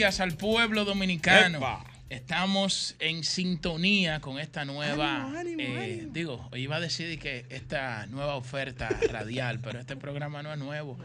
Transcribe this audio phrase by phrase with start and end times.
[0.00, 1.84] Días al pueblo dominicano.
[2.08, 8.88] Estamos en sintonía con esta nueva, eh, digo, iba a decir que esta nueva oferta
[9.10, 10.96] radial, pero este programa no es nuevo.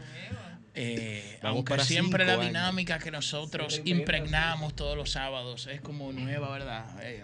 [0.74, 6.86] Eh, aunque siempre la dinámica que nosotros impregnamos todos los sábados es como nueva, ¿verdad?
[7.02, 7.22] Eh,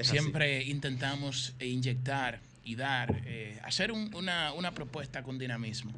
[0.00, 3.20] siempre intentamos inyectar y dar,
[3.62, 5.92] hacer una, una propuesta con dinamismo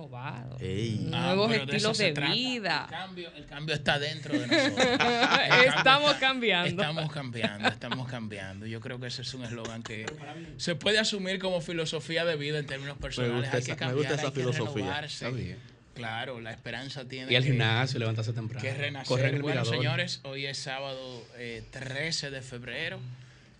[0.00, 2.88] renovados, nuevos ah, estilos de, vida.
[3.36, 4.88] El cambio, está dentro de nosotros.
[5.66, 6.82] estamos cambiando.
[6.82, 8.66] Estamos cambiando, estamos cambiando.
[8.66, 10.06] Yo creo que ese es un eslogan que
[10.56, 13.52] se puede asumir como filosofía de vida en términos personales.
[13.52, 15.06] hay que cambiar, me gusta esa filosofía.
[15.94, 17.30] Claro, la esperanza tiene.
[17.32, 18.62] Y el gimnasio, levantarse temprano.
[18.62, 19.42] Que renacer.
[19.42, 21.22] bueno, señores, hoy es sábado
[21.70, 22.98] 13 eh, de febrero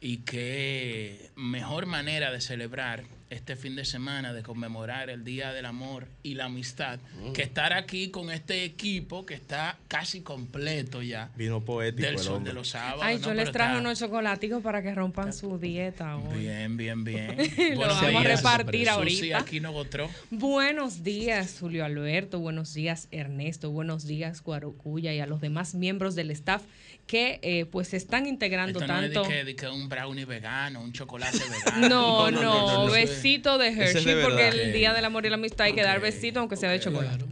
[0.00, 5.64] y qué mejor manera de celebrar este fin de semana de conmemorar el Día del
[5.64, 7.32] Amor y la Amistad, mm.
[7.32, 11.30] que estar aquí con este equipo que está casi completo ya.
[11.36, 12.08] Vino poético.
[12.08, 13.02] Del sol de los sábados.
[13.04, 16.40] Ay, yo les traje unos chocolaticos para que rompan su dieta hoy.
[16.40, 17.36] Bien, bien, bien.
[17.74, 19.38] Lo vamos a repartir ahorita.
[19.38, 20.10] aquí no gotró.
[20.30, 22.40] Buenos días, Julio Alberto.
[22.40, 23.70] Buenos días, Ernesto.
[23.70, 26.62] Buenos días, Guarocuya y a los demás miembros del staff
[27.10, 29.24] que eh, pues se están integrando tanto.
[29.24, 31.88] No es que, un brownie vegano, un chocolate vegano.
[31.88, 35.82] No, no, besito de Hershey, porque el Día del Amor y la Amistad hay que
[35.82, 37.24] dar besito aunque sea de chocolate.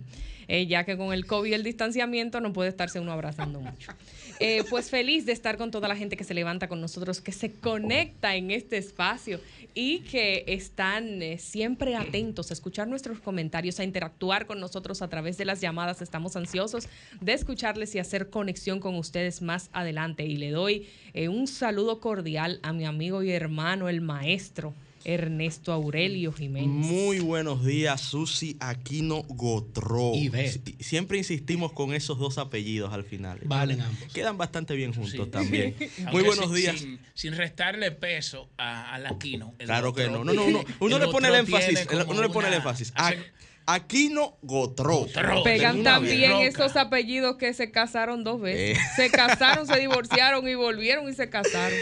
[0.48, 3.92] Eh, ya que con el COVID y el distanciamiento no puede estarse uno abrazando mucho.
[4.40, 7.32] Eh, pues feliz de estar con toda la gente que se levanta con nosotros, que
[7.32, 9.40] se conecta en este espacio
[9.74, 15.08] y que están eh, siempre atentos a escuchar nuestros comentarios, a interactuar con nosotros a
[15.08, 16.02] través de las llamadas.
[16.02, 16.88] Estamos ansiosos
[17.20, 20.24] de escucharles y hacer conexión con ustedes más adelante.
[20.24, 20.88] Y le doy
[21.28, 24.74] un saludo cordial a mi amigo y hermano, el maestro.
[25.08, 26.68] Ernesto Aurelio Jiménez.
[26.68, 30.12] Muy buenos días, Susi Aquino Gotró.
[30.14, 30.30] Y
[30.80, 33.40] Siempre insistimos con esos dos apellidos al final.
[33.44, 34.12] Valen ambos.
[34.12, 35.74] Quedan bastante bien juntos también.
[36.12, 36.84] Muy buenos días.
[37.14, 39.54] Sin, restarle peso al Aquino.
[39.56, 40.24] Claro que no.
[40.24, 40.62] No, no, no.
[40.80, 41.86] Uno le pone el énfasis.
[42.06, 42.92] Uno le pone el énfasis.
[43.70, 45.06] Aquino Gotró.
[45.44, 48.78] Pegan también esos apellidos que se casaron dos veces.
[48.78, 48.80] Eh.
[48.96, 51.78] Se casaron, se divorciaron y volvieron y se casaron.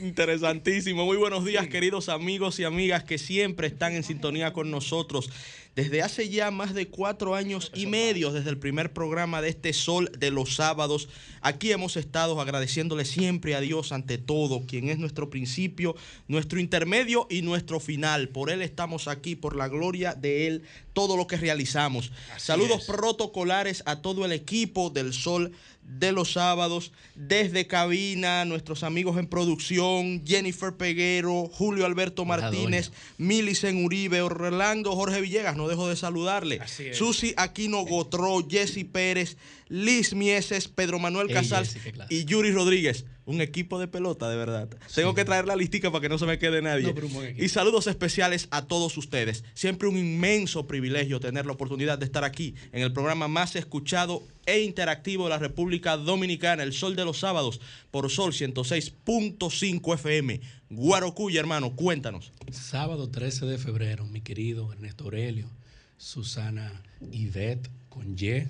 [0.00, 1.04] interesantísimo.
[1.04, 5.28] Muy buenos días, queridos amigos y amigas que siempre están en sintonía con nosotros
[5.76, 9.72] desde hace ya más de cuatro años y medio, desde el primer programa de este
[9.72, 11.08] Sol de los Sábados.
[11.40, 15.94] Aquí hemos estado agradeciéndole siempre a Dios ante todo, quien es nuestro principio,
[16.26, 18.28] nuestro intermedio y nuestro final.
[18.28, 20.62] Por Él estamos aquí, por la gloria de Él,
[20.92, 22.10] todo lo que realizamos.
[22.36, 25.52] Saludos protocolares a todo el equipo del Sol
[25.88, 33.84] de los sábados, desde cabina, nuestros amigos en producción, Jennifer Peguero, Julio Alberto Martínez, Milicen
[33.84, 36.60] Uribe, Orlando Jorge Villegas, no dejo de saludarle,
[36.92, 39.38] Susi Aquino Gotró, Jesse Pérez,
[39.68, 41.76] Liz Mieses, Pedro Manuel Casals
[42.10, 44.70] y Yuri Rodríguez un equipo de pelota, de verdad.
[44.94, 46.94] Tengo que traer la listica para que no se me quede nadie.
[47.36, 49.44] y saludos especiales a todos ustedes.
[49.52, 54.22] Siempre un inmenso privilegio tener la oportunidad de estar aquí en el programa más escuchado
[54.46, 60.40] e interactivo de la República Dominicana, El Sol de los Sábados, por Sol 106.5 FM.
[60.70, 62.32] Guarocuya, hermano, cuéntanos.
[62.50, 65.50] Sábado 13 de febrero, mi querido Ernesto Aurelio,
[65.98, 68.48] Susana Ivette, con Y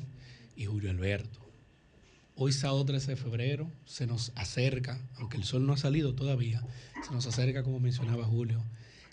[0.54, 1.47] y Julio Alberto.
[2.40, 6.62] Hoy sábado 13 de febrero se nos acerca, aunque el sol no ha salido todavía,
[7.04, 8.62] se nos acerca, como mencionaba Julio,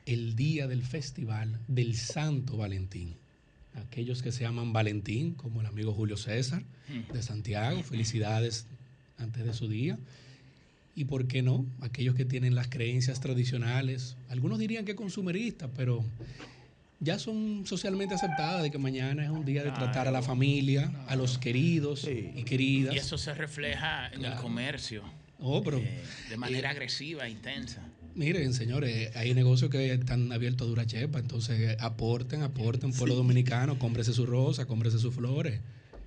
[0.05, 3.15] el día del festival del Santo Valentín.
[3.73, 6.61] Aquellos que se llaman Valentín, como el amigo Julio César
[7.11, 8.67] de Santiago, felicidades
[9.17, 9.97] antes de su día.
[10.95, 16.05] Y por qué no, aquellos que tienen las creencias tradicionales, algunos dirían que consumeristas, pero
[16.99, 20.91] ya son socialmente aceptadas de que mañana es un día de tratar a la familia,
[21.07, 22.95] a los queridos y queridas.
[22.95, 25.03] Y eso se refleja en el comercio.
[25.39, 27.81] Oh, pero, eh, de manera agresiva, intensa.
[28.15, 33.77] Miren, señores, hay negocios que están abiertos a dura chepa, entonces aporten, aporten, pueblo dominicano,
[33.77, 35.59] cómprese su rosa, cómprese sus flores.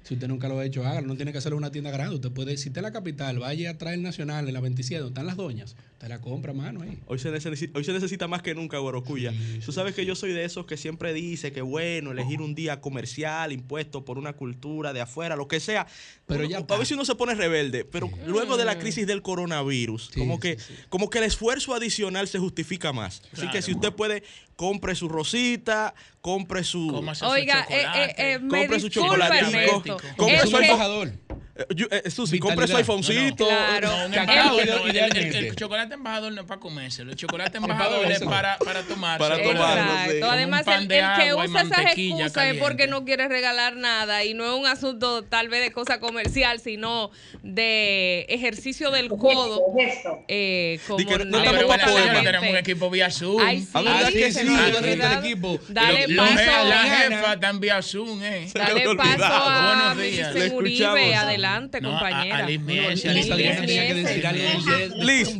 [0.02, 1.06] Si usted nunca lo ha hecho, hágalo.
[1.06, 2.14] No tiene que hacerlo en una tienda grande.
[2.14, 5.00] Usted puede, si está en la capital, vaya a traer el Nacional en la 27,
[5.00, 5.76] donde están las doñas.
[5.92, 6.98] Usted la compra, mano, ahí.
[7.06, 9.34] Hoy se necesita, hoy se necesita más que nunca, Guarocuya.
[9.64, 12.80] Tú sabes que yo soy de esos que siempre dice que bueno, elegir un día
[12.80, 15.86] comercial, impuesto por una cultura de afuera, lo que sea.
[16.26, 17.84] Pero ya a veces uno se pone rebelde.
[17.84, 20.56] Pero luego de la crisis del coronavirus, como, que,
[20.88, 23.22] como que el esfuerzo adicional se justifica más.
[23.32, 24.22] Así que si usted puede
[24.58, 25.94] compre su rosita,
[26.28, 26.90] compre su.
[27.22, 31.12] Oiga, eh, eh, eh, compre su chocolatico, compre su embajador.
[31.58, 33.46] Eh, Susi, compre su iPhonecito.
[33.48, 33.90] Claro.
[34.04, 37.02] el, chocolate embajador no es para comerse.
[37.02, 39.18] El chocolate embajador es para, para tomarse.
[39.18, 44.34] Para tomarlo, Además, el, que usa esas excusas es porque no quiere regalar nada y
[44.34, 47.10] no es un asunto tal vez de cosa comercial, sino
[47.42, 49.60] de ejercicio del codo.
[50.28, 53.42] Eh, como no, no estamos para tenemos un equipo vía Zoom.
[53.42, 54.46] Ay, sí, que sí,
[55.18, 55.58] equipo.
[55.68, 58.48] Dale paso la jefa está en vía Zoom, eh.
[58.54, 61.47] Dale paso a Buenos Uribe, adelante,
[61.82, 62.46] compañera.
[62.46, 62.60] Liz,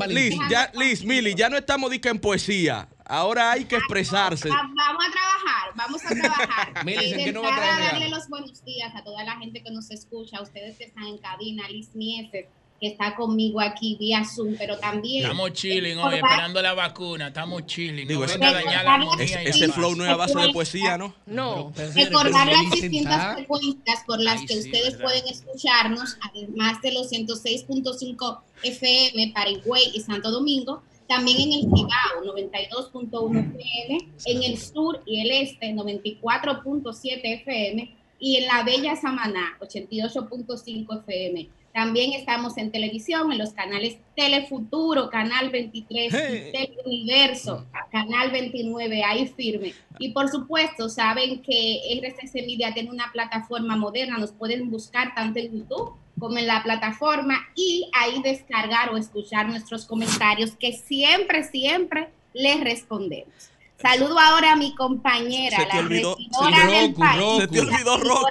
[0.09, 2.89] Liz, ya, Liz, Mili, ya no estamos dica en poesía.
[3.05, 4.49] Ahora hay que expresarse.
[4.49, 6.75] Vamos a trabajar, vamos a trabajar.
[6.85, 9.71] Mili, ¿en qué no va a darle los buenos días a toda la gente que
[9.71, 12.47] nos escucha, a ustedes que están en cabina, Liz Mieses,
[12.81, 15.25] que está conmigo aquí vía Zoom, pero también...
[15.25, 18.07] Estamos chilling hoy, esperando la vacuna, estamos chilling.
[18.07, 21.15] Digo, no ese, ese, ese flow no es a base de poesía, ¿no?
[21.27, 21.73] No.
[21.95, 29.33] Recordar las distintas frecuencias por las que ustedes pueden escucharnos, además de los 106.5 FM
[29.35, 35.21] para Higüey y Santo Domingo, también en el Cibao, 92.1 FM, en el sur y
[35.21, 41.49] el este, 94.7 FM, y en la Bella Samaná, 88.5 FM.
[41.73, 46.13] También estamos en televisión, en los canales Telefuturo, Canal 23,
[46.53, 49.75] Teleuniverso, Canal 29, ahí firme.
[49.99, 55.39] Y por supuesto, saben que RCC Media tiene una plataforma moderna, nos pueden buscar tanto
[55.39, 61.45] en YouTube como en la plataforma y ahí descargar o escuchar nuestros comentarios que siempre,
[61.45, 63.51] siempre les respondemos.
[63.81, 67.41] Saludo ahora a mi compañera, la olvidó, del país.
[67.41, 68.27] Se te olvidó Roku.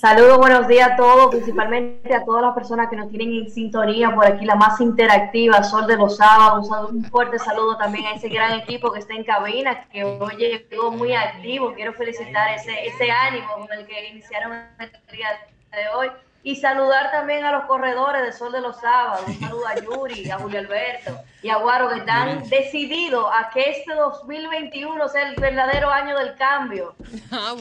[0.00, 4.14] Saludos, buenos días a todos, principalmente a todas las personas que nos tienen en sintonía
[4.14, 6.70] por aquí, la más interactiva, Sol de los Sábados.
[6.90, 10.90] Un fuerte saludo también a ese gran equipo que está en cabina, que hoy llegó
[10.90, 11.74] muy activo.
[11.74, 15.28] Quiero felicitar ese, ese ánimo con el que iniciaron el día
[15.70, 16.08] de hoy
[16.42, 19.24] y saludar también a los corredores de Sol de los Sábados.
[19.26, 23.70] Un saludo a Yuri, a Julio Alberto y a Guaro que están decididos a que
[23.70, 26.94] este 2021 sea el verdadero año del cambio.
[27.30, 27.54] Ah,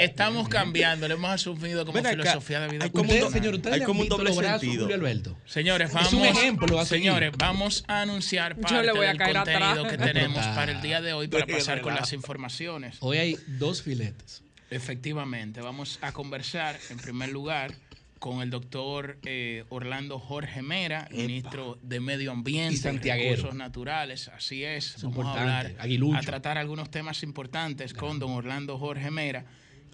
[0.00, 2.84] estamos, cambiando, lo hemos asumido como filosofía de vida.
[2.84, 4.82] Hay como, un, señor, hay como un doble sentido.
[4.82, 5.36] Julio Alberto.
[5.44, 10.80] Señores, vamos, un ejemplo, señores, vamos a anunciar parte del contenido que tenemos para el
[10.80, 12.96] día de hoy para pasar con las informaciones.
[13.00, 14.42] Hoy hay dos filetes.
[14.70, 17.74] Efectivamente, vamos a conversar en primer lugar
[18.18, 24.28] con el doctor eh, Orlando Jorge Mera, ministro de Medio Ambiente y Recursos Naturales.
[24.28, 25.74] Así es, vamos a hablar,
[26.14, 29.44] a tratar algunos temas importantes con don Orlando Jorge Mera.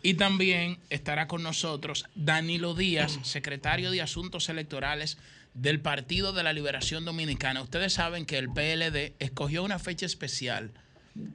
[0.03, 5.19] Y también estará con nosotros Danilo Díaz, secretario de Asuntos Electorales
[5.55, 7.63] del Partido de la Liberación Dominicana.
[7.63, 10.73] Ustedes saben que el PLD escogió una fecha especial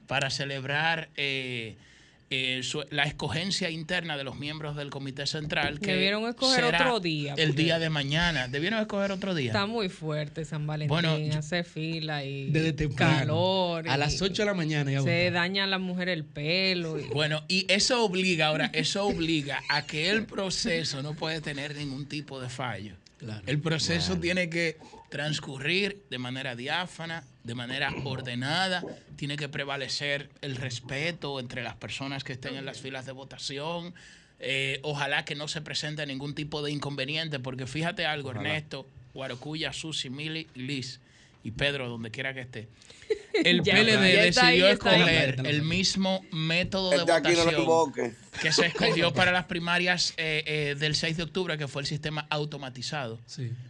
[0.06, 1.08] para celebrar...
[1.16, 1.78] Eh,
[2.32, 5.80] eh, la escogencia interna de los miembros del Comité Central.
[5.80, 7.34] Que Debieron escoger otro día.
[7.36, 8.46] El día de mañana.
[8.46, 9.48] Debieron escoger otro día.
[9.48, 10.88] Está muy fuerte San Valentín.
[10.88, 12.52] Bueno, hace fila y
[12.94, 13.88] calor.
[13.88, 14.92] A las 8 de la mañana.
[14.92, 16.98] Ya se daña a la mujer el pelo.
[17.12, 22.06] Bueno, y eso obliga, ahora, eso obliga a que el proceso no puede tener ningún
[22.06, 22.94] tipo de fallo.
[23.46, 24.78] El proceso tiene que
[25.10, 28.84] transcurrir de manera diáfana, de manera ordenada,
[29.16, 33.94] tiene que prevalecer el respeto entre las personas que estén en las filas de votación.
[34.38, 39.72] Eh, ojalá que no se presente ningún tipo de inconveniente, porque fíjate algo, Ernesto, Guarocuya,
[39.72, 41.00] Susi, Mili y Liz
[41.42, 42.68] y Pedro, donde quiera que esté.
[43.44, 47.92] El PLD decidió escoger el mismo método de votación
[48.42, 51.86] que se escogió para las primarias eh, eh, del 6 de octubre, que fue el
[51.86, 53.20] sistema automatizado,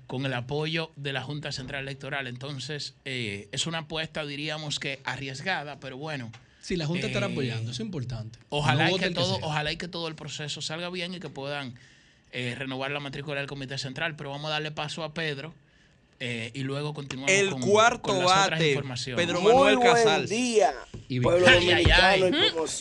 [0.07, 2.27] con el apoyo de la Junta Central Electoral.
[2.27, 6.33] Entonces, eh, es una apuesta, diríamos que arriesgada, pero bueno.
[6.61, 8.39] Sí, la Junta estará apoyando, eso es importante.
[8.49, 11.75] Ojalá, y que todo, ojalá y que todo el proceso salga bien y que puedan
[12.33, 14.17] renovar la matrícula del Comité Central.
[14.17, 15.55] Pero vamos a darle paso a Pedro
[16.23, 18.79] eh, y luego continuamos el cuarto bate,
[19.17, 20.29] Pedro Manuel Muy Casals.
[20.29, 20.75] Buen día,
[21.23, 22.27] pueblo dominicano.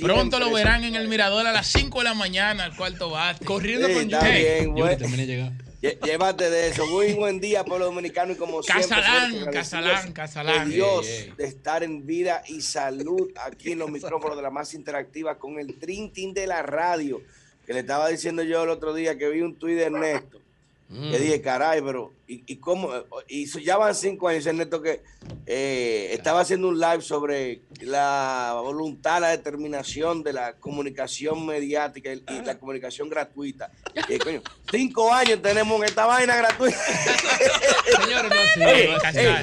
[0.02, 3.46] Pronto lo verán en el mirador a las 5 de la mañana, el cuarto bate.
[3.46, 4.76] Corriendo con está bien,
[6.04, 6.86] Llévate de eso.
[6.88, 8.34] Muy buen día, pueblo dominicano.
[8.34, 10.70] Y como Casalán, siempre, Casalán, Casalán.
[10.70, 15.40] Dios de estar en vida y salud aquí en los micrófonos de la más interactiva
[15.40, 17.22] con el Trintín de la radio.
[17.66, 20.39] Que le estaba diciendo yo el otro día que vi un tuit de Ernesto
[20.90, 21.12] Mm.
[21.12, 22.90] dije, caray, pero ¿y, y cómo?
[23.28, 25.04] Y ya van cinco años, Ernesto, que
[25.52, 32.22] eh, estaba haciendo un live sobre la voluntad, la determinación de la comunicación mediática y,
[32.46, 33.72] la comunicación gratuita.
[34.08, 36.78] Y, coño, cinco años tenemos esta vaina gratuita.
[38.00, 38.32] Señores,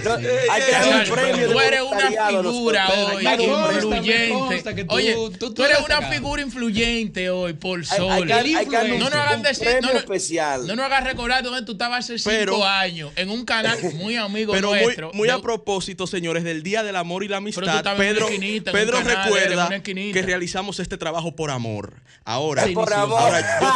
[0.05, 0.15] no,
[0.53, 1.51] hay que dar un premio.
[1.51, 3.27] Tú eres una figura hoy
[3.75, 4.87] influyente.
[4.89, 8.29] Oye, tú, eres una figura influyente hoy, por sol.
[8.29, 10.69] no nos hagan decir, no, especial.
[10.69, 14.53] No nos hagas recordar dónde tú estabas hace cinco años, en un canal muy amigo
[14.53, 15.09] pero nuestro.
[15.09, 18.27] Muy, muy a propósito, señores, del Día del Amor y la Amistad, Pedro,
[18.73, 22.03] Pedro recuerda que realizamos este trabajo por amor.
[22.25, 22.85] Ahora, yo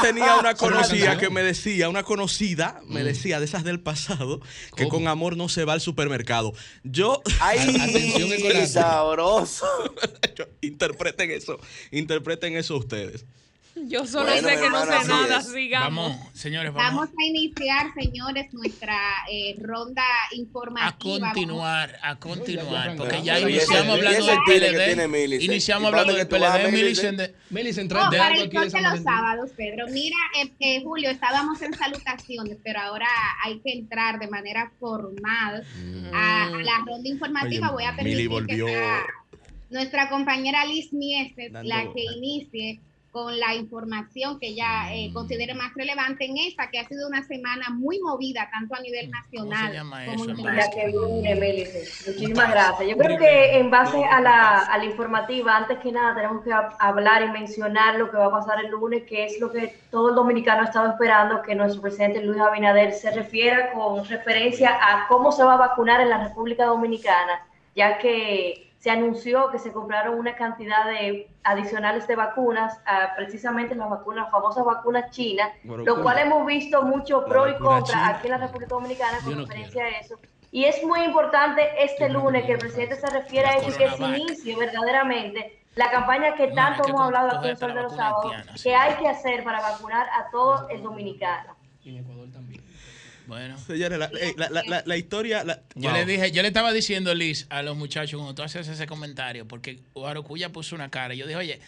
[0.02, 3.04] tenía una conocida que me decía, una conocida, me mm.
[3.04, 4.40] decía de esas del pasado,
[4.76, 6.52] que con amor no se va al supermercado.
[6.82, 7.22] Yo.
[7.40, 8.66] ¡Ay!
[8.66, 9.66] sabroso!
[10.60, 11.58] interpreten eso,
[11.90, 13.24] interpreten eso ustedes.
[13.88, 16.16] Yo solo sé que no sé nada, sigamos.
[16.16, 17.08] Vamos, señores, vamos.
[17.08, 18.98] a iniciar, señores, nuestra
[19.30, 20.88] eh, ronda informativa.
[20.88, 25.42] A continuar, a continuar, porque ya iniciamos hablando del PLD.
[25.42, 27.20] Iniciamos hablando del PLD, Millicent.
[27.50, 29.86] Millicent, oh, para el de los sábados, Pedro.
[29.88, 33.08] Mira, eh, eh, Julio, estábamos en salutaciones, pero ahora
[33.44, 35.64] hay que entrar de manera formal
[36.12, 37.70] a, la ronda informativa.
[37.70, 38.64] Voy a permitir que
[39.70, 42.80] nuestra compañera Liz Mieses la que inicie
[43.10, 45.12] con la información que ella eh, mm.
[45.12, 49.10] considere más relevante en esta, que ha sido una semana muy movida, tanto a nivel
[49.10, 49.76] nacional
[50.06, 50.92] como internacional.
[52.06, 52.88] Muchísimas gracias.
[52.88, 56.52] Yo creo que en base a la, a la informativa, antes que nada, tenemos que
[56.78, 60.10] hablar y mencionar lo que va a pasar el lunes, que es lo que todo
[60.10, 65.08] el dominicano ha estado esperando, que nuestro presidente Luis Abinader se refiera con referencia a
[65.08, 69.72] cómo se va a vacunar en la República Dominicana, ya que se anunció que se
[69.72, 76.02] compraron una cantidad de adicionales de vacunas, ah, precisamente las vacunas, famosas vacunas chinas, lo
[76.02, 79.88] cual hemos visto mucho pro y contra aquí en la República Dominicana con referencia a
[79.90, 80.18] eso.
[80.50, 83.90] Y es muy importante este lunes que el presidente se refiera a eso y que
[83.90, 88.32] se inicie verdaderamente la campaña que tanto hemos hablado aquí en Sol de los Sábados,
[88.62, 91.54] que hay que hacer para vacunar a todo el dominicano.
[91.84, 92.64] Y en Ecuador también.
[93.26, 93.58] Bueno.
[93.58, 94.10] Señores, la,
[94.50, 95.44] la, la, historia.
[95.74, 98.86] yo le dije, yo le estaba diciendo, Liz, a los muchachos cuando tú haces ese
[98.86, 101.14] comentario, porque Guarocuya puso una cara.
[101.14, 101.60] Yo dije, oye,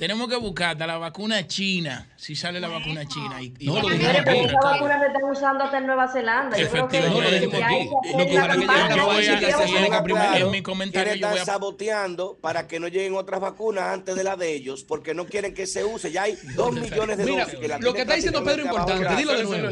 [0.00, 3.42] tenemos que buscar hasta la vacuna china, si sale la vacuna china.
[3.42, 4.38] Y, y no, lo dijimos aquí.
[4.38, 6.56] Esa vacuna se están usando hasta en Nueva Zelanda.
[6.56, 7.10] Efectivamente.
[7.10, 7.90] No, lo dijimos aquí.
[8.16, 11.44] Lo que para que yo voy a en mi comentario yo voy a...
[11.44, 15.52] saboteando para que no lleguen otras vacunas antes de la de ellos, porque no quieren
[15.52, 16.10] que se use.
[16.10, 17.60] Ya hay dos millones de Mira, dosis.
[17.80, 19.70] lo que está diciendo Pedro es importante, dilo de nuevo.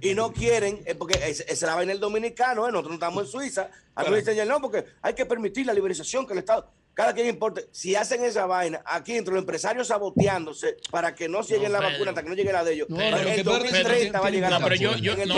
[0.00, 2.72] Y, no quieren, eh, porque se la va en el dominicano, ¿eh?
[2.72, 3.70] nosotros no estamos en Suiza.
[3.94, 7.14] A mí me dicen, no, porque hay que permitir la liberización que el Estado cada
[7.14, 7.60] quien importa.
[7.70, 12.10] Si hacen esa vaina, aquí entre los empresarios saboteándose para que no lleguen la vacuna
[12.10, 12.90] hasta que no llegue la de ellos.
[12.90, 15.36] No, el 2030 va a llegar no, pero yo, yo, no,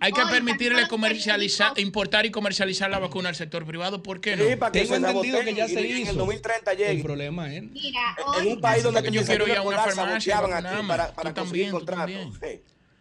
[0.00, 4.02] Hay que permitirle comercializar, importar y comercializar la vacuna al sector privado.
[4.02, 4.48] ¿Por qué no?
[4.48, 6.02] Sí, para que Tengo entendido que ya se hizo.
[6.04, 6.90] En el 2030 llegue.
[6.90, 7.62] El problema es.
[7.62, 12.40] Mira, en un país donde yo quiero ir a una farmacia para, para conseguir contratos.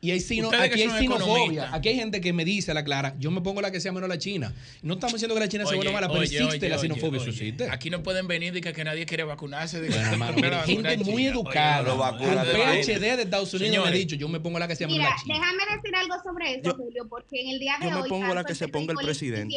[0.06, 1.74] Y hay aquí hay xenofobia.
[1.74, 3.92] Aquí hay gente que me dice a la clara, yo me pongo la que sea
[3.92, 4.54] menos la China.
[4.84, 7.32] No estamos diciendo que la China sea buena o mala, pero existe la xenofobia, eso
[7.32, 7.70] existe.
[7.72, 9.82] Aquí no pueden venir y que, nadie quiere vacunarse.
[9.82, 9.92] De
[10.66, 11.80] gente muy educada.
[11.80, 15.04] Al PhD de Estados Unidos me ha dicho, yo me pongo la que sea menos
[15.04, 15.40] la China.
[15.40, 17.94] déjame decir algo sobre eso, Julio, porque en el día de hoy.
[17.94, 19.56] Yo me pongo la que se ponga el presidente.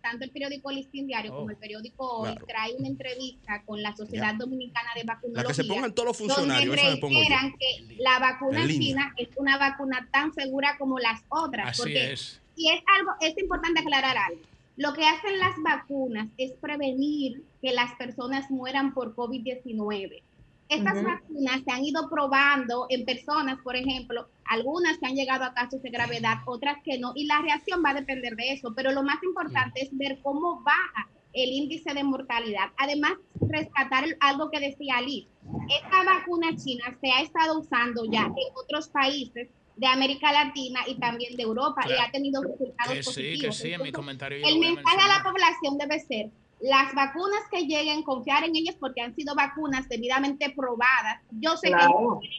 [0.00, 3.96] tanto el periódico Listín Diario como oh, el periódico Hoy trae una entrevista con la
[3.96, 5.42] Sociedad Dominicana de Vacunología.
[5.42, 6.76] La que se pongan todos los funcionarios.
[6.76, 11.70] Donde reiteran que la vacuna china es una vacuna tan segura como las otras.
[11.70, 12.40] Así porque, es.
[12.56, 14.40] Y es algo, es importante aclarar algo.
[14.76, 20.22] Lo que hacen las vacunas es prevenir que las personas mueran por COVID-19.
[20.68, 25.52] Estas vacunas se han ido probando en personas, por ejemplo, algunas que han llegado a
[25.52, 28.90] casos de gravedad, otras que no, y la reacción va a depender de eso, pero
[28.92, 32.70] lo más importante es ver cómo baja el índice de mortalidad.
[32.78, 35.28] Además, rescatar algo que decía Ali,
[35.68, 40.96] esta vacuna china se ha estado usando ya en otros países de América Latina y
[40.96, 43.56] también de Europa y ha tenido resultados que positivos.
[43.56, 44.46] Sí, que sí, en mi comentario.
[44.46, 46.30] El mensaje a la población debe ser,
[46.62, 51.20] las vacunas que lleguen, confiar en ellas porque han sido vacunas debidamente probadas.
[51.32, 51.72] Yo sé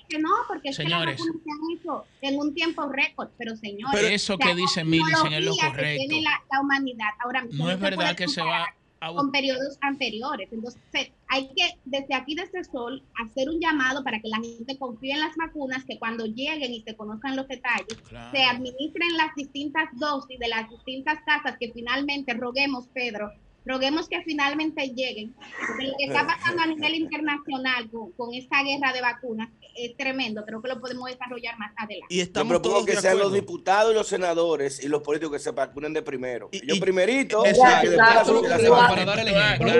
[0.07, 3.55] que, no, porque es que las vacunas se han hecho en un tiempo récord, pero
[3.57, 3.93] señores.
[3.93, 5.81] Pero eso que dice Millicent es lo correcto.
[5.81, 7.65] Que tiene la, humanidad ahora mismo.
[7.65, 8.65] No, es verdad que se va
[9.11, 10.49] con periodos anteriores.
[10.51, 14.77] Entonces, hay que desde aquí, desde el Sol, hacer un llamado para que la gente
[14.77, 17.97] confíe en las vacunas, que cuando lleguen y se conozcan los detalles,
[18.31, 23.31] se administren las distintas dosis de las distintas casas que finalmente roguemos, Pedro,
[23.65, 25.33] roguemos que finalmente lleguen,
[25.67, 30.43] porque lo que está pasando a nivel internacional con, esta guerra de vacunas es tremendo,
[30.45, 32.13] creo que lo podemos desarrollar más adelante.
[32.13, 35.51] Y estamos todos que sean los diputados y los senadores y los políticos que se
[35.51, 36.49] vacunen de primero.
[36.51, 39.73] Y, yo primerito, exacto, para dar el ejemplo.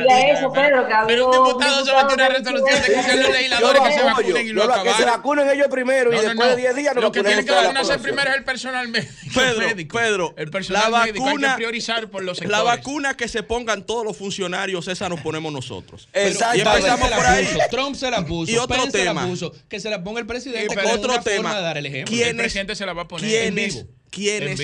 [1.08, 4.04] Pero un diputado se va a tirar resolución de que sean los legisladores que se
[4.04, 4.84] vacunen y lo acaban.
[4.84, 7.52] Que se vacunen ellos primero y después de 10 días no Lo que tiene que
[7.52, 9.14] vacunarse primero es el personal médico.
[9.34, 12.58] Pedro, Pedro, el personal médico hay que priorizar por los sectores.
[12.58, 16.08] La vacuna que se pongan todos los funcionarios, esa nos ponemos nosotros.
[16.14, 16.58] Exacto.
[16.58, 17.48] Y empezamos por ahí.
[17.70, 18.52] Trump se la puso.
[18.52, 19.28] Y otro tema.
[19.70, 20.75] que se la ponga el presidente.
[20.94, 21.60] Otro tema.
[21.60, 22.16] dar el ejemplo.
[22.16, 24.60] El presidente se la va a poner en vivo quienes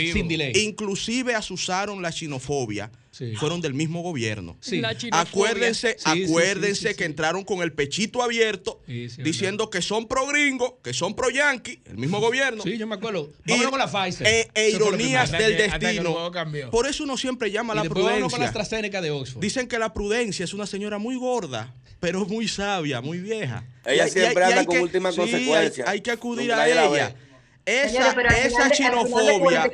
[0.55, 2.91] inclusive asusaron la xenofobia
[3.37, 4.57] fueron del mismo gobierno.
[5.11, 11.15] Acuérdense, acuérdense que entraron con el pechito abierto diciendo que son pro gringo, que son
[11.15, 12.63] pro yankee, el mismo gobierno.
[12.63, 13.31] Sí, yo me acuerdo.
[13.45, 14.27] Vámonos con la Pfizer.
[14.27, 16.31] E, e ironías del destino.
[16.71, 18.29] Por eso uno siempre llama a la prudencia.
[18.29, 19.41] Con la AstraZeneca de Oxford.
[19.41, 23.63] Dicen que la prudencia es una señora muy gorda, pero muy sabia, muy vieja.
[23.85, 25.85] Ella siempre anda con última consecuencia.
[25.87, 27.13] Hay, que acudir a ella.
[27.65, 29.69] Esa, esa xenofobia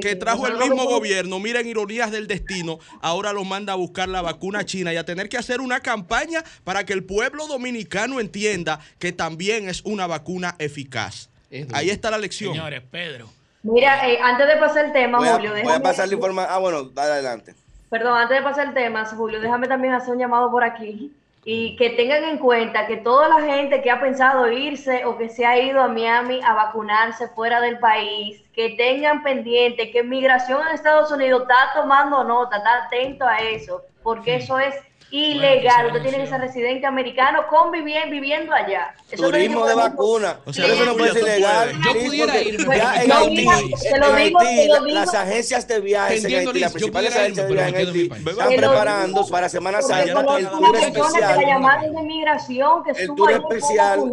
[0.00, 4.22] que trajo el mismo gobierno, miren ironías del destino, ahora lo manda a buscar la
[4.22, 8.80] vacuna china y a tener que hacer una campaña para que el pueblo dominicano entienda
[8.98, 11.28] que también es una vacuna eficaz.
[11.72, 12.54] Ahí está la lección.
[12.54, 13.28] Señores, Pedro.
[13.62, 15.52] Mira, eh, antes de pasar el tema, Julio.
[15.62, 16.52] Voy a pasar la información.
[16.52, 17.54] Ah, bueno, adelante.
[17.88, 21.12] Perdón, antes de pasar el tema, Julio, déjame también hacer un llamado por aquí
[21.44, 25.28] y que tengan en cuenta que toda la gente que ha pensado irse o que
[25.28, 30.60] se ha ido a Miami a vacunarse fuera del país, que tengan pendiente que migración
[30.68, 34.74] en Estados Unidos está tomando nota, está atento a eso, porque eso es
[35.12, 35.86] ilegal.
[35.88, 38.94] Usted tiene que ser residente americano conviviendo viviendo allá.
[39.14, 40.40] Turismo de vacuna.
[40.46, 41.72] O sea, eso no puede ser ilegal.
[41.84, 42.76] Yo pudiera irme.
[42.76, 48.10] en Haití, las agencias de viajes en Haití, las principales agencias de viajes en Haití,
[48.30, 51.40] están preparando para Semana Santa el tour especial.
[51.40, 54.10] La llamada de migración que el tour especial.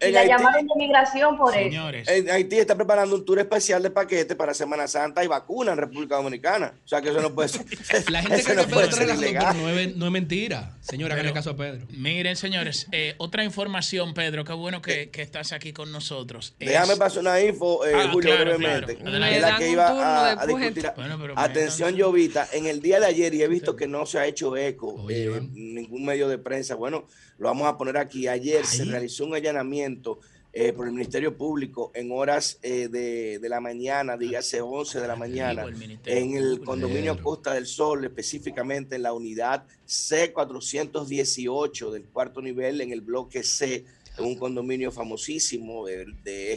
[0.00, 1.88] Y la llamada de migración por eso.
[2.06, 5.78] En Haití está preparando un tour especial de paquete para Semana Santa y vacuna en
[5.78, 6.74] República Dominicana.
[6.84, 7.64] O sea, que eso no puede ser.
[8.10, 9.56] La gente que no puede ser ilegal.
[9.96, 10.33] No es mentira
[10.80, 11.86] señora, que en el caso de Pedro.
[11.90, 16.54] Miren, señores, eh, otra información, Pedro, qué bueno que, que estás aquí con nosotros.
[16.58, 18.92] Déjame pasar una info, eh, ah, Julio, brevemente.
[18.92, 20.90] Es la que iba a, discutir.
[21.36, 24.56] Atención, Llovita, en el día de ayer, y he visto que no se ha hecho
[24.56, 27.06] eco en ningún medio de prensa, bueno,
[27.38, 28.28] lo vamos a poner aquí.
[28.28, 30.20] Ayer se realizó un allanamiento
[30.56, 35.08] eh, por el Ministerio Público en horas eh, de, de, la mañana, dígase 11 de
[35.08, 35.66] la mañana,
[36.06, 42.92] en el condominio Costa del Sol, específicamente en la unidad C418 del cuarto nivel, en
[42.92, 43.84] el bloque C,
[44.16, 46.52] en un condominio famosísimo de, de,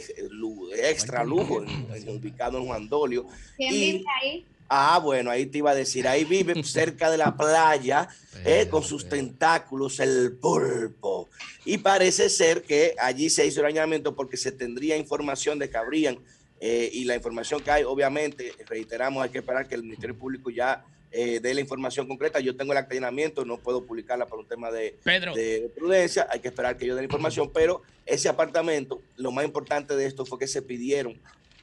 [0.88, 1.64] extra lujo,
[2.06, 3.26] ubicado en Juan Dolio.
[3.56, 4.46] ¿Quién vive ahí?
[4.68, 8.08] Ah, bueno, ahí te iba a decir, ahí vive cerca de la playa,
[8.44, 11.28] eh, con sus tentáculos, el pulpo.
[11.64, 15.76] Y parece ser que allí se hizo el allanamiento porque se tendría información de que
[15.76, 16.18] habrían,
[16.60, 20.50] eh, y la información que hay, obviamente, reiteramos, hay que esperar que el Ministerio Público
[20.50, 22.40] ya eh, dé la información concreta.
[22.40, 26.48] Yo tengo el allanamiento, no puedo publicarla por un tema de, de, prudencia, hay que
[26.48, 30.38] esperar que yo dé la información, pero ese apartamento, lo más importante de esto fue
[30.38, 31.18] que se pidieron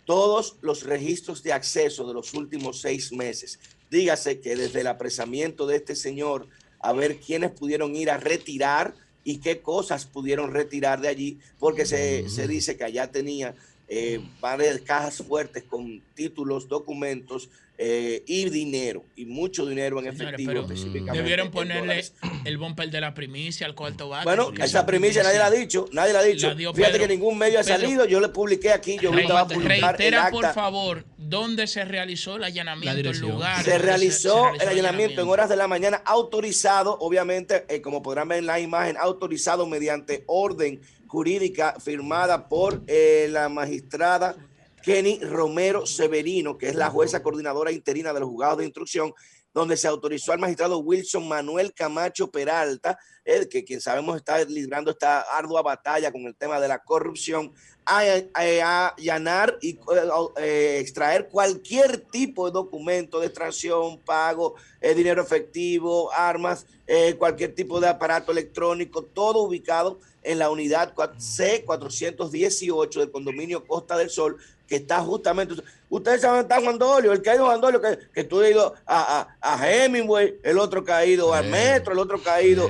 [0.06, 3.60] todos los registros de acceso de los últimos seis meses.
[3.89, 6.48] Dígase que desde el apresamiento de este señor,
[6.80, 11.86] a ver quiénes pudieron ir a retirar y qué cosas pudieron retirar de allí, porque
[11.86, 13.56] se, se dice que allá tenía
[13.88, 20.62] eh, varias cajas fuertes con títulos, documentos, eh, y dinero, y mucho dinero en efectivo
[20.62, 21.17] específicamente.
[21.17, 22.06] Debieron ponerle
[22.45, 24.24] el bumper de la primicia al cuarto bate.
[24.24, 26.56] Bueno, esa primicia nadie la ha dicho, nadie la ha dicho.
[26.74, 30.30] Fíjate que ningún medio ha salido, yo le publiqué aquí, yo ahorita a publicar Reitera,
[30.32, 33.10] por favor, ¿dónde se realizó el allanamiento?
[33.10, 33.62] El lugar.
[33.65, 38.39] Se realizó el allanamiento en horas de la mañana, autorizado, obviamente, eh, como podrán ver
[38.39, 40.80] en la imagen, autorizado mediante orden
[41.15, 44.36] jurídica firmada por eh, la magistrada
[44.84, 49.13] Kenny Romero Severino, que es la jueza coordinadora interina de los juzgados de instrucción,
[49.54, 54.91] donde se autorizó al magistrado Wilson Manuel Camacho Peralta, el que quien sabemos está librando
[54.91, 57.54] esta ardua batalla con el tema de la corrupción,
[57.86, 58.01] a,
[58.34, 59.80] allanar y
[60.38, 67.56] eh, extraer cualquier tipo de documento de extracción, pago, eh, dinero efectivo, armas, eh, cualquier
[67.56, 74.38] tipo de aparato electrónico, todo ubicado en la unidad C418 del condominio Costa del Sol,
[74.68, 75.56] que está justamente.
[75.90, 78.42] Ustedes saben está Juan Dolio, el que ha ido a Juan Dolio, que, que tú
[78.42, 82.70] has ido a, a, Hemingway, el otro caído al metro, el otro caído.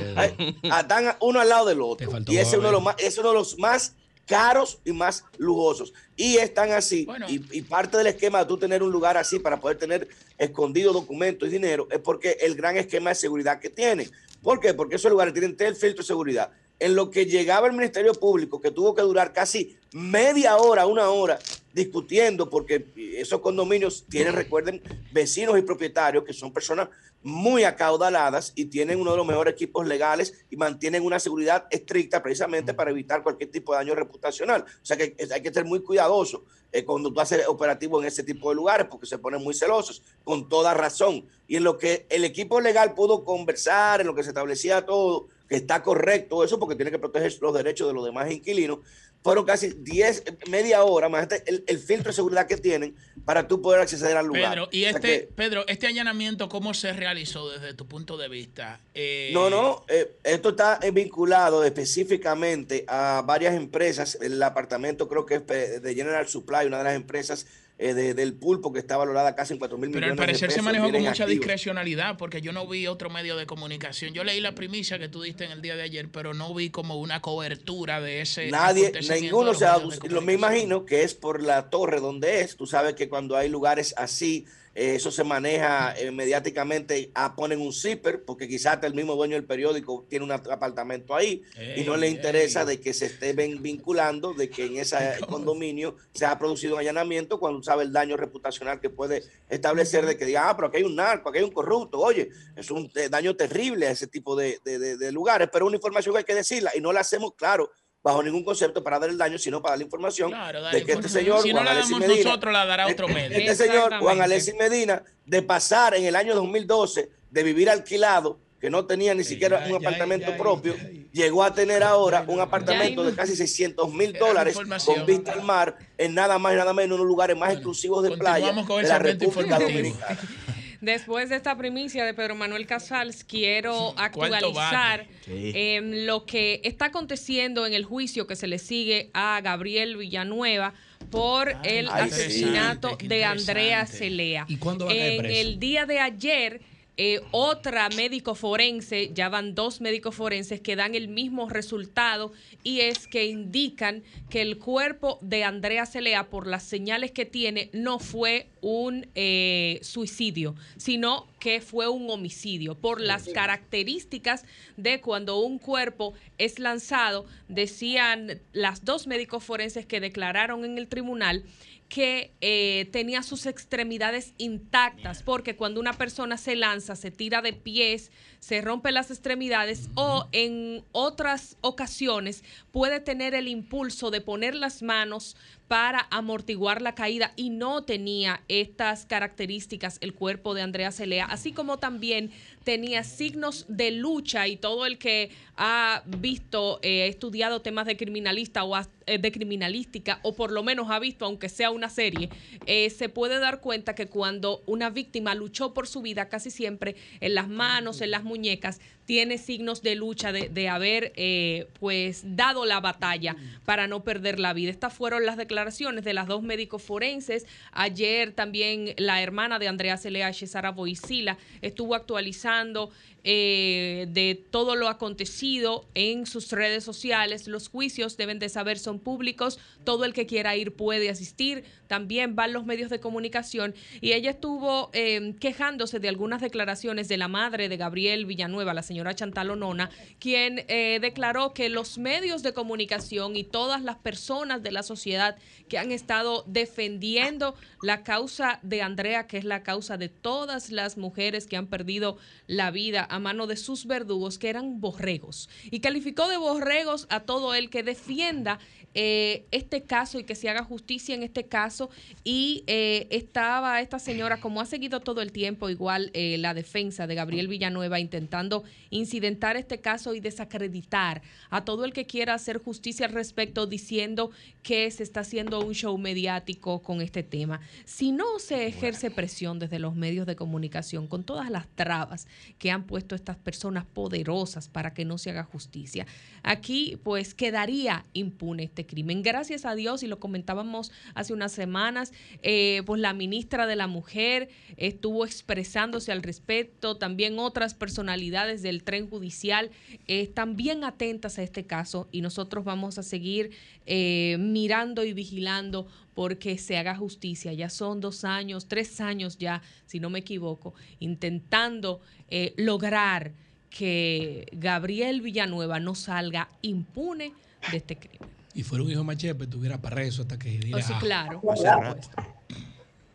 [0.63, 2.11] están uno al lado del otro.
[2.27, 3.93] Y ese es uno de los más, es uno de los más
[4.25, 5.93] caros y más lujosos.
[6.15, 7.07] Y están así.
[7.27, 11.47] Y, parte del esquema de tú tener un lugar así para poder tener escondido documentos
[11.47, 14.09] y dinero es porque el gran esquema de seguridad que tienen.
[14.41, 14.73] ¿Por qué?
[14.73, 16.51] Porque esos lugares tienen el filtro de seguridad.
[16.79, 21.09] En lo que llegaba el Ministerio Público, que tuvo que durar casi media hora, una
[21.09, 21.39] hora,
[21.73, 22.85] discutiendo, porque
[23.17, 26.89] esos condominios tienen, recuerden, vecinos y propietarios que son personas
[27.25, 32.21] muy acaudaladas y tienen uno de los mejores equipos legales y mantienen una seguridad estricta
[32.21, 34.61] precisamente para evitar cualquier tipo de daño reputacional.
[34.61, 38.21] O sea que hay que ser muy cuidadoso eh, cuando tú haces operativo en ese
[38.21, 41.25] tipo de lugares porque se ponen muy celosos, con toda razón.
[41.47, 45.27] Y en lo que el equipo legal pudo conversar, en lo que se establecía todo,
[45.47, 48.79] que está correcto eso porque tiene que proteger los derechos de los demás inquilinos,
[49.25, 53.59] fueron casi 10, media hora, más el, el, filtro de seguridad que tienen para tú
[53.59, 54.51] poder acceder al lugar.
[54.51, 58.79] Pedro, y este, Pedro, este allanamiento, ¿cómo se realizó desde tu punto de vista?
[58.93, 64.15] Eh, no, no, eh, esto está vinculado específicamente a varias empresas.
[64.21, 68.71] El apartamento creo que es de General Supply, una de las empresas eh, del pulpo
[68.71, 70.09] que está valorada casi en 4 mil millones.
[70.09, 73.45] Pero al parecer se manejó con mucha discrecionalidad porque yo no vi otro medio de
[73.45, 74.13] comunicación.
[74.13, 76.69] Yo leí la primicia que tú diste en el día de ayer, pero no vi
[76.69, 78.49] como una cobertura de ese.
[78.49, 79.77] Nadie, ninguno se ha.
[80.09, 82.55] Lo me imagino que es por la torre donde es.
[82.55, 87.61] Tú sabes que cuando hay lugares así eh, eso se maneja eh, mediáticamente, ah, ponen
[87.61, 91.43] un zipper, porque quizás el mismo dueño del periódico tiene un apartamento ahí
[91.77, 94.97] y no le interesa de que se esté vinculando, de que en ese
[95.29, 100.17] condominio se ha producido un allanamiento cuando sabe el daño reputacional que puede establecer de
[100.17, 102.91] que diga, ah, pero aquí hay un narco, aquí hay un corrupto, oye, es un
[102.95, 106.35] eh, daño terrible a ese tipo de, de lugares, pero una información que hay que
[106.35, 107.71] decirla y no la hacemos, claro,
[108.05, 110.31] bajo ningún concepto para dar el daño, sino para dar la información
[110.71, 113.37] de que este señor si Juan no Medina, nosotros, la dará otro este medio.
[113.39, 118.69] Este señor Juan Alessi Medina, de pasar en el año 2012 de vivir alquilado, que
[118.69, 120.75] no tenía ni siquiera un apartamento propio,
[121.13, 125.75] llegó a tener ahora un apartamento de casi 600 mil dólares con vista al mar,
[125.97, 128.99] en nada más y nada menos en unos lugares más exclusivos de playa de la
[128.99, 130.19] República Dominicana.
[130.81, 137.65] Después de esta primicia de Pedro Manuel Casals, quiero actualizar em, lo que está aconteciendo
[137.65, 140.73] en el juicio que se le sigue a Gabriel Villanueva
[141.09, 144.45] por el asesinato de Andrea Celea.
[144.47, 146.61] ¿Y cuándo va a En el día de ayer
[146.97, 152.31] eh, otra médico forense, ya van dos médicos forenses que dan el mismo resultado
[152.63, 157.69] y es que indican que el cuerpo de Andrea Celea, por las señales que tiene,
[157.73, 162.75] no fue un eh, suicidio, sino que fue un homicidio.
[162.75, 164.45] Por las características
[164.77, 170.87] de cuando un cuerpo es lanzado, decían las dos médicos forenses que declararon en el
[170.87, 171.43] tribunal,
[171.89, 177.53] que eh, tenía sus extremidades intactas, porque cuando una persona se lanza, se tira de
[177.53, 178.11] pies,
[178.45, 184.83] se rompe las extremidades o en otras ocasiones puede tener el impulso de poner las
[184.83, 185.35] manos
[185.67, 191.53] para amortiguar la caída y no tenía estas características el cuerpo de Andrea Celea, así
[191.53, 192.31] como también
[192.63, 198.63] tenía signos de lucha y todo el que ha visto, eh, estudiado temas de criminalista
[198.63, 198.77] o
[199.07, 202.29] eh, de criminalística o por lo menos ha visto, aunque sea una serie,
[202.65, 206.95] eh, se puede dar cuenta que cuando una víctima luchó por su vida, casi siempre
[207.21, 212.23] en las manos, en las muñecas, muñecas tiene signos de lucha, de, haber eh, pues
[212.25, 214.71] dado la batalla para no perder la vida.
[214.71, 217.45] Estas fueron las declaraciones de las dos médicos forenses.
[217.71, 222.91] Ayer también la hermana de Andrea Celea, Cesara Boisila, estuvo actualizando
[223.27, 227.47] eh, de todo lo acontecido en sus redes sociales.
[227.47, 232.35] Los juicios deben de saber son públicos, todo el que quiera ir puede asistir, también
[232.35, 237.27] van los medios de comunicación y ella estuvo eh, quejándose de algunas declaraciones de la
[237.27, 242.53] madre de Gabriel Villanueva, la señora Chantal Onona, quien eh, declaró que los medios de
[242.53, 245.37] comunicación y todas las personas de la sociedad
[245.69, 250.97] que han estado defendiendo la causa de Andrea, que es la causa de todas las
[250.97, 255.49] mujeres que han perdido la vida a mano de sus verdugos, que eran borregos.
[255.71, 258.59] Y calificó de borregos a todo el que defienda
[258.97, 261.89] eh, este caso y que se haga justicia en este caso.
[262.23, 267.05] Y eh, estaba esta señora, como ha seguido todo el tiempo, igual eh, la defensa
[267.05, 272.59] de Gabriel Villanueva, intentando incidentar este caso y desacreditar a todo el que quiera hacer
[272.59, 274.31] justicia al respecto, diciendo
[274.63, 277.59] que se está haciendo un show mediático con este tema.
[277.83, 282.27] Si no se ejerce presión desde los medios de comunicación con todas las trabas
[282.57, 286.07] que han puesto estas personas poderosas para que no se haga justicia,
[286.43, 289.23] aquí pues quedaría impune este crimen.
[289.23, 293.87] Gracias a Dios, y lo comentábamos hace unas semanas, eh, pues la ministra de la
[293.87, 299.71] Mujer estuvo expresándose al respecto, también otras personalidades del tren judicial
[300.07, 303.51] están bien atentas a este caso y nosotros vamos a seguir
[303.85, 307.53] eh, mirando y vigilando porque se haga justicia.
[307.53, 313.33] Ya son dos años, tres años ya, si no me equivoco, intentando eh, lograr
[313.69, 317.33] que Gabriel Villanueva no salga impune
[317.71, 318.29] de este crimen.
[318.55, 320.77] Y fuera un hijo machepe, tuviera para eso hasta que diera.
[320.77, 321.41] Oh, sí, claro.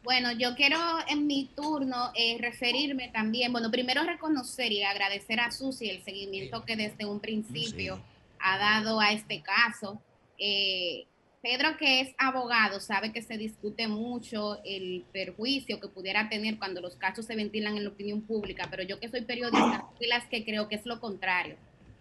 [0.03, 0.77] Bueno, yo quiero
[1.09, 6.65] en mi turno eh, referirme también, bueno, primero reconocer y agradecer a Susi el seguimiento
[6.65, 8.03] que desde un principio
[8.39, 10.01] ha dado a este caso.
[10.39, 11.07] Eh,
[11.43, 16.83] Pedro, que es abogado, sabe que se discute mucho el perjuicio que pudiera tener cuando
[16.83, 20.27] los casos se ventilan en la opinión pública, pero yo que soy periodista, soy las
[20.27, 21.57] que creo que es lo contrario,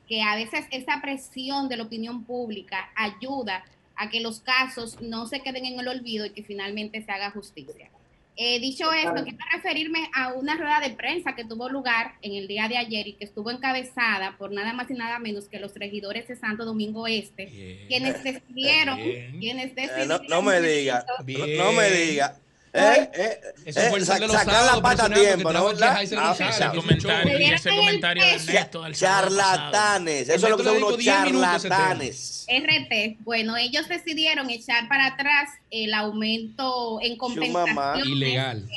[0.09, 3.63] que a veces esa presión de la opinión pública ayuda
[3.95, 7.29] a que los casos no se queden en el olvido y que finalmente se haga
[7.29, 7.89] justicia.
[8.41, 12.47] Eh, dicho esto, quiero referirme a una rueda de prensa que tuvo lugar en el
[12.47, 15.75] día de ayer y que estuvo encabezada por nada más y nada menos que los
[15.75, 18.97] regidores de Santo Domingo Este, quienes decidieron,
[19.39, 20.23] quienes decidieron.
[20.23, 21.05] Eh, no, me diga,
[21.57, 22.39] no, me diga.
[22.71, 25.69] Eh, eh, Eso eh, sacar la pata a tiempo, ¿no?
[25.81, 26.15] Ah, ese
[26.75, 32.47] comentario, ese comentario de Ernesto Charlatanes, eso es lo que son unos charlatanes.
[32.47, 38.07] RT, bueno, ellos decidieron echar para atrás el aumento en compensación.
[38.07, 38.69] Ilegal.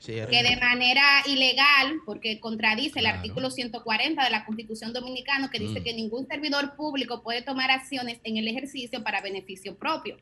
[0.00, 5.80] que de manera ilegal, porque contradice el artículo 140 de la Constitución Dominicana, que dice
[5.80, 5.84] mm.
[5.84, 10.16] que ningún servidor público puede tomar acciones en el ejercicio para beneficio propio.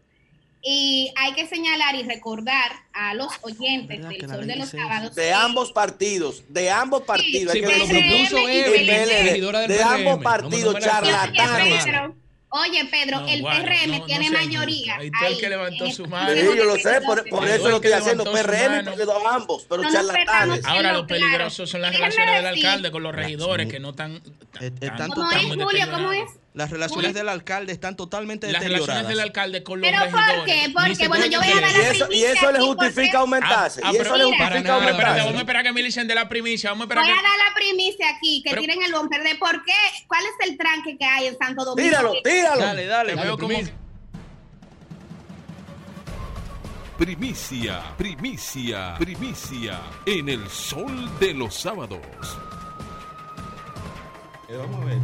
[0.62, 5.14] Y hay que señalar y recordar a los oyentes del Sol de los Sábados.
[5.14, 7.52] De ambos partidos, de ambos partidos.
[7.52, 11.86] Sí, lo propuso de ambos partidos, charlatanes.
[12.50, 14.96] Oye, Pedro, el PRM tiene mayoría.
[14.96, 16.32] Ahí está el que levantó su mano.
[16.32, 18.24] Sí, yo lo sé, por, eso lo estoy haciendo.
[18.24, 20.64] PRM y ambos, pero charlatanes.
[20.64, 24.22] Ahora, lo peligroso son las relaciones del alcalde con los regidores que no están.
[25.14, 25.90] ¿Cómo es, Julio?
[25.90, 26.30] ¿Cómo es?
[26.58, 28.80] Las relaciones del alcalde están totalmente deterioradas.
[28.80, 30.34] Las relaciones del alcalde con los ¿Pero regidores.
[30.34, 30.72] por qué?
[30.74, 32.08] Porque, bueno, yo voy a dar la primicia.
[32.10, 33.80] Y eso, le justifica aumentarse.
[33.84, 35.20] Ah, y eso le justifica aumentarse.
[35.20, 36.70] Vamos a esperar que Milicen dé la primicia.
[36.70, 39.64] Vamos a esperar voy a dar la primicia aquí, que tiren el bumper de por
[39.64, 39.72] qué,
[40.08, 41.88] cuál es el tranque que hay en Santo Domingo.
[41.88, 42.60] Tíralo, tíralo.
[42.60, 43.14] Dale, dale.
[43.14, 43.56] dale veo como...
[46.98, 52.00] Primicia, primicia, primicia en el sol de los sábados.
[54.48, 54.98] Eh, vamos a ver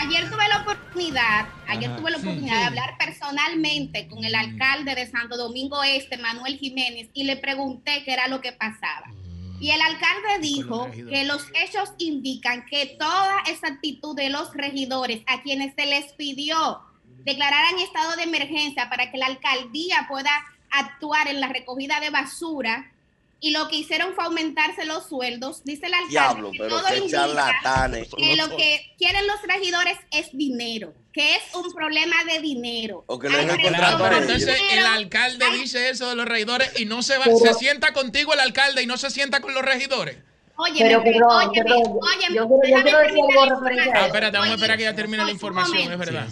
[0.00, 5.06] ayer tuve la oportunidad, ayer tuve la oportunidad de hablar personalmente con el alcalde de
[5.06, 9.06] Santo Domingo Este, Manuel Jiménez, y le pregunté qué era lo que pasaba.
[9.08, 9.62] Mm.
[9.62, 15.22] Y el alcalde dijo que los hechos indican que toda esa actitud de los regidores
[15.26, 16.80] a quienes se les pidió
[17.24, 20.30] declarar en estado de emergencia para que la alcaldía pueda
[20.70, 22.92] actuar en la recogida de basura,
[23.40, 25.62] y lo que hicieron fue aumentarse los sueldos.
[25.64, 28.08] Dice el alcalde Diablo, que todo charlatanes.
[28.16, 33.04] que lo que quieren los regidores es dinero, que es un problema de dinero.
[33.06, 37.54] O que entonces el alcalde dice eso de los regidores y no se va, se
[37.54, 40.18] sienta contigo el alcalde y no se sienta con los regidores.
[40.58, 42.48] Oye, pero, pero, oye, oye, yo,
[42.82, 45.98] quiero decir algo referente Ah, espérate, vamos a esperar que ya termine la información, es
[45.98, 46.28] verdad.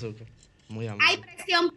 [0.68, 1.74] Muy Hay presión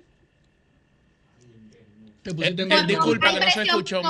[2.88, 4.02] disculpa que no se escuchó,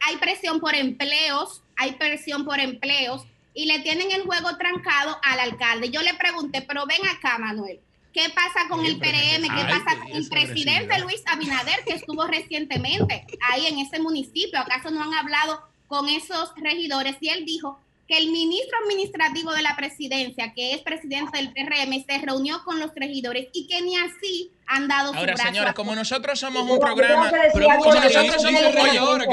[0.00, 5.40] Hay presión por empleos, hay presión por empleos y le tienen el juego trancado al
[5.40, 5.90] alcalde.
[5.90, 7.80] Yo le pregunté, pero ven acá, Manuel.
[8.12, 9.42] ¿Qué pasa con el PRM?
[9.42, 14.58] ¿Qué pasa con el presidente Luis Abinader que estuvo recientemente ahí en ese municipio?
[14.58, 17.16] ¿Acaso no han hablado con esos regidores?
[17.20, 22.04] Y él dijo que el ministro administrativo de la presidencia, que es presidente del PRM,
[22.06, 25.94] se reunió con los regidores y que ni así han dado Ahora, su señores, como
[25.94, 28.60] nosotros somos un programa, pero como nosotros somos,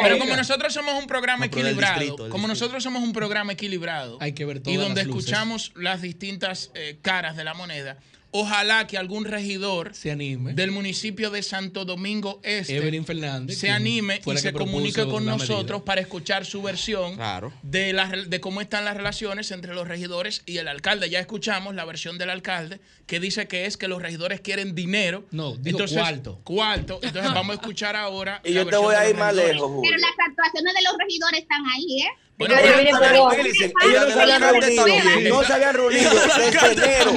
[0.04, 4.44] pero como nosotros somos un programa equilibrado, como nosotros somos un programa equilibrado, hay que
[4.44, 7.98] ver y donde escuchamos las distintas eh, caras de la moneda,
[8.38, 10.54] Ojalá que algún regidor se anime.
[10.54, 16.02] del municipio de Santo Domingo Este Fernández, se anime y se comunique con nosotros para
[16.02, 17.18] escuchar su versión
[17.64, 21.10] de, de cómo están las relaciones entre los regidores y el alcalde.
[21.10, 25.24] Ya escuchamos la versión del alcalde que dice que es que los regidores quieren dinero.
[25.32, 26.42] No, digo Entonces, cuarto.
[26.44, 27.00] Cuarto.
[27.02, 28.42] Entonces vamos a escuchar ahora.
[28.44, 31.66] y yo te voy a ir más lejos, Pero las actuaciones de los regidores están
[31.68, 32.10] ahí, ¿eh?
[32.38, 32.52] Ellos
[32.90, 34.86] no se habían reunido,
[35.30, 37.12] no se habían reunido desde enero,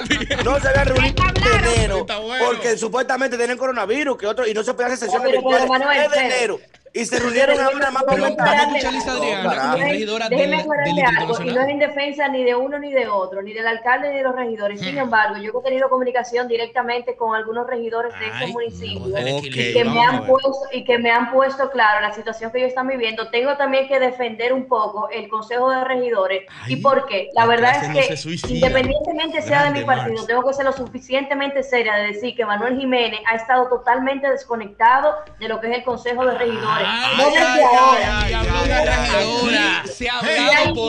[0.45, 2.07] no se habían reunido desde enero,
[2.47, 6.61] porque supuestamente tienen coronavirus, que otro, y no se puede hacer sesión de desde enero
[6.93, 8.73] y se reunieron a una mapa mental.
[10.31, 13.53] Déjeme aclararle algo, y no es en defensa ni de uno ni de otro, ni
[13.53, 14.81] del alcalde ni de los regidores.
[14.81, 19.09] Sin embargo, yo he tenido comunicación directamente con algunos regidores de estos municipios
[19.43, 22.69] y, que me han puesto, y que me han puesto claro la situación que ellos
[22.71, 23.31] están viviendo.
[23.31, 26.45] Tengo también que defender un poco el Consejo de Regidores.
[26.67, 27.29] ¿Y por qué?
[27.35, 31.95] La verdad es que, independientemente sea de mi partido, tengo que ser lo suficientemente seria
[31.97, 36.25] de decir que Manuel Jiménez ha estado totalmente desconectado de lo que es el Consejo
[36.25, 36.78] de Regidores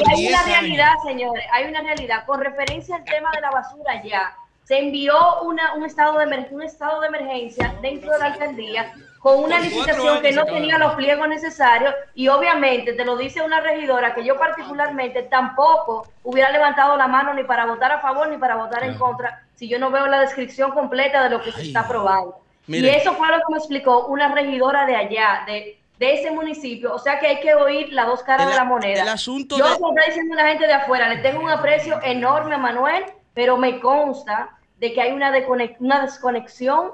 [0.09, 2.25] Hay una realidad, señores, hay una realidad.
[2.25, 6.61] Con referencia al tema de la basura ya, se envió una, un, estado de, un
[6.61, 11.27] estado de emergencia dentro de la alcaldía con una licitación que no tenía los pliegos
[11.27, 17.07] necesarios y obviamente te lo dice una regidora que yo particularmente tampoco hubiera levantado la
[17.07, 20.07] mano ni para votar a favor ni para votar en contra si yo no veo
[20.07, 22.39] la descripción completa de lo que se está aprobando.
[22.67, 26.93] Y eso fue lo que me explicó una regidora de allá, de, de ese municipio.
[26.93, 29.03] O sea que hay que oír las dos caras de la moneda.
[29.03, 32.55] El asunto Yo, como está diciendo la gente de afuera, le tengo un aprecio enorme
[32.55, 36.93] a Manuel, pero me consta de que hay una desconexión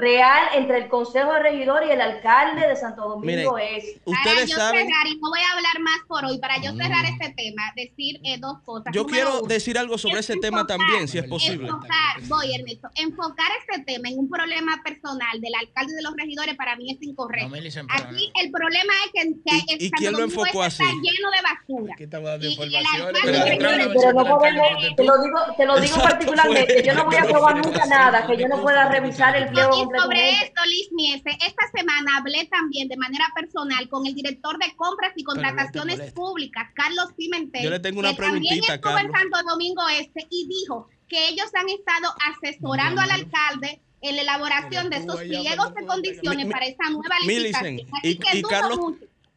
[0.00, 4.00] real entre el Consejo de Regidores y el alcalde de Santo Domingo es.
[4.04, 7.14] Para yo cerrar, y no voy a hablar más por hoy, para yo cerrar mm.
[7.14, 8.92] este tema, decir eh, dos cosas.
[8.92, 11.68] Yo quiero decir algo sobre ese tema también, si es posible.
[11.68, 16.14] Enfocar, voy Ernesto, enfocar este tema en un problema personal del alcalde y de los
[16.16, 17.54] regidores para mí es incorrecto.
[17.88, 20.82] Aquí el problema es que, que ¿Y, ¿y quién lo enfocó así?
[20.82, 21.94] está lleno de basura.
[21.94, 23.20] Aquí estamos dando informaciones.
[23.22, 27.56] Pero, no podemos, te lo digo, te lo digo particularmente, yo no voy a probar
[27.56, 32.18] nunca nada que yo no pueda revisar el pliego sobre esto, Liz Miese, esta semana
[32.18, 37.64] hablé también de manera personal con el director de compras y contrataciones públicas, Carlos Pimentel.
[37.64, 41.46] Yo le tengo una que también estuvo en Santo Domingo Este y dijo que ellos
[41.54, 46.90] han estado asesorando al alcalde en la elaboración de esos pliegos de condiciones para esa
[46.90, 47.80] nueva licitación.
[48.02, 48.78] y, y Carlos,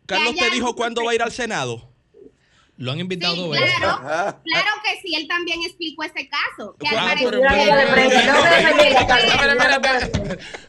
[0.06, 1.93] Carlos te dijo cuándo va a ir al Senado.
[2.84, 6.76] Lo han invitado sí, claro, claro que sí, él también explicó ese caso.
[6.78, 7.42] Que ah, pero,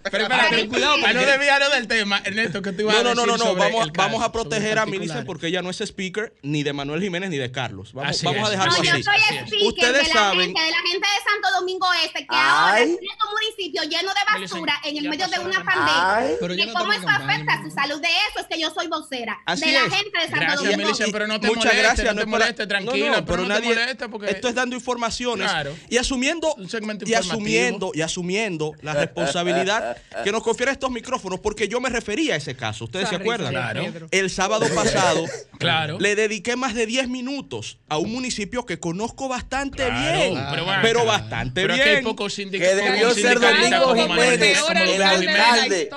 [0.05, 3.37] espérate, cuidado, para no desviarnos del tema, Ernesto, que tú ibas no, a No, no,
[3.37, 7.03] no, vamos, vamos a proteger a Millicent porque ella no es speaker ni de Manuel
[7.03, 7.93] Jiménez ni de Carlos.
[7.93, 8.87] Vamos, vamos a dejarlo así.
[8.89, 11.87] No, yo soy speaker Ustedes de la saben, gente, de la gente de Santo Domingo
[12.05, 12.97] Este, que ahora es un
[13.33, 16.65] municipio lleno de basura en el medio de una pandemia.
[16.65, 18.01] ¿Y cómo eso afecta a su salud?
[18.01, 19.37] De eso es que yo soy vocera.
[19.49, 20.93] De la gente de Santo Domingo.
[21.11, 23.75] pero no te Muchas gracias no, te moleste, tranquila, pero, nadie,
[24.11, 25.51] porque esto es dando informaciones
[25.89, 26.57] y asumiendo
[27.05, 32.35] y asumiendo y asumiendo la responsabilidad que nos confiere estos micrófonos, porque yo me refería
[32.35, 32.85] a ese caso.
[32.85, 33.51] ¿Ustedes se acuerdan?
[33.51, 34.09] Claro.
[34.11, 35.25] El sábado pasado
[35.59, 35.99] claro.
[35.99, 40.39] le dediqué más de 10 minutos a un municipio que conozco bastante bien,
[40.83, 42.05] pero, bastante bien.
[42.35, 45.91] Que, debió ser Domingo Jiménez, el alcalde.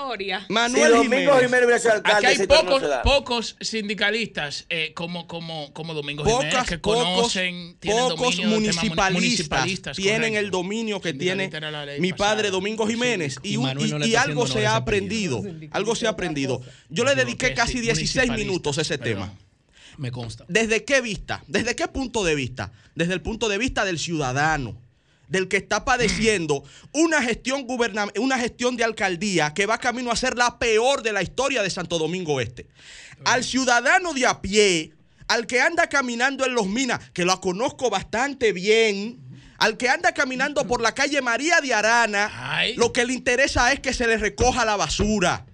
[0.50, 6.82] Manuel Domingo Jiménez Aquí hay pocos, pocos sindicalistas eh, como, como, como Domingo Jiménez que
[6.82, 11.50] conocen, pocos municipalistas, tienen el dominio que tiene
[12.00, 13.58] mi padre Domingo Jiménez y,
[14.15, 16.62] algo se ha aprendido, algo se ha aprendido.
[16.89, 19.34] Yo le dediqué casi 16 minutos a ese tema.
[19.97, 20.45] Me consta.
[20.47, 21.43] ¿Desde qué vista?
[21.47, 22.71] ¿Desde qué punto de vista?
[22.93, 24.78] Desde el punto de vista del ciudadano
[25.28, 27.67] del que está padeciendo una gestión
[28.17, 31.69] una gestión de alcaldía que va camino a ser la peor de la historia de
[31.69, 32.67] Santo Domingo Este.
[33.26, 34.93] Al ciudadano de a pie,
[35.28, 39.20] al que anda caminando en los minas, que lo conozco bastante bien,
[39.58, 43.80] al que anda caminando por la calle María de Arana, lo que le interesa es
[43.80, 45.46] que se le recoja la basura.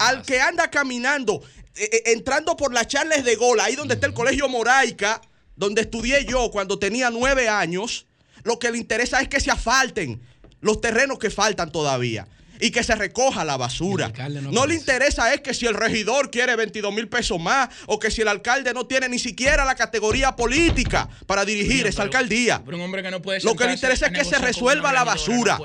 [0.00, 1.40] al que anda caminando,
[1.76, 5.20] eh, eh, entrando por las Charles de Gola, ahí donde está el colegio Moraica,
[5.54, 8.06] donde estudié yo cuando tenía nueve años,
[8.42, 10.20] lo que le interesa es que se asfalten
[10.60, 12.26] los terrenos que faltan todavía
[12.60, 14.12] y que se recoja la basura.
[14.50, 18.10] No, le interesa es que si el regidor quiere 22 mil pesos más o que
[18.10, 22.62] si el alcalde no tiene ni siquiera la categoría política para dirigir esa alcaldía.
[23.42, 25.58] Lo que le interesa es que se resuelva la basura.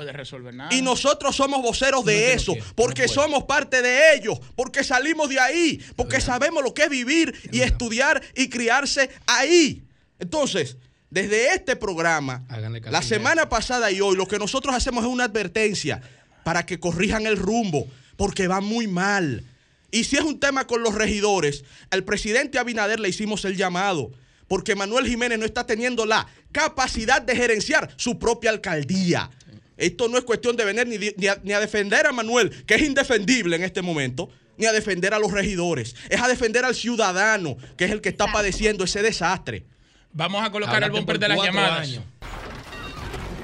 [0.70, 5.84] y nosotros somos voceros de eso, porque somos parte de ellos, porque salimos de ahí,
[5.96, 9.84] porque sabemos lo que es vivir y estudiar y criarse ahí.
[10.18, 10.76] Entonces,
[11.10, 12.44] desde este programa,
[12.90, 16.02] la semana pasada y hoy, lo que nosotros hacemos es una advertencia
[16.44, 19.44] para que corrijan el rumbo, porque va muy mal.
[19.90, 24.12] Y si es un tema con los regidores, al presidente Abinader le hicimos el llamado,
[24.48, 29.30] porque Manuel Jiménez no está teniendo la capacidad de gerenciar su propia alcaldía.
[29.76, 33.64] Esto no es cuestión de venir ni, a, defender a Manuel, que es indefendible en
[33.64, 35.96] este momento, ni a defender a los regidores.
[36.08, 39.64] Es a defender al ciudadano, que es el que está padeciendo ese desastre.
[40.12, 42.00] Vamos a colocar el bumper de las llamadas.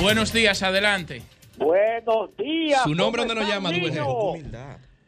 [0.00, 1.22] Buenos días, adelante.
[1.56, 2.82] Buenos días.
[2.82, 3.70] ¿Su nombre dónde nos llama,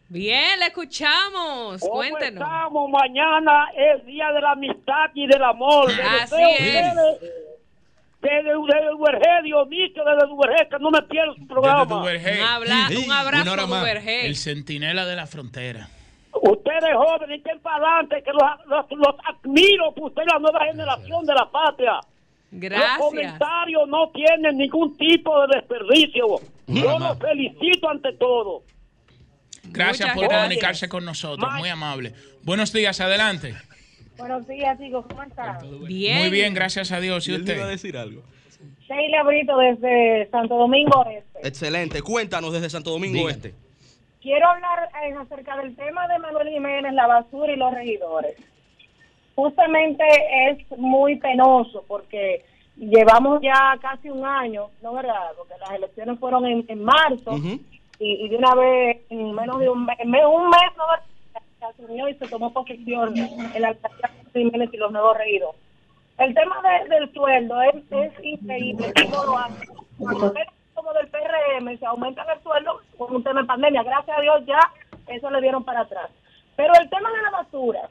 [0.08, 1.80] Bien, le escuchamos.
[1.80, 2.42] Cuéntenos.
[2.42, 5.90] Estamos mañana es día de la amistad y del amor.
[6.20, 6.94] Así es.
[8.20, 11.82] Desde Uberge, Dionisio, desde Uberge, que no me pierdo su programa.
[11.82, 14.26] Un, un abrazo, Uberge.
[14.26, 15.88] El centinela de la frontera.
[16.32, 21.34] Ustedes jóvenes, que para adelante, que los, los, admiro por usted la nueva generación de
[21.34, 22.00] la patria.
[22.56, 22.98] Gracias.
[22.98, 26.26] Los comentarios no tienen ningún tipo de desperdicio.
[26.68, 28.62] Yo los felicito ante todo.
[29.64, 32.14] Gracias por comunicarse con nosotros, muy amable.
[32.42, 33.54] Buenos días, adelante.
[34.16, 35.58] Buenos días, chicos, ¿cómo están?
[35.86, 36.18] Bien.
[36.18, 37.26] Muy bien, gracias a Dios.
[37.26, 37.56] ¿Y usted?
[37.56, 38.22] iba a decir algo?
[38.86, 41.48] Sheila Brito desde Santo Domingo Este.
[41.48, 43.54] Excelente, cuéntanos desde Santo Domingo Este.
[44.22, 48.36] Quiero hablar eh, acerca del tema de Manuel Jiménez, la basura y los regidores.
[49.34, 50.04] Justamente
[50.48, 52.44] es muy penoso porque
[52.76, 55.32] llevamos ya casi un año, ¿no verdad?
[55.36, 57.32] Porque las elecciones fueron en, marzo
[57.98, 60.84] y, de una vez, en menos de un mes, un mes, ¿no
[61.58, 65.60] se asumió y se tomó posesión el alcalde Jiménez y los nuevos regidores.
[66.18, 70.30] El tema del sueldo es, es increíble cómo lo.
[70.74, 73.82] Como del PRM se aumenta el sueldo con un tema de pandemia.
[73.84, 74.58] Gracias a Dios ya
[75.06, 76.10] eso le dieron para atrás.
[76.56, 77.88] Pero el tema de la basura,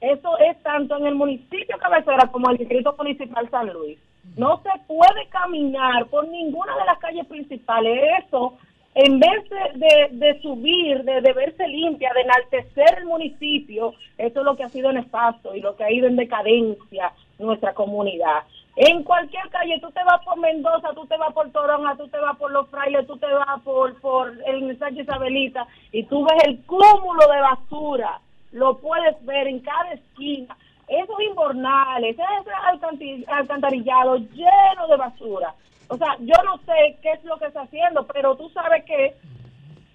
[0.00, 3.98] eso es tanto en el municipio cabecera como en el distrito municipal San Luis.
[4.36, 7.98] No se puede caminar por ninguna de las calles principales.
[8.24, 8.54] Eso,
[8.94, 14.44] en vez de, de, subir, de, de, verse limpia, de enaltecer el municipio, eso es
[14.44, 18.44] lo que ha sido nefasto y lo que ha ido en decadencia nuestra comunidad.
[18.76, 22.18] En cualquier calle, tú te vas por Mendoza, tú te vas por Toronja, tú te
[22.18, 26.44] vas por Los Frailes, tú te vas por, por el Sánchez Isabelita y tú ves
[26.44, 28.20] el cúmulo de basura
[28.52, 30.56] lo puedes ver en cada esquina.
[30.86, 35.54] Esos invernales, ese alcantarillado lleno de basura.
[35.88, 39.14] O sea, yo no sé qué es lo que está haciendo, pero tú sabes que,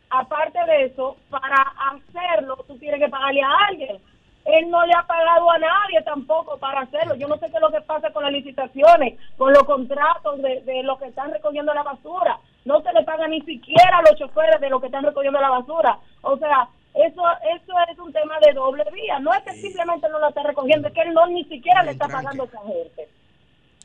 [0.10, 3.98] aparte de eso, para hacerlo, tú tienes que pagarle a alguien.
[4.46, 7.16] Él no le ha pagado a nadie tampoco para hacerlo.
[7.16, 10.62] Yo no sé qué es lo que pasa con las licitaciones, con los contratos de,
[10.62, 12.40] de los que están recogiendo la basura.
[12.66, 15.50] No se le paga ni siquiera a los choferes de los que están recogiendo la
[15.50, 15.98] basura.
[16.22, 17.22] O sea, eso
[17.56, 19.20] eso es un tema de doble vía.
[19.20, 21.92] No es que simplemente no lo está recogiendo, es que él no ni siquiera le
[21.92, 23.10] está pagando a esa gente.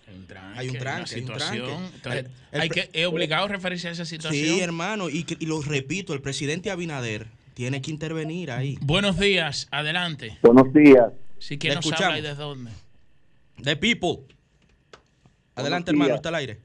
[0.09, 0.27] Hay un
[0.79, 1.75] tranque, hay un tranque.
[1.95, 4.57] Entonces, hay que, es obligado a referirse a esa situación.
[4.57, 8.79] Sí, hermano, y, y lo repito, el presidente Abinader tiene que intervenir ahí.
[8.81, 10.39] Buenos días, adelante.
[10.43, 11.13] Buenos días.
[11.39, 12.71] Si quiere nos habla y de dónde.
[13.59, 14.35] De People.
[15.55, 16.59] Adelante, hermano, está al aire.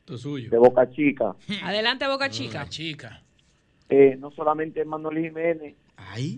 [0.00, 0.50] Esto suyo.
[0.50, 1.36] De Boca Chica.
[1.62, 2.60] Adelante, Boca Chica.
[2.60, 3.21] Boca Chica.
[3.94, 5.74] Eh, no solamente en Manuel Jiménez,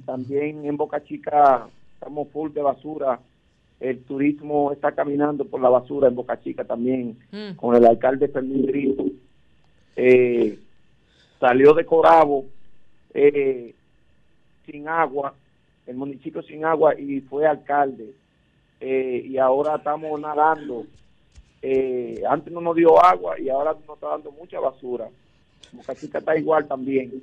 [0.04, 3.20] también en Boca Chica estamos full de basura.
[3.78, 7.54] El turismo está caminando por la basura en Boca Chica también, mm.
[7.54, 9.04] con el alcalde Fermín Grito.
[9.94, 10.58] Eh,
[11.38, 12.44] salió de Corabo
[13.14, 13.72] eh,
[14.66, 15.32] sin agua,
[15.86, 18.14] el municipio sin agua y fue alcalde.
[18.80, 20.86] y ahora estamos nadando.
[22.28, 25.08] antes no nos dio agua y ahora nos está dando mucha basura.
[25.70, 27.22] Boca Chica está igual también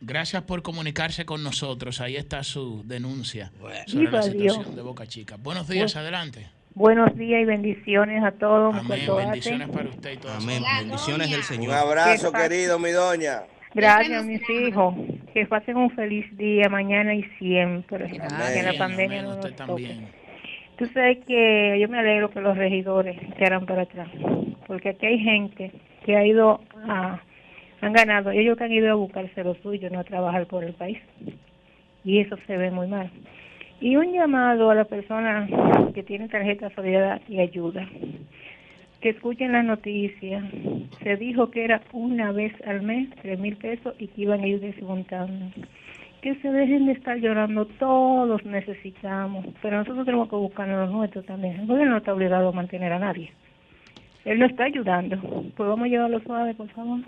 [0.00, 2.00] gracias por comunicarse con nosotros.
[2.00, 3.50] Ahí está su denuncia
[3.86, 5.36] sobre la situación de Boca Chica.
[5.38, 6.46] Buenos días, adelante.
[6.74, 8.74] Buenos días y bendiciones a todos.
[8.74, 9.06] Amén.
[9.16, 10.42] Bendiciones para usted y todos.
[10.42, 10.62] Amén.
[10.80, 11.68] bendiciones del Señor.
[11.68, 13.42] Un abrazo, querido, mi doña.
[13.74, 14.94] Gracias, mis hijos.
[15.32, 18.10] Que pasen un feliz día mañana y siempre.
[18.10, 20.08] Que la pandemia no nos también.
[20.76, 24.08] Tú sabes que yo me alegro que los regidores se harán para atrás.
[24.66, 25.72] Porque aquí hay gente
[26.04, 27.20] que ha ido a
[27.84, 30.72] han ganado, ellos que han ido a buscarse lo suyo, no a trabajar por el
[30.72, 30.98] país.
[32.04, 33.10] Y eso se ve muy mal.
[33.80, 35.50] Y un llamado a las personas
[35.92, 37.86] que tienen tarjeta de solidaridad y ayuda,
[39.00, 40.42] que escuchen las noticias.
[41.02, 44.46] Se dijo que era una vez al mes, tres mil pesos, y que iban a
[44.46, 45.46] ir desmontando.
[46.22, 51.26] Que se dejen de estar llorando, todos necesitamos, pero nosotros tenemos que buscar los nuestros
[51.26, 51.60] también.
[51.60, 53.30] El gobierno no está obligado a mantener a nadie.
[54.24, 55.16] Él nos está ayudando.
[55.56, 57.00] Pues vamos a llevarlo suave, por favor.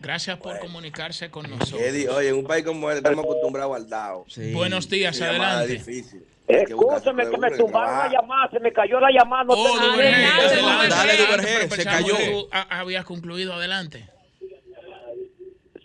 [0.00, 1.80] Gracias por comunicarse con nosotros.
[1.80, 4.26] oye, en un país como este estamos acostumbrados al DAO.
[4.52, 5.72] Buenos días, adelante.
[5.72, 6.22] Difícil.
[6.46, 9.44] Escúchame que me tumbaron la llamada, se me cayó la llamada.
[9.44, 12.14] No oh, Dale, dale, se cayó.
[12.52, 14.10] habías concluido, adelante.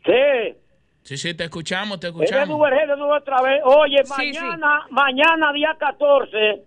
[0.06, 0.58] Sí.
[1.04, 2.60] Sí, sí, te escuchamos, te escuchamos.
[2.60, 3.62] otra vez.
[3.64, 6.66] Oye, mañana, mañana día 14.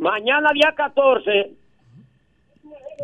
[0.00, 1.50] Mañana día 14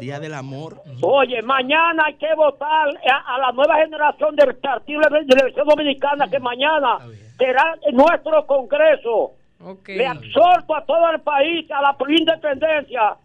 [0.01, 0.82] Día del Amor.
[1.03, 6.28] Oye, mañana hay que votar a, la nueva generación del Partido de la Elección Dominicana
[6.28, 6.99] que mañana
[7.38, 9.32] será nuestro Congreso.
[9.86, 13.16] Le absorbo a todo el país a la independencia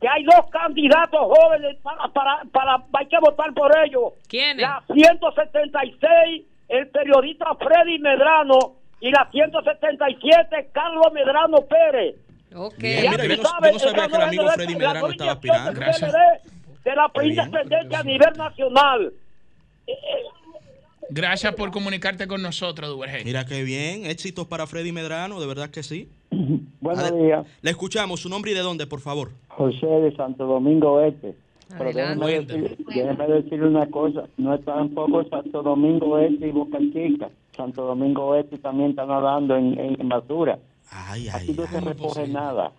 [0.00, 4.12] que hay dos candidatos jóvenes para, para, para hay que votar por ellos.
[4.28, 4.62] ¿Quiénes?
[4.62, 12.16] La 176, el periodista Freddy Medrano y la 177, Carlos Medrano Pérez.
[12.56, 12.78] Ok.
[12.78, 15.72] mira, yo, no, sabía que el amigo Freddy Medrano estaba aspirando.
[15.72, 16.12] Gracias.
[16.84, 19.12] De la independencia a nivel nacional.
[21.10, 23.24] Gracias por comunicarte con nosotros, Duvergé.
[23.24, 24.06] Mira qué bien.
[24.06, 26.08] Éxitos para Freddy Medrano, de verdad que sí.
[26.80, 27.46] Buenos días.
[27.60, 28.20] Le escuchamos.
[28.20, 29.30] ¿Su nombre y de dónde, por favor?
[29.48, 31.34] José de Santo Domingo Este.
[31.76, 32.76] Pero déjeme, decir,
[33.28, 34.24] decirle una cosa.
[34.36, 37.28] No es tampoco Santo Domingo Este y Boca Chica.
[37.56, 40.58] Santo Domingo Este también están hablando en, en basura.
[40.90, 42.72] Ay, Aquí no se recoge nada.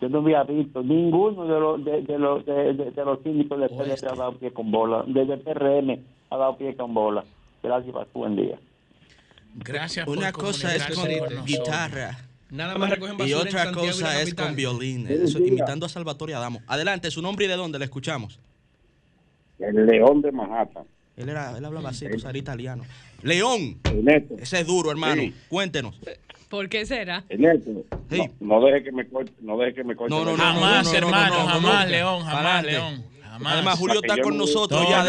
[0.00, 3.68] Yo no había visto ninguno de los de, de los de, de, los síndicos de
[3.68, 5.04] PLD ha dado pie con bola.
[5.06, 5.98] Desde el PRM
[6.30, 7.24] ha dado pie con bola.
[7.62, 8.58] Gracias, buen día.
[9.54, 10.06] Gracias.
[10.06, 11.08] Una cosa es con,
[11.46, 12.18] guitarra.
[12.50, 15.08] Nada más recogen basura Y otra cosa es con violín.
[15.36, 16.60] imitando a Salvatore Adamo.
[16.66, 18.38] Adelante, su nombre y de dónde le escuchamos.
[19.58, 20.84] El León de Manhattan.
[21.16, 22.84] Él, era, él hablaba así, era italiano.
[23.22, 23.78] León.
[24.38, 25.22] Ese es duro, hermano.
[25.48, 25.98] Cuéntenos.
[26.48, 27.24] ¿Por qué será?
[28.40, 30.14] no, deje que me corte, no deje que me corte.
[30.14, 33.04] No, no, jamás, hermano, jamás, León, jamás, León.
[33.44, 35.04] Además, Julio está con nosotros ya,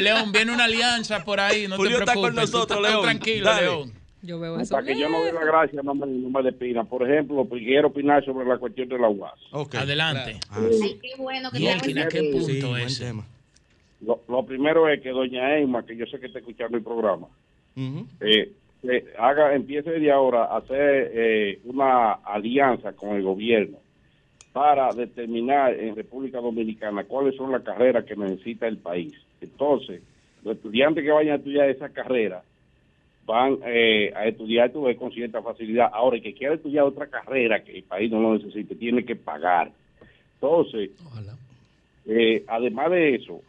[0.00, 2.14] León, viene una alianza por ahí, no Julio te preocupes.
[2.14, 3.02] está con nosotros, León.
[3.02, 3.92] Tranquilo, León.
[4.20, 6.82] Yo veo eso Para que yo no dé la gracia, no me, no me despina.
[6.82, 9.38] Por ejemplo, pues, quiero opinar sobre la cuestión de la UAS.
[9.74, 10.40] Adelante.
[10.50, 13.00] Ay, qué bueno que ¿A qué punto es?
[14.00, 17.26] Lo, lo, primero es que doña Emma, que yo sé que está escuchando el programa,
[18.20, 18.52] eh,
[19.18, 23.78] haga, empiece de ahora a hacer eh, una alianza con el gobierno
[24.52, 29.14] para determinar en República Dominicana cuáles son las carreras que necesita el país.
[29.40, 30.02] Entonces,
[30.44, 32.42] los estudiantes que vayan a estudiar esa carrera
[33.26, 35.90] van eh, a estudiar con cierta facilidad.
[35.92, 39.16] Ahora, el que quiera estudiar otra carrera que el país no lo necesite, tiene que
[39.16, 39.70] pagar.
[40.34, 40.90] Entonces,
[42.06, 43.42] eh, además de eso,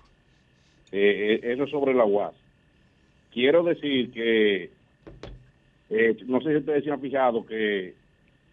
[0.92, 2.34] eso sobre la UAS.
[3.32, 4.70] Quiero decir que
[5.90, 7.94] eh, no sé si ustedes se han fijado que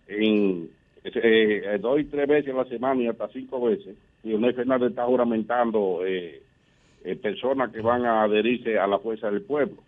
[0.09, 0.70] en
[1.05, 5.05] eh, dos y tres veces a la semana y hasta cinco veces, Leonel Fernández está
[5.05, 6.43] juramentando eh,
[7.05, 9.82] eh, personas que van a adherirse a la fuerza del pueblo.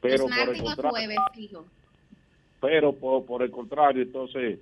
[0.00, 1.64] Pero por el contrario,
[2.60, 4.60] pero por, el contrario, entonces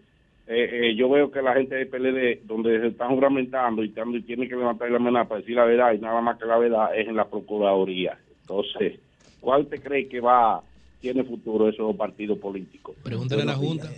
[0.97, 4.57] yo veo que la gente del PLD, donde se están juramentando y, y tienen que
[4.57, 7.17] levantar la amenaza para decir la verdad y nada más que la verdad es en
[7.17, 8.19] la Procuraduría.
[8.43, 9.01] Entonces,
[9.41, 10.63] ¿cuál te cree que va
[11.05, 12.97] tiene futuro esos partidos políticos.
[13.03, 13.91] Pregúntale a la Junta.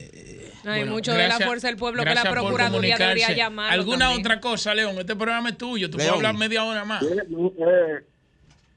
[0.64, 3.72] hay mucho de la fuerza del pueblo que la Procuraduría debería llamar.
[3.72, 4.98] ¿Alguna otra cosa, León?
[4.98, 5.88] Este programa es tuyo.
[5.88, 7.04] Tú puedes hablar media hora más.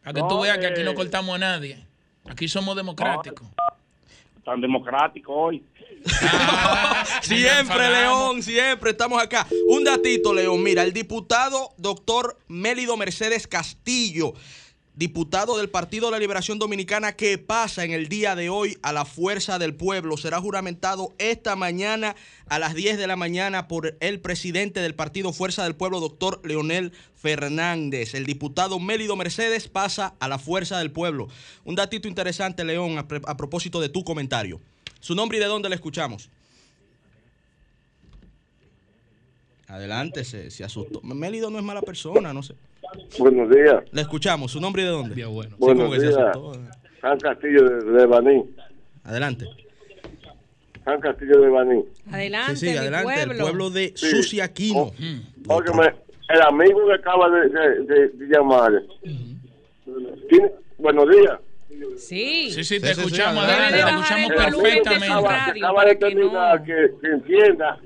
[0.03, 1.83] Para que tú veas que aquí no cortamos a nadie.
[2.25, 3.47] Aquí somos democráticos.
[4.45, 5.63] tan democrático hoy.
[6.21, 9.47] Ah, siempre, León, siempre estamos acá.
[9.67, 10.61] Un datito, León.
[10.63, 14.33] Mira, el diputado doctor Mélido Mercedes Castillo
[14.99, 18.91] diputado del Partido de la Liberación Dominicana que pasa en el día de hoy a
[18.91, 20.17] la Fuerza del Pueblo.
[20.17, 25.31] Será juramentado esta mañana a las 10 de la mañana por el presidente del Partido
[25.31, 28.13] Fuerza del Pueblo, doctor Leonel Fernández.
[28.13, 31.29] El diputado Mélido Mercedes pasa a la Fuerza del Pueblo.
[31.63, 34.59] Un datito interesante, León, a, propósito de tu comentario.
[34.99, 36.29] ¿Su nombre y de dónde le escuchamos?
[39.67, 40.99] Adelante, se, se asustó.
[41.01, 42.55] Mélido no es mala persona, no sé.
[43.19, 43.83] Buenos días.
[43.91, 44.51] Le escuchamos.
[44.51, 45.25] ¿Su nombre y de dónde?
[45.25, 45.55] bueno.
[45.59, 46.15] Buenos días.
[47.01, 48.43] San Castillo de, Baní.
[49.03, 49.45] Adelante.
[50.83, 51.85] San Castillo de Baní.
[52.11, 53.21] Adelante, sí, sí, adelante.
[53.21, 54.09] El pueblo de sí.
[54.09, 54.91] Suciaquino.
[55.47, 55.93] Oh, óyeme,
[56.29, 58.71] el amigo que acaba de, de, de llamar.
[60.29, 60.51] ¿Tiene?
[60.77, 61.39] Buenos días.
[61.97, 62.51] Sí.
[62.51, 65.65] Sí, sí, te escuchamos, adelante, te escuchamos perfectamente.
[65.65, 67.79] Acaba, de terminar que, que entienda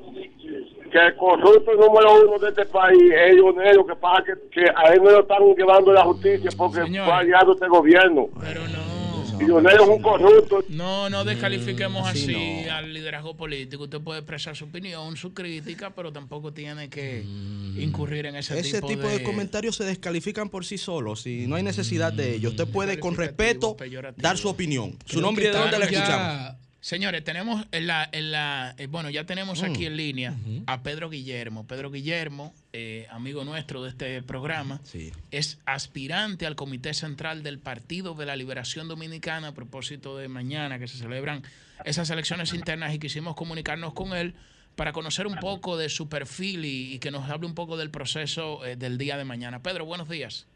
[0.92, 4.94] que el corrupto número uno de este país es Leonel, que pasa que, que a
[4.94, 8.30] él no lo están llevando la justicia porque fue aliado este gobierno.
[8.40, 8.93] Pero no.
[9.40, 10.64] Leonel es un corrupto.
[10.70, 13.84] No, no descalifiquemos así, al liderazgo político.
[13.84, 17.82] Usted puede expresar su opinión, su crítica, pero tampoco tiene que mm.
[17.82, 19.24] incurrir en ese, ese tipo, de...
[19.24, 22.50] comentarios se descalifican por sí solos y no hay necesidad de ello.
[22.50, 23.76] Usted puede con respeto
[24.18, 24.98] dar su opinión.
[25.06, 26.64] Su nombre y de dónde la escuchamos.
[26.84, 29.88] Señores, tenemos en la, en la eh, bueno, ya tenemos aquí mm.
[29.88, 31.66] en línea a Pedro Guillermo.
[31.66, 34.82] Pedro Guillermo, eh, amigo nuestro de este programa,
[35.30, 40.80] es aspirante al Comité Central del Partido de la Liberación Dominicana a propósito de mañana
[40.80, 41.44] que se celebran
[41.86, 44.34] esas elecciones internas y quisimos comunicarnos con él
[44.76, 48.66] para conocer un poco de su perfil y, que nos hable un poco del proceso
[48.66, 49.62] eh, del día de mañana.
[49.62, 50.48] Pedro, buenos días.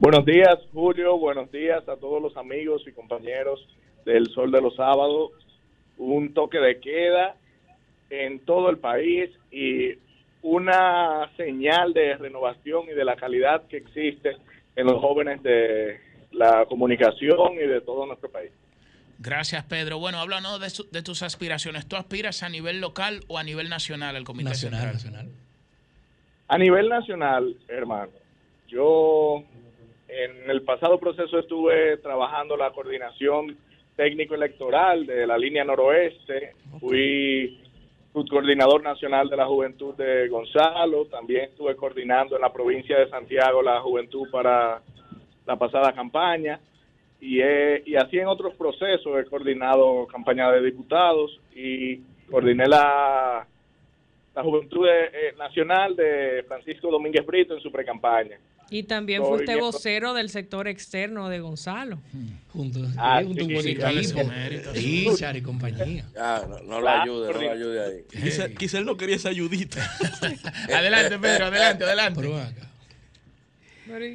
[0.00, 1.16] Buenos días, Julio.
[1.16, 3.66] Buenos días a todos los amigos y compañeros
[4.04, 5.30] del Sol de los Sábados,
[5.96, 7.36] un toque de queda
[8.10, 9.94] en todo el país y
[10.42, 14.36] una señal de renovación y de la calidad que existe
[14.76, 16.00] en los jóvenes de
[16.32, 18.50] la comunicación y de todo nuestro país.
[19.18, 19.98] Gracias, Pedro.
[19.98, 21.88] Bueno, háblanos de, de tus aspiraciones.
[21.88, 25.28] ¿Tú aspiras a nivel local o a nivel nacional al Comité nacional, Nacional.
[26.46, 28.12] A nivel nacional, hermano.
[28.68, 29.42] Yo
[30.08, 33.56] en el pasado proceso estuve trabajando la coordinación
[33.96, 37.60] técnico electoral de la línea noroeste, fui
[38.18, 43.62] subcoordinador nacional de la juventud de Gonzalo, también estuve coordinando en la provincia de Santiago
[43.62, 44.82] la juventud para
[45.46, 46.58] la pasada campaña
[47.20, 51.98] y, y así en otros procesos he coordinado campaña de diputados y
[52.30, 53.46] coordiné la,
[54.34, 58.38] la juventud eh, nacional de Francisco Domínguez Brito en su precampaña.
[58.70, 61.98] Y también fue usted vocero del sector externo de Gonzalo.
[62.52, 63.70] Junto, ah, junto sí, sí,
[65.34, 66.04] y compañía.
[66.14, 68.52] no, no lo ayude, no lo ayude ahí.
[68.58, 69.80] Quizá, él no quería esa ayudita.
[70.74, 72.20] adelante, Pedro, adelante, adelante.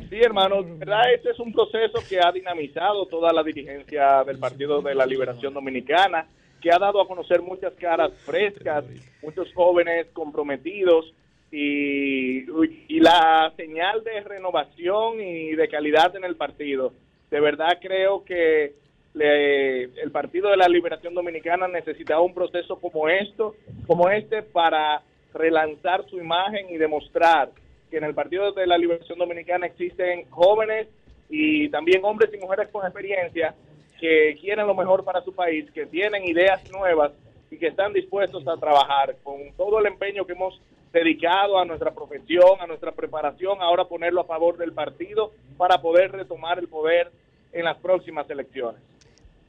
[0.09, 4.83] Sí, hermano, verdad este es un proceso que ha dinamizado toda la dirigencia del Partido
[4.83, 6.27] de la Liberación Dominicana,
[6.61, 8.85] que ha dado a conocer muchas caras frescas,
[9.23, 11.11] muchos jóvenes comprometidos
[11.55, 12.45] y,
[12.87, 16.93] y la señal de renovación y de calidad en el partido.
[17.29, 18.73] De verdad creo que
[19.15, 26.03] el Partido de la Liberación Dominicana necesitaba un proceso como esto, como este para relanzar
[26.09, 27.51] su imagen y demostrar
[27.91, 30.87] que en el Partido de la Liberación Dominicana existen jóvenes
[31.29, 33.53] y también hombres y mujeres con experiencia
[33.99, 37.11] que quieren lo mejor para su país, que tienen ideas nuevas
[37.51, 40.59] y que están dispuestos a trabajar con todo el empeño que hemos
[40.93, 46.11] dedicado a nuestra profesión, a nuestra preparación, ahora ponerlo a favor del partido para poder
[46.11, 47.11] retomar el poder
[47.51, 48.79] en las próximas elecciones.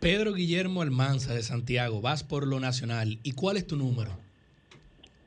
[0.00, 3.18] Pedro Guillermo Almanza de Santiago, vas por lo nacional.
[3.22, 4.10] ¿Y cuál es tu número?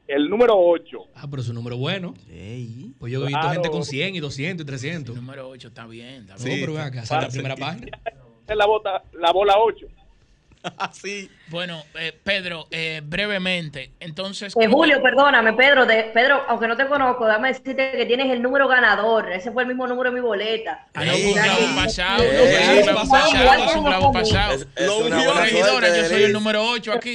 [0.08, 0.98] El número 8.
[1.16, 2.14] Ah, pero es un número bueno.
[3.00, 5.16] Pues yo he visto gente con 100 y 200 y 300.
[5.16, 6.28] El número 8 está bien.
[6.30, 6.62] Está bien.
[6.62, 8.00] pero acá, la primera página.
[8.48, 8.66] Es la,
[9.20, 9.88] la bola 8.
[10.94, 11.30] sí.
[11.50, 14.54] Bueno, eh, Pedro, eh, brevemente, entonces...
[14.60, 18.42] Eh, Julio, perdóname, Pedro, de, Pedro, aunque no te conozco, dame decirte que tienes el
[18.42, 19.32] número ganador.
[19.32, 20.88] Ese fue el mismo número de mi boleta.
[20.94, 22.44] Ah, no, un clavo pasado, no,
[22.74, 25.42] un clavo pasado, es un clavo pasado.
[25.42, 27.14] Regidora, yo soy el número 8 aquí.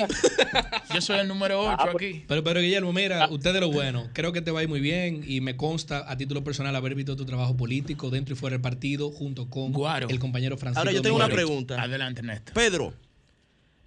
[0.94, 1.94] Yo soy el número 8 ah, pues.
[1.94, 2.24] aquí.
[2.26, 4.80] Pero, pero Guillermo, mira, usted de lo bueno, creo que te va a ir muy
[4.80, 8.54] bien y me consta a título personal haber visto tu trabajo político dentro y fuera
[8.54, 9.72] del partido junto con
[10.08, 10.80] el compañero Francisco.
[10.80, 11.80] Ahora yo tengo una pregunta.
[11.80, 12.54] Adelante, Néstor.
[12.54, 12.94] Pedro,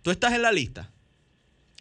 [0.06, 0.92] ¿Tú estás en la lista?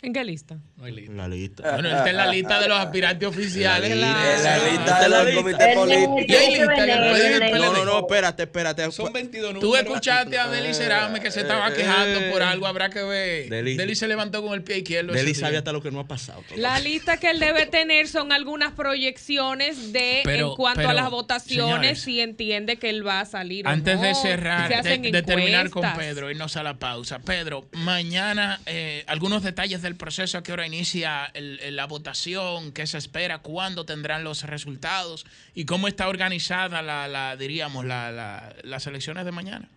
[0.04, 0.58] ¿En qué lista?
[0.76, 1.12] No hay lista.
[1.12, 1.72] En la lista.
[1.72, 3.90] Bueno, está en la lista de los aspirantes oficiales.
[3.90, 6.24] En la, lista de los comités políticos.
[6.28, 8.92] ¿Y hay lista No, no, no, espérate, espérate.
[8.92, 9.62] Son 22 números.
[9.62, 13.48] Tú escuchaste a Deli Cerame que se estaba quejando por algo, habrá que ver.
[13.48, 15.14] Deli, se levantó con el pie izquierdo.
[15.14, 16.42] Deli sabe hasta lo que no ha pasado.
[16.54, 22.02] La lista que él debe tener son algunas proyecciones de en cuanto a las votaciones
[22.02, 23.66] si entiende que él va a salir.
[23.66, 27.20] Antes de cerrar, de, terminar con Pedro, irnos a la pausa.
[27.20, 32.98] Pedro, mañana eh, algunos detalles del proceso, a qué hora inicia la votación, qué se
[32.98, 39.68] espera, cuándo tendrán los resultados y cómo está organizada la, diríamos, las elecciones de mañana.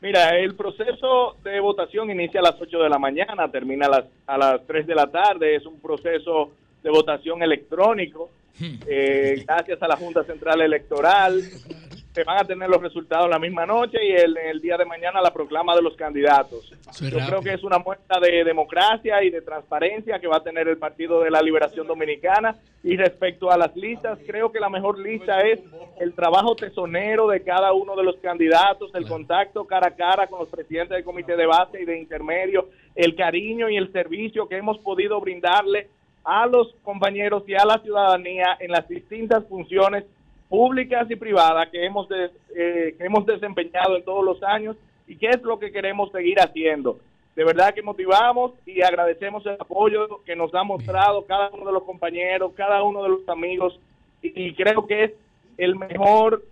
[0.00, 4.04] Mira, el proceso de votación inicia a las 8 de la mañana, termina a las,
[4.26, 8.74] a las 3 de la tarde, es un proceso de votación electrónico, hmm.
[8.86, 11.42] eh, gracias a la Junta Central Electoral
[12.16, 15.20] se van a tener los resultados la misma noche y el, el día de mañana
[15.20, 16.72] la proclama de los candidatos.
[16.98, 20.66] Yo creo que es una muestra de democracia y de transparencia que va a tener
[20.66, 22.56] el Partido de la Liberación Dominicana.
[22.82, 25.60] Y respecto a las listas, creo que la mejor lista es
[26.00, 30.38] el trabajo tesonero de cada uno de los candidatos, el contacto cara a cara con
[30.38, 34.56] los presidentes del comité de base y de intermedio, el cariño y el servicio que
[34.56, 35.88] hemos podido brindarle
[36.24, 40.04] a los compañeros y a la ciudadanía en las distintas funciones
[40.48, 44.76] públicas y privadas que hemos, eh, que hemos desempeñado en todos los años
[45.06, 46.98] y qué es lo que queremos seguir haciendo.
[47.34, 51.72] De verdad que motivamos y agradecemos el apoyo que nos ha mostrado cada uno de
[51.72, 53.78] los compañeros, cada uno de los amigos
[54.22, 55.12] y, creo que es
[55.56, 56.42] el mejor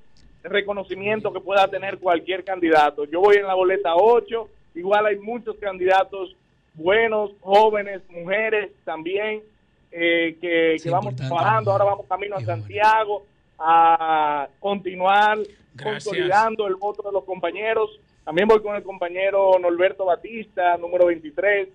[0.44, 3.04] reconocimiento que pueda tener cualquier candidato.
[3.06, 6.36] Yo voy en la boleta 8, igual hay muchos candidatos
[6.74, 9.42] buenos, jóvenes, mujeres también,
[9.90, 13.24] eh, que, vamos trabajando, ahora vamos camino a Santiago
[13.58, 15.38] a continuar
[15.82, 17.90] consolidando el voto de los compañeros.
[18.24, 21.68] También voy con el compañero Norberto Batista, número 23,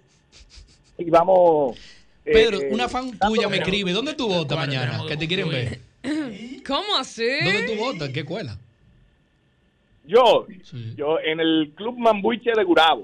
[0.98, 1.78] y vamos...
[2.26, 5.02] Eh, Pedro, una fan tuya me escribe, ¿dónde tú votas mañana?
[5.08, 5.80] Que te quieren ver.
[6.66, 7.28] ¿Cómo así?
[7.44, 8.08] ¿Dónde tú votas?
[8.08, 8.58] ¿En qué escuela?
[10.06, 10.48] Yo,
[10.96, 13.04] yo en el Club Mambuche de Gurabo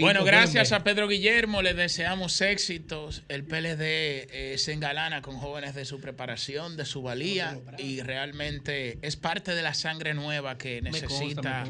[0.00, 3.24] bueno, gracias a Pedro Guillermo, le deseamos éxitos.
[3.28, 8.98] El PLD eh, se engalana con jóvenes de su preparación, de su valía y realmente
[9.02, 11.64] es parte de la sangre nueva que necesita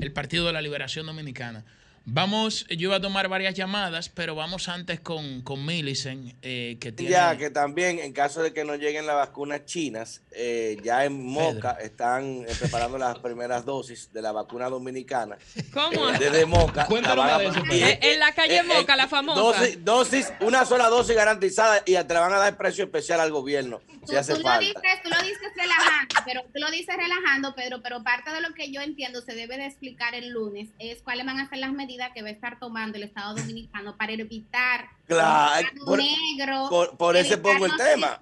[0.00, 1.64] el Partido de la Liberación Dominicana.
[2.10, 6.90] Vamos, yo iba a tomar varias llamadas, pero vamos antes con, con Millicent, eh, que
[6.90, 7.12] tiene...
[7.12, 11.22] Ya, que también en caso de que no lleguen las vacunas chinas, eh, ya en
[11.22, 15.36] Moca están eh, preparando las primeras dosis de la vacuna dominicana.
[15.74, 16.06] ¿Cómo?
[16.12, 16.86] desde Moca.
[16.86, 17.98] Cuéntanos de eso.
[18.00, 19.40] en la calle Moca, la famosa.
[19.42, 23.82] Dosis, dosis, una sola dosis garantizada y te van a dar precio especial al gobierno.
[24.06, 24.62] si hace tú, falta.
[24.62, 28.40] Lo dices, tú lo dices relajando, pero tú lo dices relajando, Pedro, pero parte de
[28.40, 31.58] lo que yo entiendo se debe de explicar el lunes es cuáles van a ser
[31.58, 36.96] las medidas que va a estar tomando el Estado Dominicano para evitar claro, por, negro,
[36.98, 38.18] por, ese pongo el tema.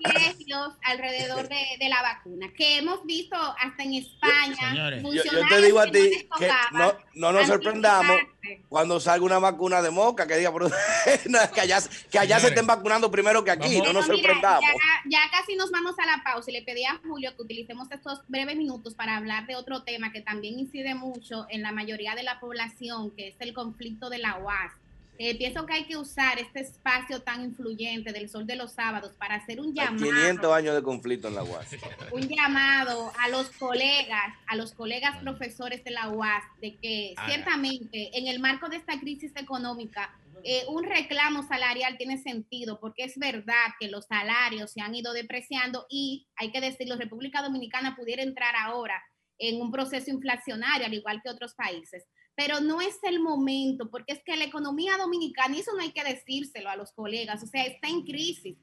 [0.84, 5.00] alrededor de, la vacuna, que hemos visto hasta en España.
[5.02, 8.16] Yo, te digo a ti que no, no nos sorprendamos
[8.68, 10.52] cuando salga una vacuna de moca, que diga,
[11.54, 11.78] que allá,
[12.10, 14.62] que allá se estén vacunando primero que aquí, no nos sorprendamos.
[14.62, 17.90] Ya, ya, casi nos vamos a la pausa y le pedí a Julio que utilicemos
[17.90, 22.14] estos breves minutos para hablar de otro tema que también incide mucho en la mayoría
[22.14, 24.72] de la población, que es el conflicto de la UAS.
[25.18, 29.12] Eh, pienso que hay que usar este espacio tan influyente del Sol de los Sábados
[29.18, 30.04] para hacer un llamado.
[30.04, 31.68] 500 años de conflicto en la UAS.
[32.12, 38.18] Un llamado a los colegas, a los colegas profesores de la UAS, de que ciertamente
[38.18, 40.14] en el marco de esta crisis económica,
[40.44, 45.12] eh, un reclamo salarial tiene sentido, porque es verdad que los salarios se han ido
[45.12, 49.02] depreciando y hay que decirlo, República Dominicana pudiera entrar ahora
[49.38, 52.04] en un proceso inflacionario, al igual que otros países
[52.36, 55.90] pero no es el momento, porque es que la economía dominicana, y eso no hay
[55.90, 58.56] que decírselo a los colegas, o sea, está en crisis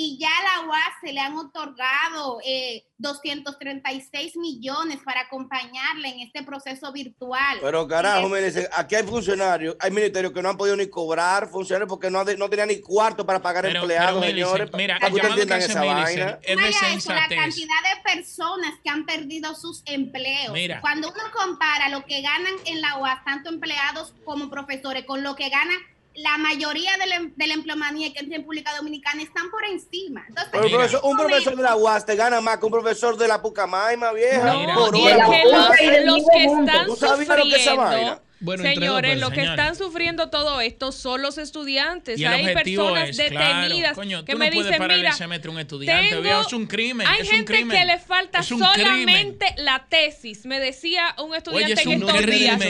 [0.00, 6.20] y ya a la UAS se le han otorgado eh, 236 millones para acompañarle en
[6.20, 7.58] este proceso virtual.
[7.60, 11.48] Pero carajo, me dice, aquí hay funcionarios, hay ministerios que no han podido ni cobrar
[11.48, 14.70] funcionarios porque no, no tenían ni cuarto para pagar empleados, señores.
[14.74, 16.38] Mira, para que esa vaina.
[16.42, 20.56] Es de eso, la cantidad de personas que han perdido sus empleos.
[20.80, 25.34] Cuando uno compara lo que ganan en la UAS, tanto empleados como profesores, con lo
[25.34, 25.78] que ganan
[26.14, 30.24] la mayoría de la, de la empleomanía que entra en República Dominicana están por encima.
[30.28, 33.28] Entonces, un, profesor, un profesor, de la UAS te gana más que un profesor de
[33.28, 34.52] la Pucamaima, vieja.
[34.52, 40.30] No, por y es que los, los, que están sufriendo Señores, los que están sufriendo
[40.30, 42.22] todo esto son los estudiantes.
[42.24, 45.16] Hay personas detenidas que me dicen, mira,
[45.48, 47.06] un estudiante, tengo, es un crimen.
[47.06, 50.46] Hay gente que le falta solamente la tesis.
[50.46, 52.60] Me decía un estudiante en estos días.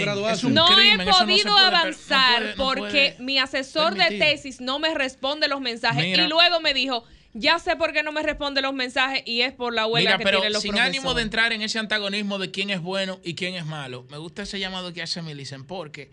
[0.45, 6.19] No he podido avanzar porque mi asesor de tesis no me responde los mensajes.
[6.19, 7.05] Y luego me dijo,
[7.35, 10.25] ya sé por qué no me responde los mensajes y es por la huelga que
[10.25, 13.35] pero tienen los sin ánimo de entrar en ese antagonismo de quién es bueno y
[13.35, 16.11] quién es malo, me gusta ese llamado que hace Milicen porque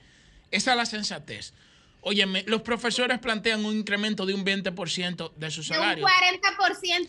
[0.51, 1.53] esa es la sensatez.
[2.07, 6.05] Oye, los profesores plantean un incremento de un 20% de su salario.
[6.05, 6.11] un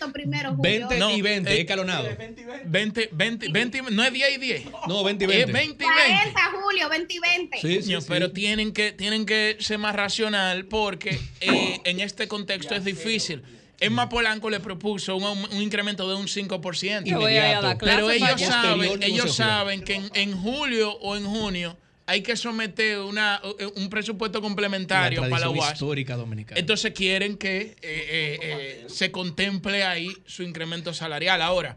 [0.00, 0.88] 40% primero, Julio.
[0.88, 2.09] 20 y 20, eh, escalonado.
[2.16, 4.64] 20, 20, 20, no es 10 y 10.
[4.88, 5.44] No, 20 y 20.
[5.44, 6.32] Es 20 y 20.
[6.32, 7.61] 40, Julio, 20 y 20.
[7.61, 12.74] Sí, sí, pero Tienen, que, tienen que ser más racional porque eh, en este contexto
[12.74, 13.42] es difícil.
[13.81, 17.79] Emma Polanco le propuso un, incremento de un 5%.
[17.81, 23.43] pero ellos saben, ellos saben que en, julio o en junio hay que someter una,
[23.74, 25.72] un presupuesto complementario para la UAS.
[25.72, 26.59] histórica dominicana.
[26.59, 31.43] Entonces quieren que eh, eh, eh, se contemple ahí su incremento salarial.
[31.43, 31.77] Ahora,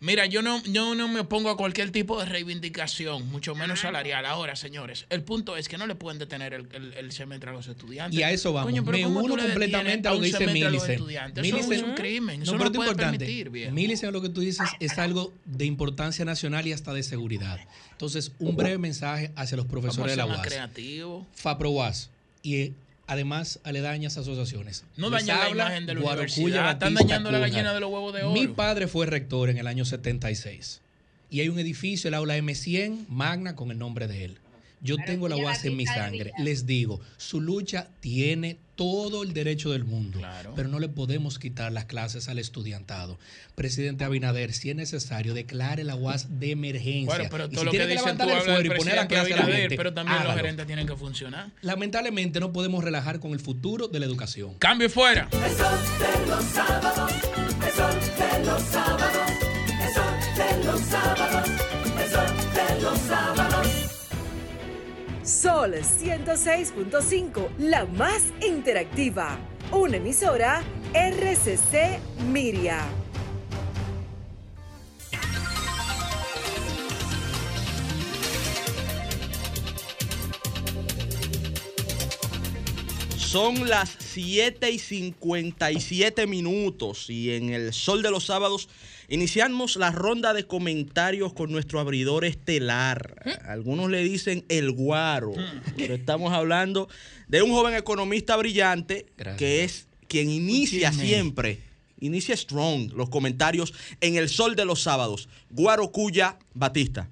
[0.00, 4.26] Mira, yo no, yo no me opongo a cualquier tipo de reivindicación, mucho menos salarial.
[4.26, 7.66] Ahora, señores, el punto es que no le pueden detener el, el, semestre a los
[7.66, 8.18] estudiantes.
[8.18, 8.72] Y a eso vamos.
[8.72, 11.38] me uno completamente a lo que dice Millicent.
[11.38, 12.42] Eso es un crimen.
[12.42, 16.66] Eso no, no puede permitir, Millicent, lo que tú dices es algo de importancia nacional
[16.66, 17.58] y hasta de seguridad.
[17.92, 20.42] Entonces, un breve mensaje hacia los profesores de la UAS.
[20.42, 21.26] creativo.
[21.34, 22.10] FAPROUAS
[22.42, 22.72] y
[23.08, 24.84] además aledañas asociaciones.
[24.96, 28.22] No dañan la imagen de la universidad, están dañando la gallina de los huevos de
[28.22, 28.32] oro.
[28.32, 30.82] Mi padre fue rector en el año 76
[31.30, 34.38] y hay un edificio, el aula M100, magna, con el nombre de él.
[34.80, 36.32] Yo tengo la UAS en mi sangre.
[36.38, 40.20] Les digo, su lucha tiene todo el derecho del mundo,
[40.54, 43.18] pero no le podemos quitar las clases al estudiantado.
[43.56, 47.06] Presidente Abinader, si es necesario, declare la UAS de emergencia.
[47.06, 50.22] Bueno, pero todo lo que, dicen tú hablas y poner la clase Abinader, pero también
[50.22, 51.50] los gerentes tienen que funcionar.
[51.60, 54.54] Lamentablemente no podemos relajar con el futuro de la educación.
[54.60, 55.28] Cambio fuera.
[55.32, 57.12] Eso de los sábados,
[57.66, 58.77] eso de los sábados,
[65.28, 69.38] Sol 106.5, la más interactiva.
[69.70, 70.62] Una emisora
[70.94, 72.00] RCC
[72.30, 72.80] Miria.
[83.18, 88.70] Son las 7 y 57 minutos y en el sol de los sábados
[89.10, 93.40] Iniciamos la ronda de comentarios con nuestro abridor estelar.
[93.46, 95.32] Algunos le dicen el guaro,
[95.78, 96.90] pero estamos hablando
[97.26, 99.06] de un joven economista brillante
[99.38, 101.58] que es quien inicia siempre,
[102.00, 105.30] inicia strong los comentarios en el sol de los sábados.
[105.48, 107.08] Guaro Cuya Batista.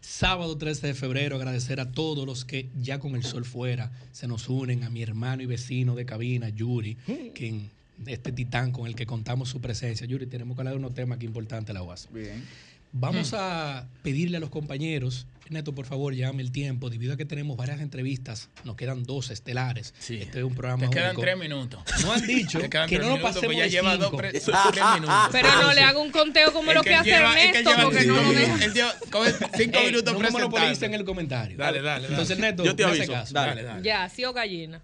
[0.00, 4.26] Sábado 13 de febrero, agradecer a todos los que ya con el sol fuera se
[4.26, 6.96] nos unen, a mi hermano y vecino de cabina, Yuri,
[7.32, 7.70] quien
[8.06, 10.06] este titán con el que contamos su presencia.
[10.06, 12.08] Yuri, tenemos que hablar de unos temas que importantes, la UAS.
[12.12, 12.44] Bien.
[12.92, 13.36] Vamos mm.
[13.38, 17.56] a pedirle a los compañeros, Neto, por favor, llame el tiempo, debido a que tenemos
[17.56, 19.94] varias entrevistas, nos quedan dos estelares.
[19.98, 20.16] Sí.
[20.16, 20.88] Este es un programa.
[20.88, 21.82] Te quedan tres minutos.
[22.02, 24.46] No han dicho que no nos pasemos ya lleva dos, tres,
[24.94, 25.28] minutos.
[25.30, 28.64] Pero no le hago un conteo como lo que, hace Ernesto, porque no lo deja.
[28.64, 29.24] Él lleva cinco
[29.78, 31.56] eh, minutos no en el comentario.
[31.56, 32.08] Dale, dale.
[32.08, 33.12] Entonces, Neto, yo te aviso.
[33.30, 33.82] Dale, dale.
[33.82, 34.80] Ya, sí o gallina.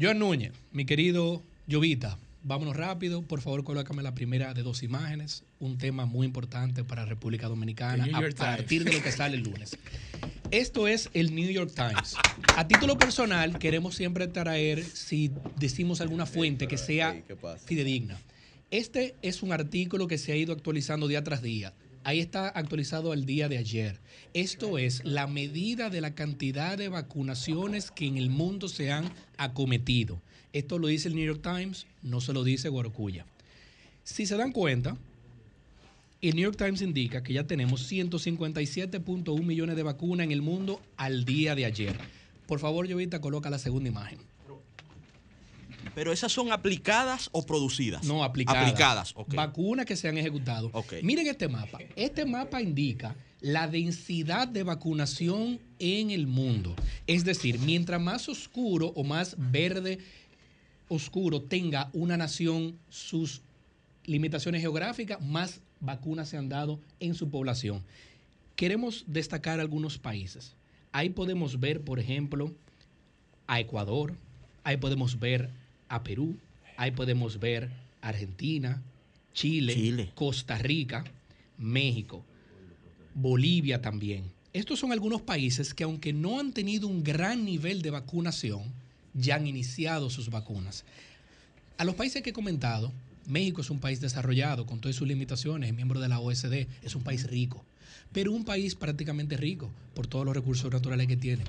[0.00, 5.44] Joan Núñez, mi querido Llovita, Vámonos rápido, por favor, colócame la primera de dos imágenes.
[5.58, 9.76] Un tema muy importante para República Dominicana a partir de lo que sale el lunes.
[10.50, 12.16] Esto es el New York Times.
[12.56, 17.22] A título personal, queremos siempre traer, si decimos alguna fuente que sea
[17.66, 18.18] fidedigna.
[18.70, 21.74] Este es un artículo que se ha ido actualizando día tras día.
[22.04, 24.00] Ahí está actualizado al día de ayer.
[24.32, 29.12] Esto es la medida de la cantidad de vacunaciones que en el mundo se han
[29.36, 30.22] acometido.
[30.52, 33.24] Esto lo dice el New York Times, no se lo dice Guarocuya.
[34.02, 34.96] Si se dan cuenta,
[36.22, 40.80] el New York Times indica que ya tenemos 157.1 millones de vacunas en el mundo
[40.96, 41.96] al día de ayer.
[42.46, 44.18] Por favor, Jovita, coloca la segunda imagen.
[45.94, 48.04] Pero esas son aplicadas o producidas?
[48.04, 48.62] No, aplicadas.
[48.62, 50.70] Aplicadas, Vacunas que se han ejecutado.
[51.02, 51.78] Miren este mapa.
[51.96, 56.76] Este mapa indica la densidad de vacunación en el mundo.
[57.06, 59.98] Es decir, mientras más oscuro o más verde
[60.90, 63.42] oscuro tenga una nación sus
[64.04, 67.82] limitaciones geográficas, más vacunas se han dado en su población.
[68.56, 70.54] Queremos destacar algunos países.
[70.92, 72.52] Ahí podemos ver, por ejemplo,
[73.46, 74.16] a Ecuador,
[74.64, 75.50] ahí podemos ver
[75.88, 76.36] a Perú,
[76.76, 77.70] ahí podemos ver
[78.00, 78.82] Argentina,
[79.32, 81.04] Chile, Chile, Costa Rica,
[81.56, 82.24] México,
[83.14, 84.24] Bolivia también.
[84.52, 88.64] Estos son algunos países que aunque no han tenido un gran nivel de vacunación,
[89.14, 90.84] ya han iniciado sus vacunas.
[91.78, 92.92] A los países que he comentado,
[93.26, 96.94] México es un país desarrollado con todas sus limitaciones, es miembro de la OSD, es
[96.94, 97.64] un país rico,
[98.12, 101.44] pero un país prácticamente rico por todos los recursos naturales que tiene.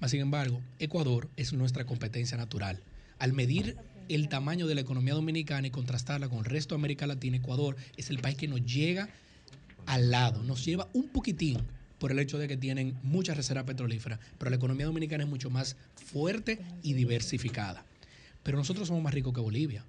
[0.00, 2.82] Mas, sin embargo, Ecuador es nuestra competencia natural.
[3.18, 3.76] Al medir
[4.08, 7.76] el tamaño de la economía dominicana y contrastarla con el resto de América Latina, Ecuador
[7.96, 9.08] es el país que nos llega
[9.86, 11.58] al lado, nos lleva un poquitín
[11.98, 15.50] por el hecho de que tienen muchas reservas petrolíferas, pero la economía dominicana es mucho
[15.50, 17.84] más fuerte y diversificada.
[18.42, 19.84] Pero nosotros somos más ricos que Bolivia.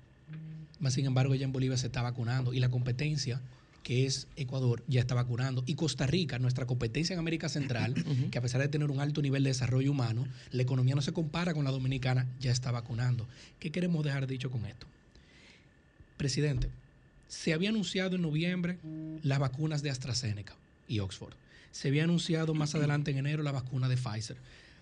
[0.79, 3.41] Más sin embargo, ya en Bolivia se está vacunando y la competencia
[3.87, 5.63] que es Ecuador, ya está vacunando.
[5.65, 7.95] Y Costa Rica, nuestra competencia en América Central,
[8.29, 11.13] que a pesar de tener un alto nivel de desarrollo humano, la economía no se
[11.13, 13.25] compara con la dominicana, ya está vacunando.
[13.61, 14.87] ¿Qué queremos dejar dicho con esto?
[16.17, 16.69] Presidente,
[17.29, 18.77] se había anunciado en noviembre
[19.23, 20.53] las vacunas de AstraZeneca
[20.89, 21.33] y Oxford.
[21.71, 24.37] Se había anunciado más adelante en enero la vacuna de Pfizer.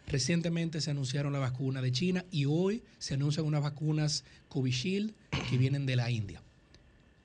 [0.08, 5.14] Recientemente se anunciaron la vacuna de China y hoy se anuncian unas vacunas Covishield
[5.50, 6.42] que vienen de la India.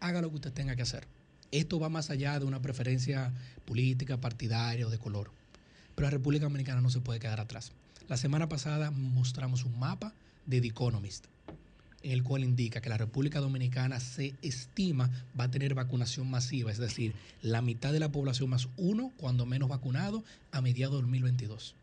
[0.00, 1.06] Haga lo que usted tenga que hacer.
[1.52, 3.32] Esto va más allá de una preferencia
[3.64, 5.30] política, partidaria o de color.
[5.94, 7.72] Pero la República Dominicana no se puede quedar atrás.
[8.08, 10.14] La semana pasada mostramos un mapa
[10.46, 11.26] de The Economist
[12.02, 16.70] en el cual indica que la República Dominicana se estima va a tener vacunación masiva,
[16.70, 21.02] es decir, la mitad de la población más uno, cuando menos vacunado, a mediados de
[21.02, 21.74] 2022.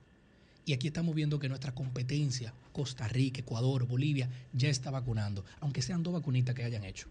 [0.65, 5.81] Y aquí estamos viendo que nuestra competencia, Costa Rica, Ecuador, Bolivia, ya está vacunando, aunque
[5.81, 7.07] sean dos vacunitas que hayan hecho.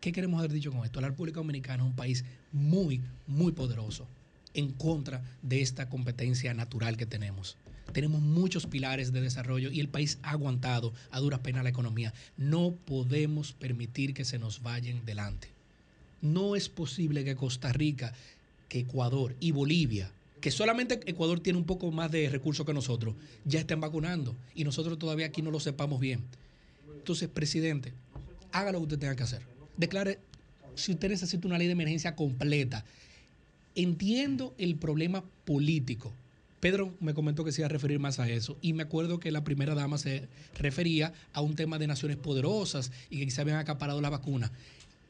[0.00, 1.00] ¿Qué queremos haber dicho con esto?
[1.00, 4.06] La República Dominicana es un país muy, muy poderoso
[4.54, 7.56] en contra de esta competencia natural que tenemos.
[7.92, 12.12] Tenemos muchos pilares de desarrollo y el país ha aguantado a duras penas la economía.
[12.36, 15.48] No podemos permitir que se nos vayan delante.
[16.20, 18.12] No es posible que Costa Rica,
[18.68, 20.10] que Ecuador y Bolivia
[20.46, 24.62] que solamente Ecuador tiene un poco más de recursos que nosotros, ya estén vacunando y
[24.62, 26.22] nosotros todavía aquí no lo sepamos bien.
[26.96, 27.92] Entonces, presidente,
[28.52, 29.42] haga lo que usted tenga que hacer.
[29.76, 30.20] Declare,
[30.76, 32.84] si usted necesita una ley de emergencia completa,
[33.74, 36.12] entiendo el problema político.
[36.66, 39.30] Pedro me comentó que se iba a referir más a eso y me acuerdo que
[39.30, 40.26] la primera dama se
[40.58, 44.50] refería a un tema de naciones poderosas y que se habían acaparado la vacuna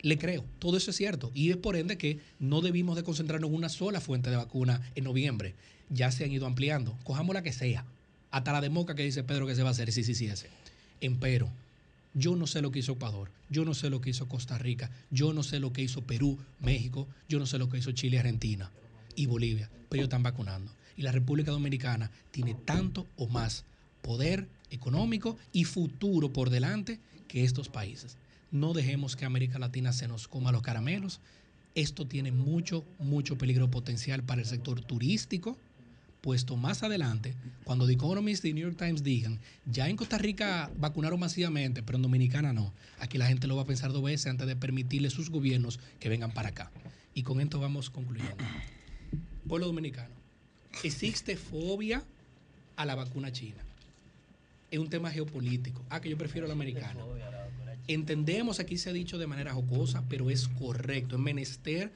[0.03, 1.33] le creo, todo eso es cierto.
[1.35, 4.83] Y es por ende que no debimos de concentrarnos en una sola fuente de vacuna
[4.97, 5.55] en noviembre.
[5.89, 6.95] Ya se han ido ampliando.
[7.05, 7.87] Cojamos la que sea.
[8.31, 9.91] Hasta la de Moca que dice Pedro que se va a hacer.
[9.93, 10.51] Sí, sí, sí, ese.
[11.01, 11.49] Empero,
[12.13, 14.91] yo no sé lo que hizo Ecuador, yo no sé lo que hizo Costa Rica,
[15.11, 18.19] yo no sé lo que hizo Perú, México, yo no sé lo que hizo Chile,
[18.19, 18.71] Argentina
[19.17, 20.71] y Bolivia, pero ellos están vacunando.
[20.97, 23.65] Y la República Dominicana tiene tanto o más
[24.03, 28.17] poder económico y futuro por delante que estos países.
[28.51, 31.21] No dejemos que América Latina se nos coma los caramelos.
[31.75, 35.59] Esto tiene mucho, mucho peligro potencial para el sector turístico,
[36.23, 37.35] puesto más adelante,
[37.65, 41.97] cuando The Economist y New York Times digan, ya en Costa Rica vacunaron masivamente, pero
[41.97, 42.73] en Dominicana no.
[42.99, 45.79] Aquí la gente lo va a pensar dos veces antes de permitirle a sus gobiernos
[46.01, 46.71] que vengan para acá.
[47.15, 48.37] Y con esto vamos concluyendo.
[49.47, 50.16] Pueblo dominicano,
[50.83, 52.03] existe fobia
[52.77, 53.63] a la vacuna china.
[54.71, 55.83] Es un tema geopolítico.
[55.91, 57.01] Ah, que yo prefiero la americana.
[57.89, 61.91] Entendemos, aquí se ha dicho de manera jocosa, pero es correcto, es menester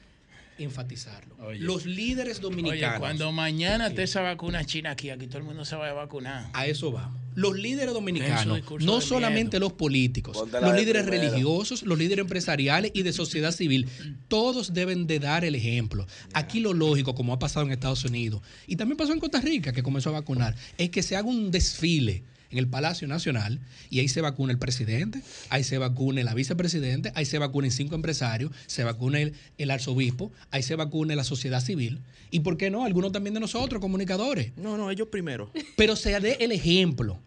[0.58, 1.34] enfatizarlo.
[1.54, 2.90] los líderes dominicanos.
[2.90, 5.92] Oye, cuando mañana esté esa vacuna china aquí, aquí todo el mundo se va a
[5.92, 6.50] vacunar.
[6.52, 7.18] A eso vamos.
[7.40, 13.12] Los líderes dominicanos, no solamente los políticos, los líderes religiosos, los líderes empresariales y de
[13.12, 13.88] sociedad civil,
[14.28, 16.06] todos deben de dar el ejemplo.
[16.34, 19.72] Aquí lo lógico, como ha pasado en Estados Unidos y también pasó en Costa Rica,
[19.72, 24.00] que comenzó a vacunar, es que se haga un desfile en el Palacio Nacional y
[24.00, 28.52] ahí se vacuna el presidente, ahí se vacuna la vicepresidente, ahí se vacunen cinco empresarios,
[28.66, 32.84] se vacuna el, arzobispo, ahí se vacuna la sociedad civil y, ¿por qué no?
[32.84, 34.52] Algunos también de nosotros, comunicadores.
[34.56, 35.50] No, no, ellos primero.
[35.76, 37.20] Pero se dé el ejemplo.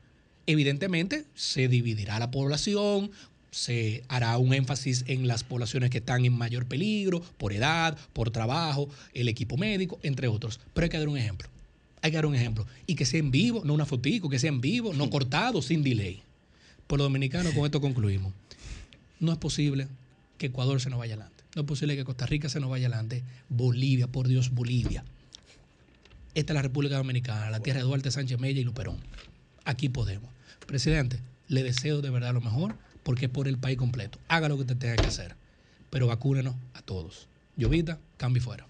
[0.45, 3.11] Evidentemente, se dividirá la población,
[3.53, 8.31] se hará un énfasis en las poblaciones que están en mayor peligro, por edad, por
[8.31, 10.59] trabajo, el equipo médico, entre otros.
[10.73, 11.47] Pero hay que dar un ejemplo.
[12.01, 12.65] Hay que dar un ejemplo.
[12.87, 15.83] Y que sea en vivo, no una fotico, que sea en vivo, no cortado, sin
[15.83, 16.21] delay.
[16.87, 18.33] Por los dominicanos, con esto concluimos.
[19.19, 19.87] No es posible
[20.37, 21.43] que Ecuador se nos vaya adelante.
[21.55, 23.23] No es posible que Costa Rica se nos vaya adelante.
[23.47, 25.05] Bolivia, por Dios, Bolivia.
[26.33, 28.97] Esta es la República Dominicana, la tierra de Duarte Sánchez Mella y Luperón.
[29.63, 30.32] Aquí podemos.
[30.65, 34.19] Presidente, le deseo de verdad lo mejor porque es por el país completo.
[34.27, 35.35] Haga lo que usted tenga que hacer.
[35.89, 37.27] Pero vacúnenos a todos.
[37.55, 38.65] Llovita, cambio fuera.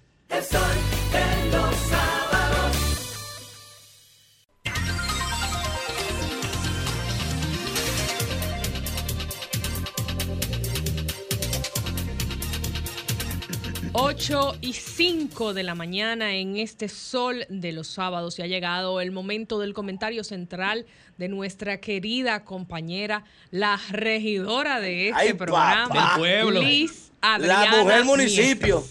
[14.62, 19.12] Y 5 de la mañana en este sol de los sábados y ha llegado el
[19.12, 20.86] momento del comentario central
[21.18, 26.62] de nuestra querida compañera, la regidora de este programa, pueblo.
[26.62, 28.84] Liz Adriana La mujer municipio.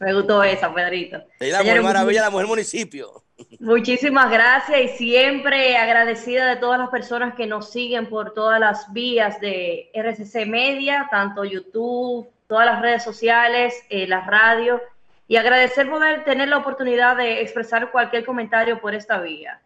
[0.00, 1.22] Me gustó esa, Pedrito.
[1.40, 3.22] la mujer maravilla, la mujer municipio.
[3.60, 8.92] Muchísimas gracias y siempre agradecida de todas las personas que nos siguen por todas las
[8.92, 14.80] vías de RCC Media, tanto YouTube, todas las redes sociales, eh, la radio,
[15.28, 19.60] y agradecer poder tener la oportunidad de expresar cualquier comentario por esta vía.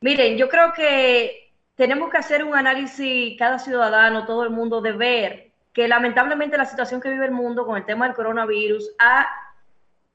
[0.00, 4.92] Miren, yo creo que tenemos que hacer un análisis, cada ciudadano, todo el mundo, de
[4.92, 8.90] ver que lamentablemente la situación que vive el mundo con el tema del coronavirus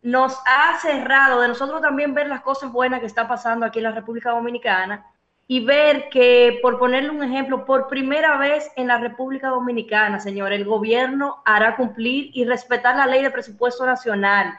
[0.02, 3.84] nos ha cerrado de nosotros también ver las cosas buenas que está pasando aquí en
[3.84, 5.06] la República Dominicana
[5.52, 10.54] y ver que, por ponerle un ejemplo, por primera vez en la República Dominicana, señor,
[10.54, 14.54] el gobierno hará cumplir y respetar la ley de presupuesto nacional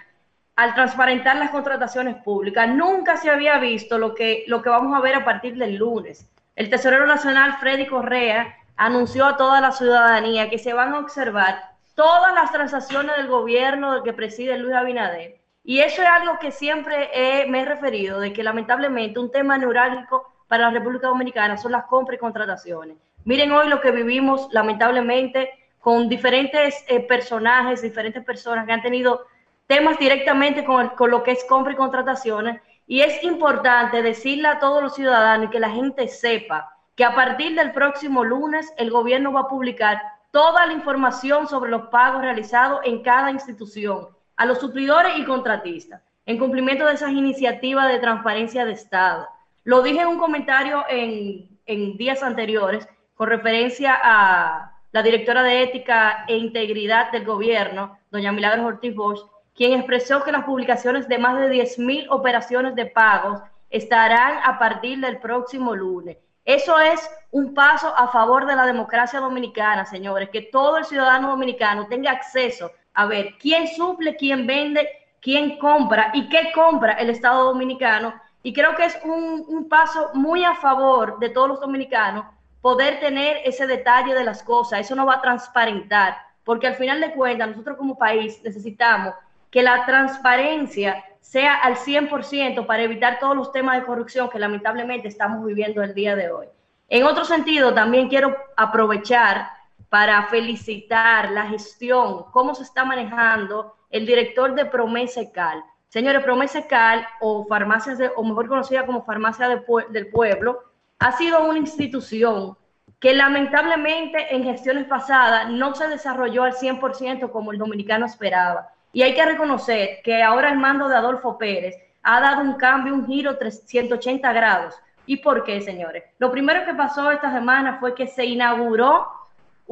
[0.56, 2.68] al transparentar las contrataciones públicas.
[2.68, 6.28] Nunca se había visto lo que, lo que vamos a ver a partir del lunes.
[6.56, 11.70] El tesorero nacional, Freddy Correa, anunció a toda la ciudadanía que se van a observar
[11.94, 15.40] todas las transacciones del gobierno que preside Luis Abinader.
[15.62, 17.10] Y eso es algo que siempre
[17.48, 21.84] me he referido, de que lamentablemente un tema neurálgico para la República Dominicana son las
[21.84, 22.96] compras y contrataciones.
[23.24, 25.48] Miren hoy lo que vivimos, lamentablemente,
[25.78, 29.26] con diferentes eh, personajes, diferentes personas que han tenido
[29.68, 32.60] temas directamente con, con, lo que es compra y contrataciones.
[32.88, 37.14] Y es importante decirle a todos los ciudadanos y que la gente sepa que a
[37.14, 42.22] partir del próximo lunes el gobierno va a publicar toda la información sobre los pagos
[42.22, 48.00] realizados en cada institución a los suplidores y contratistas, en cumplimiento de esas iniciativas de
[48.00, 49.28] transparencia de Estado.
[49.64, 51.48] Lo dije en un comentario en,
[51.96, 58.66] días anteriores con referencia a la directora de Ética e Integridad del Gobierno, doña Milagros
[58.66, 59.20] Ortiz Bosch,
[59.54, 64.98] quien expresó que las publicaciones de más de 10.000 operaciones de pagos estarán a partir
[64.98, 66.16] del próximo lunes.
[66.44, 71.28] Eso es un paso a favor de la democracia dominicana, señores, que todo el ciudadano
[71.28, 74.88] dominicano tenga acceso a ver quién suple, quién vende,
[75.20, 78.14] quién compra y qué compra el Estado dominicano.
[78.42, 82.24] Y creo que es un, paso muy a favor de todos los dominicanos
[82.60, 84.80] poder tener ese detalle de las cosas.
[84.80, 89.14] Eso nos va a transparentar, porque al final de cuentas nosotros como país necesitamos
[89.50, 95.08] que la transparencia sea al 100% para evitar todos los temas de corrupción que lamentablemente
[95.08, 96.46] estamos viviendo el día de hoy.
[96.88, 99.48] En otro sentido, también quiero aprovechar
[99.88, 105.62] para felicitar la gestión, cómo se está manejando el director de Promesa Cal.
[105.90, 110.62] Señores, Promesa Cal, o farmacias, o mejor conocida como Farmacia del Pueblo,
[111.00, 112.56] ha sido una institución
[113.00, 118.68] que lamentablemente en gestiones pasadas no se desarrolló al 100% como el dominicano esperaba.
[118.92, 121.74] Y hay que reconocer que ahora el mando de Adolfo Pérez
[122.04, 124.76] ha dado un cambio, un giro 380 grados.
[125.06, 126.04] ¿Y por qué, señores?
[126.18, 129.08] Lo primero que pasó esta semana fue que se inauguró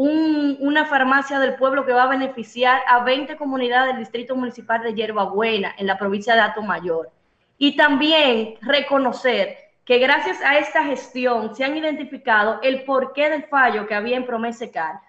[0.01, 4.95] una farmacia del pueblo que va a beneficiar a 20 comunidades del Distrito Municipal de
[4.95, 7.11] Hierbabuena, en la provincia de Mayor.
[7.59, 13.89] Y también reconocer que gracias a esta gestión se han identificado el porqué del fallo
[13.89, 15.01] que había en Promesecal.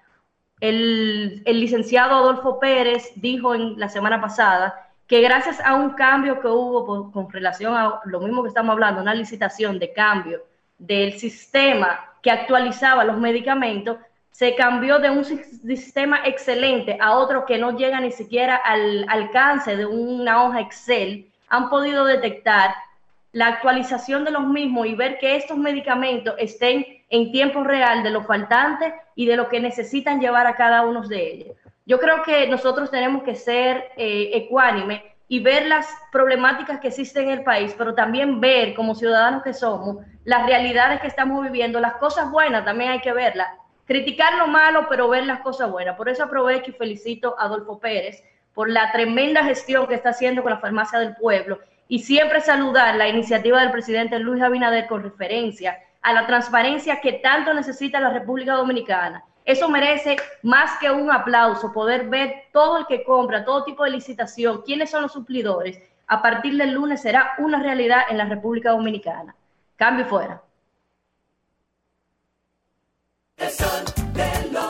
[0.60, 6.42] El, el licenciado Adolfo Pérez dijo en la semana pasada que gracias a un cambio
[6.42, 10.42] que hubo con relación a lo mismo que estamos hablando, una licitación de cambio
[10.80, 13.98] del sistema que actualizaba los medicamentos,
[14.32, 19.76] se cambió de un sistema excelente a otro que no llega ni siquiera al alcance
[19.76, 22.74] de una hoja Excel, han podido detectar
[23.32, 28.12] la actualización de los mismos y ver que estos medicamentos estén en tiempo real de
[28.12, 31.58] lo faltante y de lo que necesitan llevar a cada uno de ellos.
[31.86, 37.26] Yo creo que nosotros tenemos que ser eh, ecuánime y ver las problemáticas que existen
[37.26, 41.80] en el país, pero también ver como ciudadanos que somos las realidades que estamos viviendo,
[41.80, 43.48] las cosas buenas también hay que verlas
[43.90, 45.96] criticar lo malo, pero ver las cosas buenas.
[45.96, 48.24] Por eso aprovecho y felicito a Adolfo Pérez
[48.54, 52.98] por la tremenda gestión que está haciendo con la farmacia del pueblo y siempre saludar
[52.98, 58.12] la iniciativa del presidente Luis Abinader con referencia a la transparencia que tanto necesita la
[58.12, 59.24] República Dominicana.
[59.44, 63.90] Eso merece más que un aplauso, poder ver todo el que compra, todo tipo de
[63.90, 65.82] licitación, quiénes son los suplidores.
[66.06, 69.36] A partir del lunes será una realidad en la República Dominicana.
[69.78, 70.44] Cambio fuera.
[73.40, 74.69] El sol de los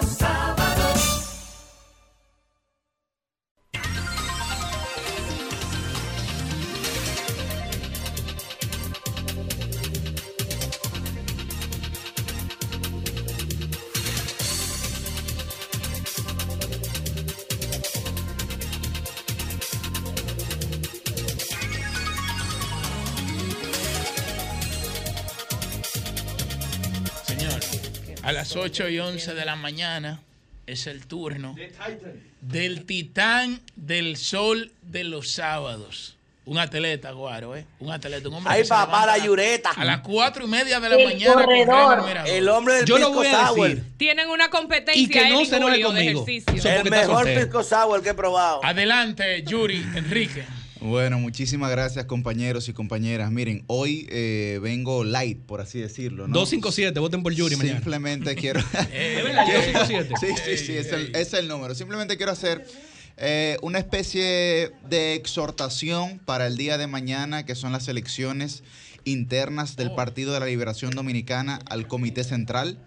[28.55, 30.21] las 8 y 11 de la mañana
[30.65, 31.55] es el turno
[32.41, 36.15] del titán del sol de los sábados.
[36.45, 37.65] Un atleta, Guaro, ¿eh?
[37.79, 39.69] Un atleta, un hombre se papá, la Yureta.
[39.69, 41.33] A las 4 y media de la El mañana.
[41.33, 42.17] corredor.
[42.25, 43.69] el hombre del Yo lo pisco voy a sour.
[43.69, 43.83] decir.
[43.97, 46.23] Tienen una competencia Y que no se Julio, de conmigo.
[46.27, 46.71] ejercicio.
[46.71, 48.65] El mejor pisco sour que he probado.
[48.65, 50.43] Adelante, Yuri, Enrique.
[50.81, 53.31] Bueno, muchísimas gracias compañeros y compañeras.
[53.31, 56.27] Miren, hoy eh, vengo light, por así decirlo.
[56.27, 56.33] ¿no?
[56.33, 57.79] 257, voten por Yuri mañana.
[57.79, 58.59] Simplemente quiero...
[58.59, 59.45] ¿Es verdad?
[59.73, 60.15] 257.
[60.19, 61.75] Sí, sí, sí, es el, es el número.
[61.75, 62.65] Simplemente quiero hacer
[63.17, 68.63] eh, una especie de exhortación para el día de mañana, que son las elecciones
[69.03, 72.77] internas del Partido de la Liberación Dominicana al Comité Central.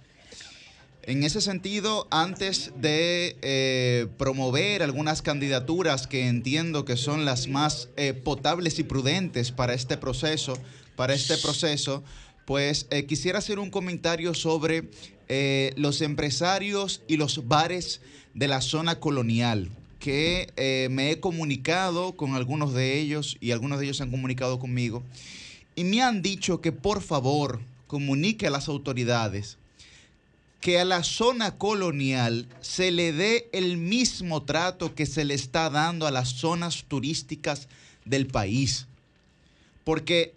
[1.04, 7.88] En ese sentido, antes de eh, promover algunas candidaturas que entiendo que son las más
[7.96, 10.56] eh, potables y prudentes para este proceso,
[10.94, 12.04] para este proceso,
[12.44, 14.90] pues eh, quisiera hacer un comentario sobre
[15.28, 18.00] eh, los empresarios y los bares
[18.34, 23.78] de la zona colonial, que eh, me he comunicado con algunos de ellos y algunos
[23.78, 25.02] de ellos se han comunicado conmigo
[25.74, 29.58] y me han dicho que por favor comunique a las autoridades
[30.62, 35.68] que a la zona colonial se le dé el mismo trato que se le está
[35.68, 37.68] dando a las zonas turísticas
[38.04, 38.86] del país.
[39.82, 40.34] Porque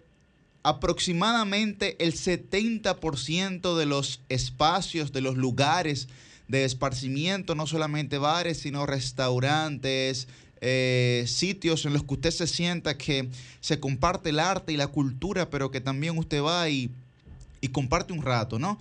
[0.64, 6.08] aproximadamente el 70% de los espacios, de los lugares
[6.48, 10.26] de esparcimiento, no solamente bares, sino restaurantes,
[10.60, 13.28] eh, sitios en los que usted se sienta que
[13.60, 16.90] se comparte el arte y la cultura, pero que también usted va y,
[17.60, 18.80] y comparte un rato, ¿no?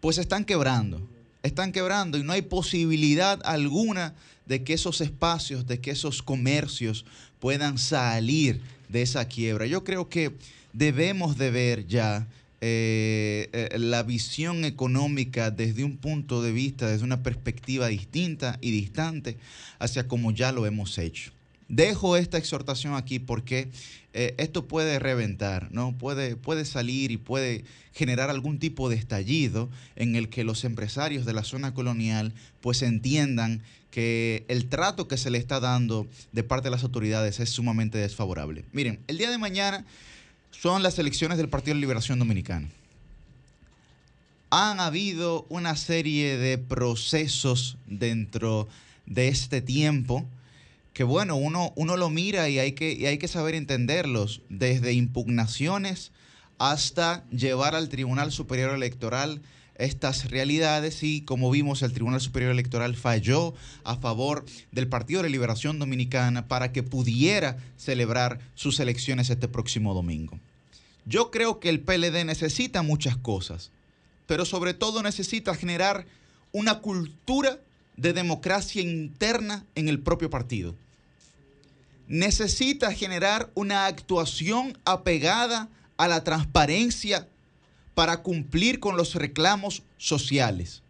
[0.00, 1.00] Pues están quebrando,
[1.42, 4.14] están quebrando y no hay posibilidad alguna
[4.46, 7.04] de que esos espacios, de que esos comercios
[7.40, 9.66] puedan salir de esa quiebra.
[9.66, 10.32] Yo creo que
[10.72, 12.26] debemos de ver ya
[12.60, 18.70] eh, eh, la visión económica desde un punto de vista, desde una perspectiva distinta y
[18.70, 19.36] distante
[19.78, 21.32] hacia como ya lo hemos hecho.
[21.68, 23.68] Dejo esta exhortación aquí porque
[24.18, 25.92] eh, esto puede reventar, ¿no?
[25.98, 31.26] Puede, puede salir y puede generar algún tipo de estallido en el que los empresarios
[31.26, 32.32] de la zona colonial
[32.62, 33.60] pues entiendan
[33.90, 37.98] que el trato que se le está dando de parte de las autoridades es sumamente
[37.98, 38.64] desfavorable.
[38.72, 39.84] Miren, el día de mañana
[40.50, 42.70] son las elecciones del Partido de Liberación Dominicana.
[44.48, 48.66] Han habido una serie de procesos dentro
[49.04, 50.26] de este tiempo
[50.96, 54.94] que, bueno, uno, uno lo mira y hay, que, y hay que saber entenderlos, desde
[54.94, 56.10] impugnaciones
[56.56, 59.42] hasta llevar al Tribunal Superior Electoral
[59.74, 63.52] estas realidades y como vimos el Tribunal Superior Electoral falló
[63.84, 69.92] a favor del Partido de Liberación Dominicana para que pudiera celebrar sus elecciones este próximo
[69.92, 70.40] domingo.
[71.04, 73.70] Yo creo que el PLD necesita muchas cosas,
[74.26, 76.06] pero sobre todo necesita generar
[76.52, 77.58] una cultura
[77.98, 80.74] de democracia interna en el propio partido.
[82.08, 87.28] Necesita generar una actuación apegada a la transparencia
[87.94, 90.82] para cumplir con los reclamos sociales.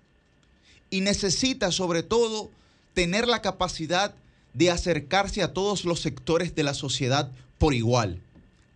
[0.91, 2.51] Y necesita sobre todo
[2.95, 4.15] tener la capacidad
[4.55, 8.21] de acercarse a todos los sectores de la sociedad por igual.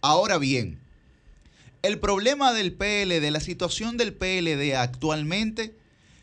[0.00, 0.78] Ahora bien,
[1.82, 5.74] el problema del PLD, la situación del PLD actualmente,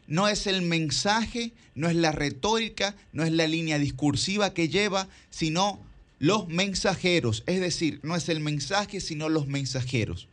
[0.07, 5.07] no es el mensaje, no es la retórica, no es la línea discursiva que lleva,
[5.29, 5.79] sino
[6.19, 7.43] los mensajeros.
[7.45, 10.27] Es decir, no es el mensaje, sino los mensajeros,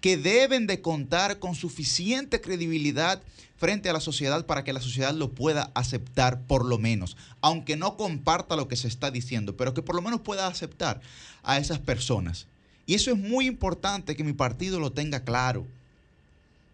[0.00, 3.22] que deben de contar con suficiente credibilidad
[3.56, 7.76] frente a la sociedad para que la sociedad lo pueda aceptar por lo menos, aunque
[7.76, 11.00] no comparta lo que se está diciendo, pero que por lo menos pueda aceptar
[11.44, 12.46] a esas personas.
[12.86, 15.64] Y eso es muy importante que mi partido lo tenga claro.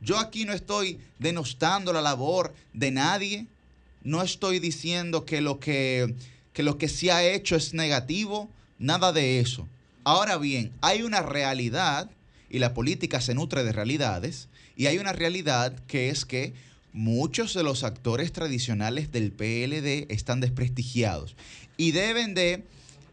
[0.00, 3.46] Yo aquí no estoy denostando la labor de nadie,
[4.02, 6.14] no estoy diciendo que lo que,
[6.58, 9.68] que lo que se ha hecho es negativo, nada de eso.
[10.02, 12.10] Ahora bien, hay una realidad,
[12.50, 16.54] y la política se nutre de realidades, y hay una realidad que es que
[16.92, 21.36] muchos de los actores tradicionales del PLD están desprestigiados
[21.76, 22.64] y deben de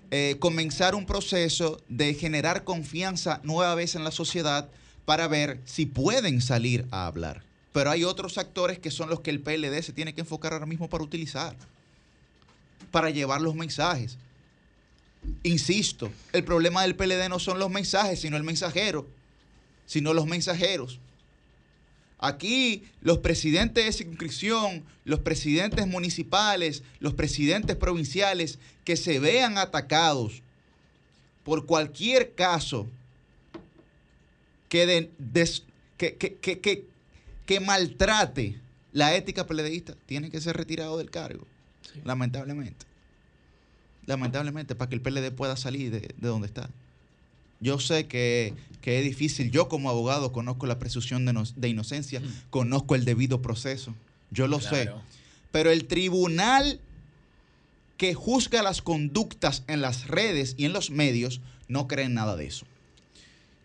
[0.09, 4.69] eh, comenzar un proceso de generar confianza nueva vez en la sociedad
[5.05, 7.43] para ver si pueden salir a hablar.
[7.73, 10.65] Pero hay otros actores que son los que el PLD se tiene que enfocar ahora
[10.65, 11.55] mismo para utilizar,
[12.95, 14.17] para llevar los mensajes.
[15.43, 19.05] Insisto, el problema del PLD no son los mensajes, sino el mensajero,
[19.85, 21.01] sino los mensajeros.
[22.19, 30.41] Aquí los presidentes de circunscripción, los presidentes municipales, los presidentes provinciales que se vean atacados
[31.43, 32.87] por cualquier caso
[34.69, 35.11] que,
[37.45, 38.55] que, maltrate
[38.93, 41.45] la ética peledeísta, tienen que ser retirados del cargo,
[42.05, 42.84] lamentablemente.
[44.05, 46.69] Lamentablemente, para que el PLD pueda salir de, de donde está.
[47.59, 48.53] Yo sé que,
[48.83, 49.51] es difícil.
[49.51, 51.25] Yo como abogado conozco la presunción
[51.55, 52.49] de, inocencia, mm.
[52.49, 53.95] conozco el debido proceso.
[54.31, 54.91] Yo lo sé.
[55.51, 56.79] Pero el tribunal
[57.97, 62.35] que juzga las conductas en las redes y en los medios no cree en nada
[62.35, 62.65] de eso.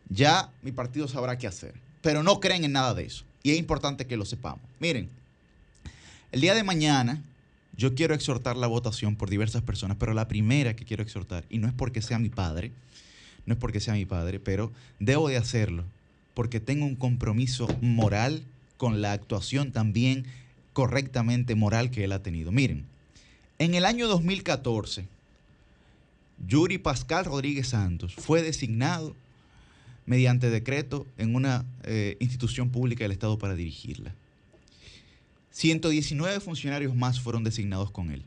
[0.09, 3.25] Ya mi partido sabrá qué hacer, pero no creen en nada de eso.
[3.43, 4.61] Y es importante que lo sepamos.
[4.79, 5.09] Miren,
[6.33, 7.23] el día de mañana
[7.81, 11.57] yo quiero exhortar la votación por diversas personas, pero la primera que quiero exhortar, y
[11.57, 12.73] no es porque sea mi padre,
[13.47, 15.85] no es porque sea mi padre, pero debo de hacerlo
[16.35, 18.44] porque tengo un compromiso moral
[18.77, 20.27] con la actuación también
[20.74, 22.52] correctamente moral que él ha tenido.
[22.52, 22.85] Miren,
[23.59, 25.07] en el año 2014,
[26.47, 29.16] Yuri Pascal Rodríguez Santos fue designado
[30.05, 34.15] mediante decreto en una eh, institución pública del Estado para dirigirla.
[35.51, 38.22] 119 funcionarios más fueron designados con él.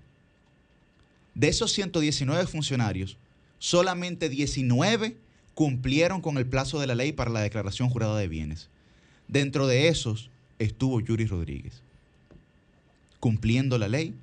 [1.36, 3.18] De esos 119 funcionarios,
[3.60, 5.18] solamente 19
[5.56, 8.70] cumplieron con el plazo de la ley para la declaración jurada de bienes.
[9.28, 10.30] Dentro de esos
[10.60, 11.82] estuvo Yuri Rodríguez,
[13.20, 14.14] cumpliendo la ley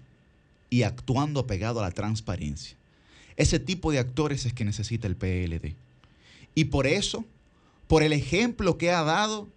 [0.68, 2.76] y actuando apegado a la transparencia.
[3.36, 5.74] Ese tipo de actores es que necesita el PLD.
[6.54, 7.24] Y por eso,
[7.88, 9.48] por el ejemplo que ha dado,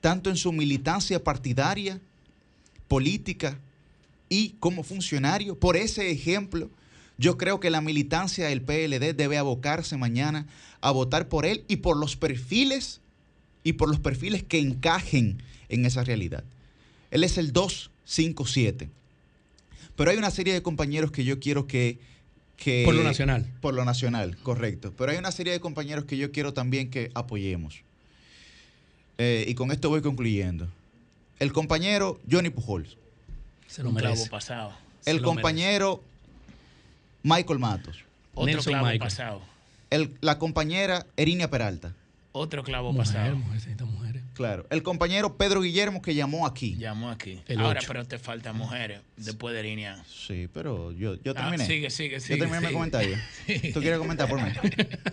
[0.00, 2.00] tanto en su militancia partidaria,
[2.88, 3.58] política
[4.28, 5.58] y como funcionario.
[5.58, 6.70] Por ese ejemplo,
[7.18, 10.46] yo creo que la militancia del PLD debe abocarse mañana
[10.80, 13.00] a votar por él y por los perfiles
[13.62, 16.44] y por los perfiles que encajen en esa realidad.
[17.10, 18.90] Él es el 257.
[19.96, 21.98] Pero hay una serie de compañeros que yo quiero que,
[22.84, 23.46] Por lo nacional.
[23.60, 24.92] Por lo nacional, correcto.
[24.96, 27.82] Pero hay una serie de compañeros que yo quiero también que apoyemos.
[29.18, 30.68] Eh, y con esto voy concluyendo.
[31.38, 32.96] El compañero Johnny Pujols.
[33.66, 34.28] Se lo merece.
[34.30, 34.72] pasado.
[35.04, 36.02] El compañero
[37.22, 38.04] Michael Matos.
[38.34, 39.42] Otro clavo pasado.
[39.90, 41.92] El, la compañera Erinia Peralta.
[42.32, 43.36] Otro clavo pasado.
[44.34, 44.66] Claro.
[44.70, 46.74] El compañero Pedro Guillermo que llamó aquí.
[46.76, 47.40] Llamó aquí.
[47.56, 50.04] Ahora, pero te faltan mujeres después de Erinia.
[50.08, 51.64] Sí, pero yo, yo Ah, terminé.
[51.66, 52.38] sigue, sigue, sigue.
[52.38, 52.74] Yo terminé mi sigue.
[52.74, 53.16] comentario.
[53.46, 53.72] Sí.
[53.72, 54.50] ¿Tú quieres comentar por mí?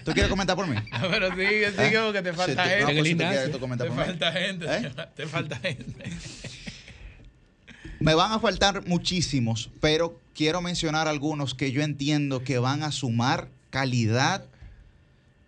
[0.03, 0.75] ¿Tú quieres comentar por mí?
[0.91, 2.01] Ah, pero sigue, sigue, ¿Eh?
[2.03, 2.93] porque te Sí, falta no, gente.
[2.93, 3.07] pues
[3.45, 3.95] si tú te por mí.
[4.05, 4.65] falta gente.
[4.67, 4.91] ¿Eh?
[5.15, 6.03] Te falta gente.
[7.99, 12.91] Me van a faltar muchísimos, pero quiero mencionar algunos que yo entiendo que van a
[12.91, 14.45] sumar calidad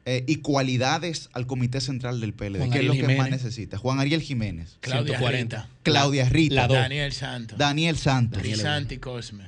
[0.05, 3.77] eh, y cualidades al Comité Central del PLD, Juan que es lo que más necesita.
[3.77, 4.77] Juan Ariel Jiménez.
[4.81, 5.57] Claudia 140.
[5.57, 5.69] Rita.
[5.84, 6.55] Claudia Rita.
[6.55, 6.67] La.
[6.67, 7.57] Daniel Santos.
[7.57, 8.43] Daniel Santos.
[8.43, 9.45] Grisanti Cosme.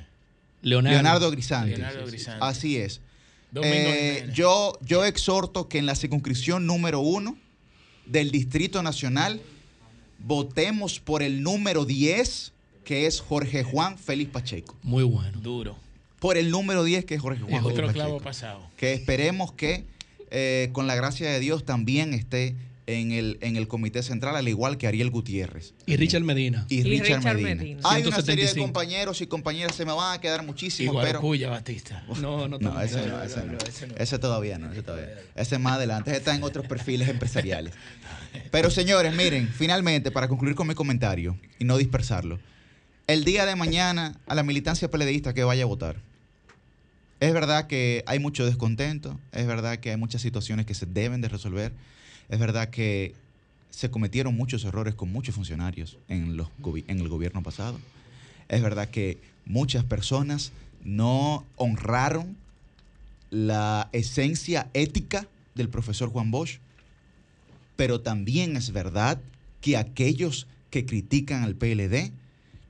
[0.62, 0.94] Leonardo.
[0.96, 1.70] Leonardo Grisanti.
[1.72, 2.38] Leonardo Grisanti.
[2.40, 3.02] Así es.
[3.52, 7.36] Domingo Eh, yo, yo exhorto que en la circunscripción número uno
[8.06, 9.40] del Distrito Nacional
[10.18, 12.52] votemos por el número 10,
[12.84, 14.74] que es Jorge Juan Félix Pacheco.
[14.82, 15.38] Muy bueno.
[15.40, 15.76] Duro.
[16.18, 18.04] Por el número 10, que es Jorge Juan Félix Otro Pacheco.
[18.04, 18.70] clavo pasado.
[18.76, 19.84] que esperemos que
[20.30, 24.46] eh, con la gracia de Dios también esté en el, en el comité central, al
[24.48, 26.66] igual que Ariel Gutiérrez Y Richard Medina.
[26.68, 27.54] y, Y Richard, Richard Medina.
[27.56, 27.80] Medina.
[27.84, 28.64] Hay una serie de 175.
[28.64, 31.20] compañeros y compañeras, se me van a quedar muchísimos, pero...
[31.20, 32.04] Guarocuya Batista.
[32.20, 33.58] No, no, No, ese no, ese no.
[33.96, 35.18] Ese todavía no, ese todavía.
[35.34, 37.74] Ese más adelante, ese está en otros perfiles empresariales.
[38.50, 42.38] Pero señores, miren, finalmente, para concluir con mi comentario y no dispersarlo,
[43.06, 45.96] el día de mañana a la militancia peledeísta que vaya a votar.
[47.18, 51.22] Es verdad que hay mucho descontento, es verdad que hay muchas situaciones que se deben
[51.22, 51.72] de resolver,
[52.28, 53.14] es verdad que
[53.70, 57.80] se cometieron muchos errores con muchos funcionarios en, en el gobierno pasado,
[58.48, 60.52] es verdad que muchas personas
[60.84, 62.36] no honraron
[63.30, 66.58] la esencia ética del profesor Juan Bosch,
[67.76, 69.20] pero también es verdad
[69.62, 72.12] que aquellos que critican al PLD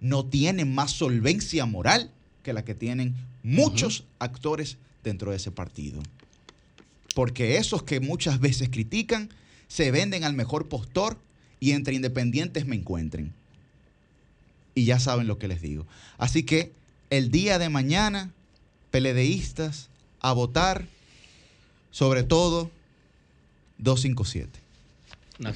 [0.00, 2.10] no tienen más solvencia moral
[2.42, 3.16] que la que tienen
[3.46, 6.02] muchos actores dentro de ese partido.
[7.14, 9.30] Porque esos que muchas veces critican
[9.68, 11.16] se venden al mejor postor
[11.60, 13.32] y entre independientes me encuentren.
[14.74, 15.86] Y ya saben lo que les digo.
[16.18, 16.72] Así que
[17.08, 18.32] el día de mañana,
[18.90, 19.90] peledeístas,
[20.20, 20.86] a votar,
[21.92, 22.70] sobre todo
[23.78, 24.58] 257.
[25.38, 25.54] El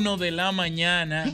[0.00, 1.32] 21 de la mañana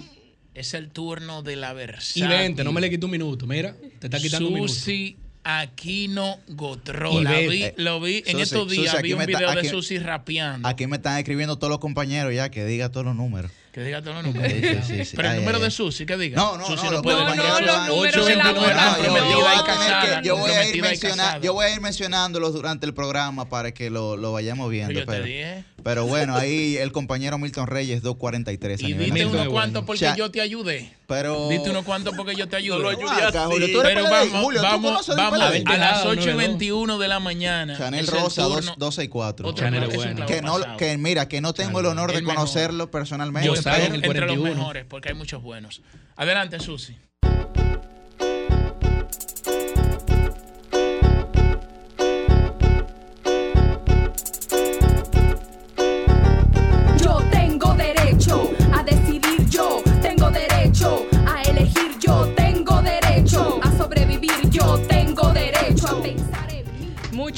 [0.55, 2.28] es el turno de la Y versión.
[2.31, 3.47] 20, no me le quito un minuto.
[3.47, 4.73] Mira, te está quitando un minuto.
[4.73, 7.20] Susi Aquino Gotró.
[7.20, 7.27] Y
[7.62, 8.95] Eh, lo vi en Susi, estos Susi, días.
[8.95, 10.66] aquí vi un me está- video de aquí- Susi rapeando.
[10.66, 13.51] Aquí me están escribiendo todos los compañeros ya que diga todos los números.
[13.75, 14.53] Que diga todos los números.
[14.53, 15.17] Sí, sí, sí, sí.
[15.17, 15.71] Pero el Ay, número ay, de.
[15.73, 16.37] Susi, que diga.
[16.37, 18.85] No, no, Susi no, los puede compañeros mandar los números de la 829, hora.
[18.85, 22.87] No, yo- yo voy y a ir y menciona- yo voy a ir mencionándolos durante
[22.87, 24.95] el programa para que lo, lo vayamos viendo.
[24.95, 25.65] Pero Pero, dije.
[25.83, 28.81] pero bueno, ahí el compañero Milton Reyes 243.
[28.85, 29.27] a Y nacional.
[29.27, 30.93] unos cuantos porque yo te ayudé.
[31.07, 32.79] Pero Diste unos cuantos porque yo te ayudé.
[32.79, 36.27] lo Julio, tú eres Pero vamos, Julio, ¿tú vamos, vamos a las Nada, 8 y
[36.27, 36.37] no, no.
[36.39, 37.77] 21 de la mañana.
[37.77, 39.49] Chanel Rosa turno- 2, 264.
[39.49, 40.17] Otro Chanel clavo- es es un bueno.
[40.27, 40.77] clavo Que, no, pasado.
[40.79, 43.47] que mira, que no tengo el honor de conocerlo personalmente.
[43.66, 44.55] Entre, estaba pero- en el entre los 41.
[44.61, 45.82] mejores, porque hay muchos buenos.
[46.16, 46.97] Adelante, Susi.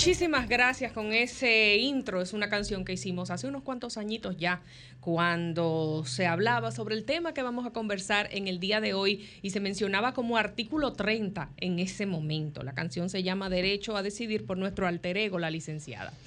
[0.07, 2.23] Muchísimas gracias con ese intro.
[2.23, 4.63] Es una canción que hicimos hace unos cuantos añitos ya,
[5.01, 9.29] cuando se hablaba sobre el tema que vamos a conversar en el día de hoy
[9.43, 12.63] y se mencionaba como artículo 30 en ese momento.
[12.63, 16.13] La canción se llama Derecho a Decidir por nuestro alter ego, la licenciada.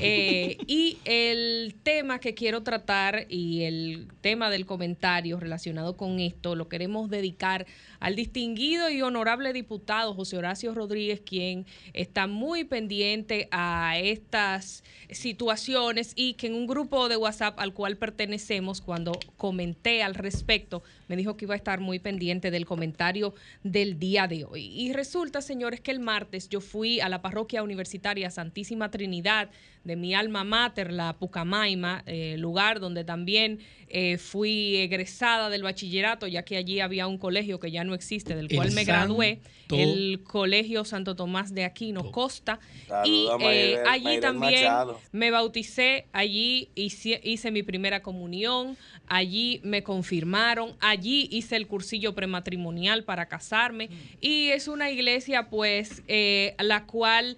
[0.00, 6.54] Eh, y el tema que quiero tratar y el tema del comentario relacionado con esto
[6.54, 7.66] lo queremos dedicar
[8.02, 16.12] al distinguido y honorable diputado José Horacio Rodríguez, quien está muy pendiente a estas situaciones
[16.16, 21.14] y que en un grupo de WhatsApp al cual pertenecemos, cuando comenté al respecto, me
[21.14, 24.64] dijo que iba a estar muy pendiente del comentario del día de hoy.
[24.64, 29.48] Y resulta, señores, que el martes yo fui a la parroquia universitaria Santísima Trinidad
[29.84, 33.58] de mi alma mater, la Pucamaima, eh, lugar donde también
[33.88, 38.34] eh, fui egresada del bachillerato, ya que allí había un colegio que ya no existe,
[38.34, 39.40] del cual me gradué,
[39.70, 42.60] el Colegio Santo Tomás de Aquino Costa.
[43.04, 44.70] y eh, allí también
[45.12, 52.14] me bauticé, allí hice, hice mi primera comunión, allí me confirmaron, allí hice el cursillo
[52.14, 53.88] prematrimonial para casarme.
[54.20, 56.02] Y es una iglesia pues
[56.58, 57.36] la cual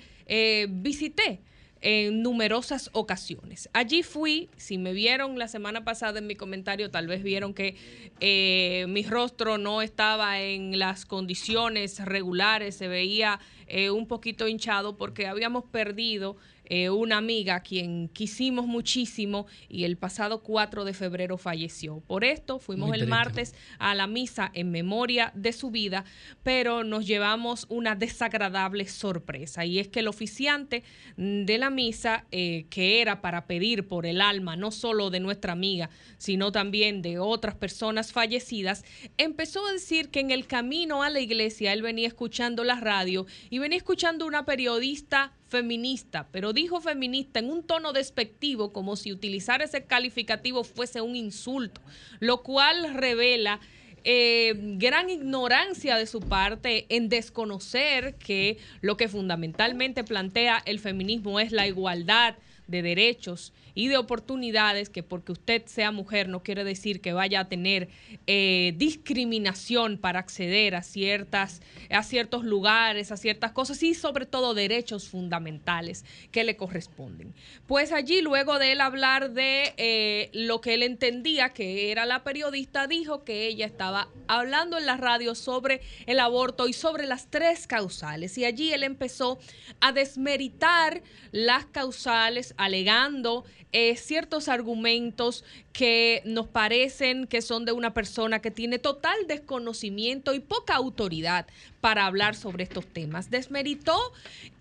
[0.68, 1.40] visité
[1.84, 3.68] en numerosas ocasiones.
[3.74, 7.76] Allí fui, si me vieron la semana pasada en mi comentario, tal vez vieron que
[8.20, 14.96] eh, mi rostro no estaba en las condiciones regulares, se veía eh, un poquito hinchado
[14.96, 20.94] porque habíamos perdido eh, una amiga a quien quisimos muchísimo y el pasado 4 de
[20.94, 22.00] febrero falleció.
[22.00, 26.04] Por esto fuimos el martes a la misa en memoria de su vida,
[26.42, 30.82] pero nos llevamos una desagradable sorpresa y es que el oficiante
[31.16, 35.52] de la misa, eh, que era para pedir por el alma no solo de nuestra
[35.52, 38.84] amiga, sino también de otras personas fallecidas,
[39.18, 43.26] empezó a decir que en el camino a la iglesia él venía escuchando la radio
[43.50, 49.12] y venía escuchando una periodista feminista, pero dijo feminista en un tono despectivo, como si
[49.12, 51.80] utilizar ese calificativo fuese un insulto,
[52.18, 53.60] lo cual revela
[54.02, 61.38] eh, gran ignorancia de su parte en desconocer que lo que fundamentalmente plantea el feminismo
[61.38, 62.34] es la igualdad
[62.66, 67.40] de derechos y de oportunidades, que porque usted sea mujer no quiere decir que vaya
[67.40, 67.88] a tener
[68.26, 71.60] eh, discriminación para acceder a, ciertas,
[71.90, 77.34] a ciertos lugares, a ciertas cosas y sobre todo derechos fundamentales que le corresponden.
[77.66, 82.22] Pues allí, luego de él hablar de eh, lo que él entendía que era la
[82.22, 87.30] periodista, dijo que ella estaba hablando en la radio sobre el aborto y sobre las
[87.30, 88.38] tres causales.
[88.38, 89.38] Y allí él empezó
[89.80, 93.44] a desmeritar las causales, alegando
[93.76, 100.32] eh, ciertos argumentos que nos parecen que son de una persona que tiene total desconocimiento
[100.32, 101.46] y poca autoridad
[101.80, 103.30] para hablar sobre estos temas.
[103.30, 103.98] Desmeritó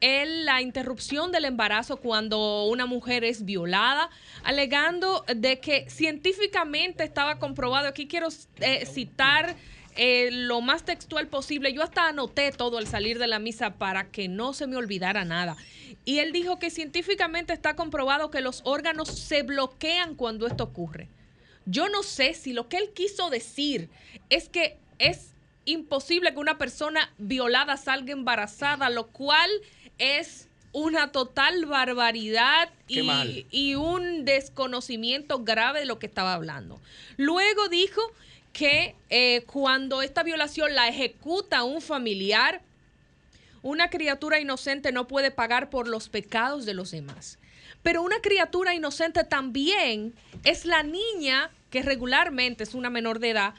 [0.01, 4.09] él la interrupción del embarazo cuando una mujer es violada,
[4.43, 8.29] alegando de que científicamente estaba comprobado, aquí quiero
[8.61, 9.55] eh, citar
[9.95, 11.73] eh, lo más textual posible.
[11.73, 15.25] Yo hasta anoté todo al salir de la misa para que no se me olvidara
[15.25, 15.57] nada.
[16.05, 21.09] Y él dijo que científicamente está comprobado que los órganos se bloquean cuando esto ocurre.
[21.65, 23.89] Yo no sé si lo que él quiso decir
[24.29, 25.33] es que es
[25.65, 29.49] imposible que una persona violada salga embarazada, lo cual
[29.97, 36.81] es una total barbaridad y, y, un desconocimiento grave de lo que estaba hablando.
[37.15, 38.01] Luego dijo
[38.53, 42.61] que eh, cuando esta violación la ejecuta un familiar,
[43.63, 47.39] una criatura inocente no puede pagar por los pecados de los demás.
[47.81, 50.13] Pero una criatura inocente también
[50.43, 53.53] es la niña que regularmente es una menor de edad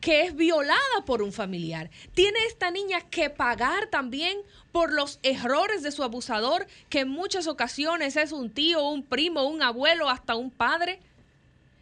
[0.00, 1.88] que es violada por un familiar.
[2.12, 4.36] Tiene esta niña que pagar también
[4.72, 9.44] por los errores de su abusador, que en muchas ocasiones es un tío, un primo,
[9.44, 10.98] un abuelo, hasta un padre.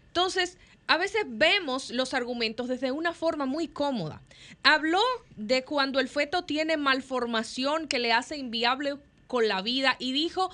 [0.08, 0.58] Entonces,
[0.90, 4.22] a veces vemos los argumentos desde una forma muy cómoda.
[4.64, 4.98] Habló
[5.36, 8.96] de cuando el feto tiene malformación que le hace inviable
[9.28, 10.50] con la vida y dijo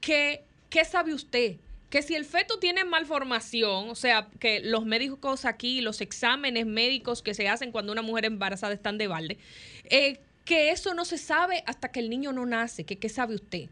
[0.00, 1.56] que, ¿qué sabe usted?
[1.90, 7.20] Que si el feto tiene malformación, o sea, que los médicos aquí, los exámenes médicos
[7.20, 9.38] que se hacen cuando una mujer embarazada están de balde,
[9.86, 13.34] eh, que eso no se sabe hasta que el niño no nace, que qué sabe
[13.34, 13.68] usted.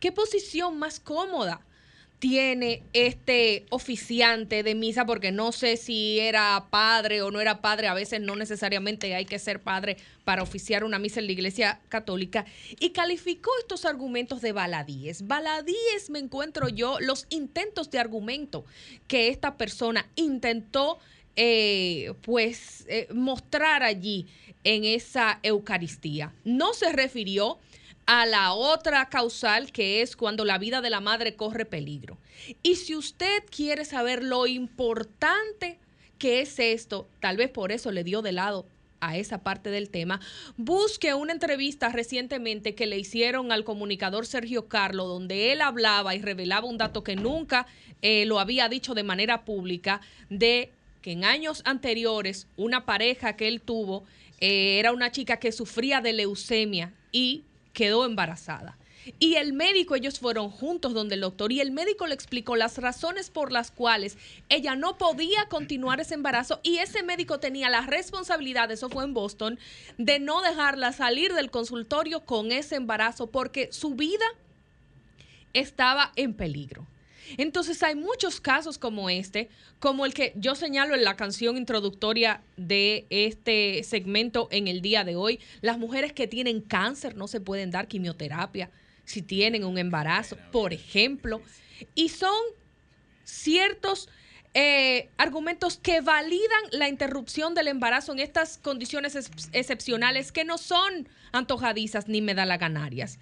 [0.00, 1.60] ¿Qué posición más cómoda?
[2.22, 7.88] Tiene este oficiante de misa, porque no sé si era padre o no era padre,
[7.88, 11.80] a veces no necesariamente hay que ser padre para oficiar una misa en la iglesia
[11.88, 12.46] católica,
[12.78, 15.26] y calificó estos argumentos de baladíes.
[15.26, 18.64] Baladíes me encuentro yo, los intentos de argumento
[19.08, 21.00] que esta persona intentó
[21.34, 24.28] eh, pues eh, mostrar allí
[24.62, 26.32] en esa Eucaristía.
[26.44, 27.58] No se refirió
[28.06, 32.18] a la otra causal que es cuando la vida de la madre corre peligro.
[32.62, 35.78] Y si usted quiere saber lo importante
[36.18, 38.66] que es esto, tal vez por eso le dio de lado
[39.00, 40.20] a esa parte del tema,
[40.56, 46.22] busque una entrevista recientemente que le hicieron al comunicador Sergio Carlo, donde él hablaba y
[46.22, 47.66] revelaba un dato que nunca
[48.00, 50.00] eh, lo había dicho de manera pública,
[50.30, 50.70] de
[51.02, 54.04] que en años anteriores una pareja que él tuvo
[54.40, 57.42] eh, era una chica que sufría de leucemia y
[57.72, 58.78] quedó embarazada.
[59.18, 62.78] Y el médico, ellos fueron juntos donde el doctor y el médico le explicó las
[62.78, 64.16] razones por las cuales
[64.48, 69.14] ella no podía continuar ese embarazo y ese médico tenía la responsabilidad, eso fue en
[69.14, 69.58] Boston,
[69.98, 74.26] de no dejarla salir del consultorio con ese embarazo porque su vida
[75.52, 76.86] estaba en peligro.
[77.36, 79.48] Entonces hay muchos casos como este,
[79.78, 85.04] como el que yo señalo en la canción introductoria de este segmento en el día
[85.04, 85.40] de hoy.
[85.60, 88.70] Las mujeres que tienen cáncer no se pueden dar quimioterapia
[89.04, 91.42] si tienen un embarazo, por ejemplo.
[91.94, 92.40] Y son
[93.24, 94.08] ciertos
[94.54, 99.16] eh, argumentos que validan la interrupción del embarazo en estas condiciones
[99.52, 103.18] excepcionales que no son antojadizas ni medalaganarias.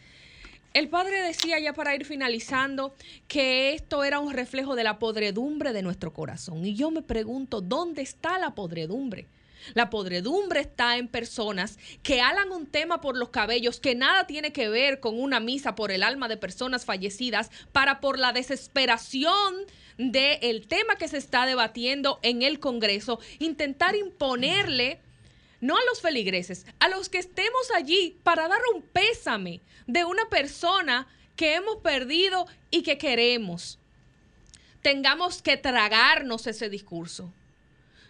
[0.73, 2.95] El padre decía ya para ir finalizando
[3.27, 6.65] que esto era un reflejo de la podredumbre de nuestro corazón.
[6.65, 9.27] Y yo me pregunto, ¿dónde está la podredumbre?
[9.75, 14.53] La podredumbre está en personas que halan un tema por los cabellos que nada tiene
[14.53, 19.57] que ver con una misa por el alma de personas fallecidas para por la desesperación
[19.99, 25.01] del tema que se está debatiendo en el Congreso, intentar imponerle
[25.61, 30.29] no a los feligreses, a los que estemos allí para dar un pésame de una
[30.29, 31.07] persona
[31.37, 33.79] que hemos perdido y que queremos.
[34.83, 37.33] Tengamos que tragarnos ese discurso.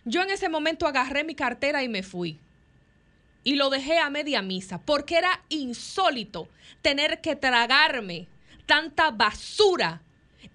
[0.04, 2.38] Yo en ese momento agarré mi cartera y me fui.
[3.42, 6.48] Y lo dejé a media misa, porque era insólito
[6.82, 8.28] tener que tragarme
[8.66, 10.02] tanta basura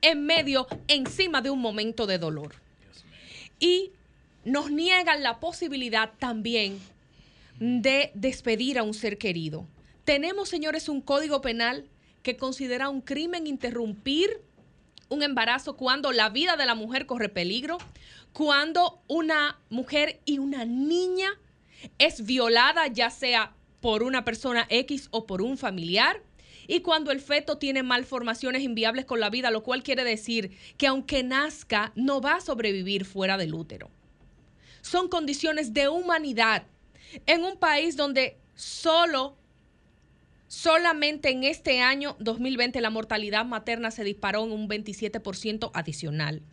[0.01, 2.55] en medio, encima de un momento de dolor.
[3.59, 3.91] Y
[4.45, 6.79] nos niegan la posibilidad también
[7.59, 9.67] de despedir a un ser querido.
[10.05, 11.89] Tenemos, señores, un código penal
[12.21, 14.41] que considera un crimen interrumpir
[15.09, 17.77] un embarazo cuando la vida de la mujer corre peligro,
[18.33, 21.29] cuando una mujer y una niña
[21.99, 26.21] es violada, ya sea por una persona X o por un familiar,
[26.67, 30.87] y cuando el feto tiene malformaciones inviables con la vida, lo cual quiere decir que
[30.87, 33.91] aunque nazca, no va a sobrevivir fuera del útero.
[34.85, 36.63] Son condiciones de humanidad
[37.25, 39.37] en un país donde solo
[40.47, 46.43] Solamente en este año 2020 la mortalidad materna se disparó en un 27% adicional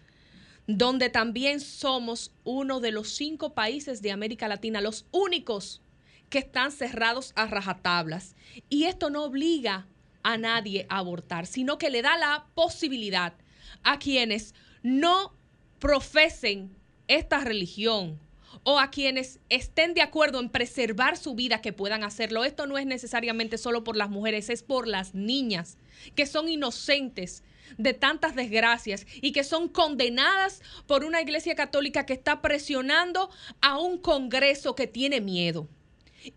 [0.67, 5.83] donde también somos uno de los cinco países de América Latina, los únicos
[6.31, 8.37] que están cerrados a rajatablas.
[8.69, 9.87] Y esto no obliga
[10.23, 13.35] a nadie a abortar, sino que le da la posibilidad
[13.83, 15.35] a quienes no
[15.79, 16.75] profesen
[17.09, 18.19] esta religión
[18.65, 22.45] o a quienes estén de acuerdo en preservar su vida que puedan hacerlo.
[22.45, 25.79] Esto no es necesariamente solo por las mujeres, es por las niñas
[26.15, 27.43] que son inocentes
[27.79, 33.31] de tantas desgracias y que son condenadas por una iglesia católica que está presionando
[33.61, 35.69] a un Congreso que tiene miedo.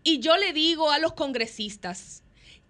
[0.02, 2.22] Y yo le digo a los congresistas,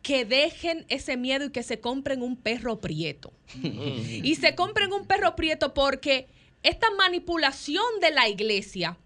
[0.03, 3.33] que dejen ese miedo y que se compren un perro prieto.
[3.63, 6.29] y se compren un perro prieto porque
[6.63, 8.97] esta manipulación de la iglesia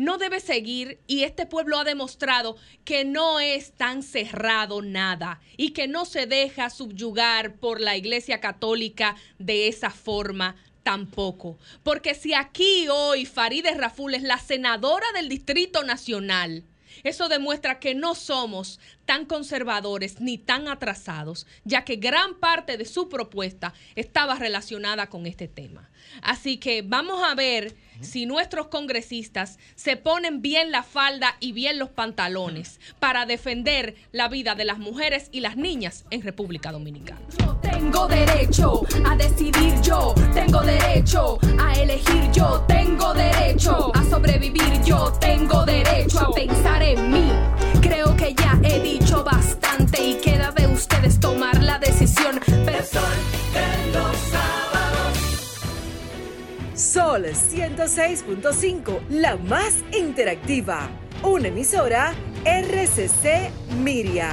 [0.00, 2.56] no debe seguir y este pueblo ha demostrado
[2.86, 8.40] que no es tan cerrado nada y que no se deja subyugar por la Iglesia
[8.40, 11.58] Católica de esa forma tampoco.
[11.82, 16.64] Porque si aquí hoy Farideh Raful es la senadora del Distrito Nacional,
[17.04, 22.84] eso demuestra que no somos tan conservadores ni tan atrasados, ya que gran parte de
[22.84, 25.90] su propuesta estaba relacionada con este tema.
[26.22, 31.78] Así que vamos a ver si nuestros congresistas se ponen bien la falda y bien
[31.78, 37.20] los pantalones para defender la vida de las mujeres y las niñas en República Dominicana.
[37.38, 44.82] Yo tengo derecho a decidir yo, tengo derecho a elegir yo, tengo derecho a sobrevivir
[44.84, 47.30] yo, tengo derecho a pensar en mí.
[47.80, 52.40] Creo que ya he dicho bastante y queda de ustedes tomar la decisión.
[52.46, 54.69] Pero Sol
[56.80, 60.88] 106.5, la más interactiva.
[61.22, 63.50] Una emisora RCC
[63.82, 64.30] Miria.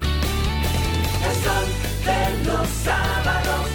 [0.00, 1.66] El sol
[2.04, 3.66] de los sábados.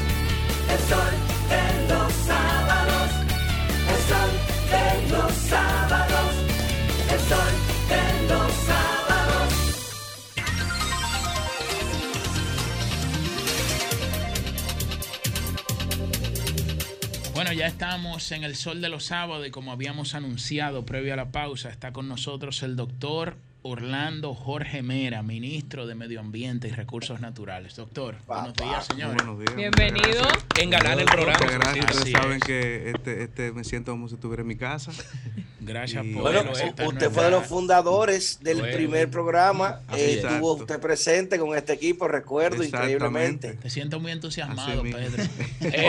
[0.70, 1.14] El sol
[1.50, 3.10] de los sábados.
[3.90, 4.32] El sol
[4.72, 6.32] de los sábados.
[7.12, 7.52] El sol
[7.90, 8.02] de
[8.34, 8.81] los sábados.
[17.42, 21.16] Bueno, ya estamos en el sol de los sábados y como habíamos anunciado previo a
[21.16, 26.72] la pausa, está con nosotros el doctor Orlando Jorge Mera, ministro de Medio Ambiente y
[26.72, 27.76] Recursos Naturales.
[27.76, 29.14] Doctor, buenos días, señor.
[29.14, 29.56] Buenos días.
[29.56, 30.24] Bienvenido.
[30.60, 31.40] En ganar el programa.
[31.40, 31.96] Gracias.
[31.96, 34.92] Ustedes saben que este, este me siento como si estuviera en mi casa.
[35.60, 39.82] Gracias por Bueno, usted fue de los fundadores del primer programa.
[39.96, 43.54] Eh, estuvo usted presente con este equipo, recuerdo, increíblemente.
[43.54, 45.24] Te siento muy entusiasmado, Pedro.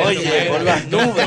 [0.05, 1.27] Oye, por las nubes.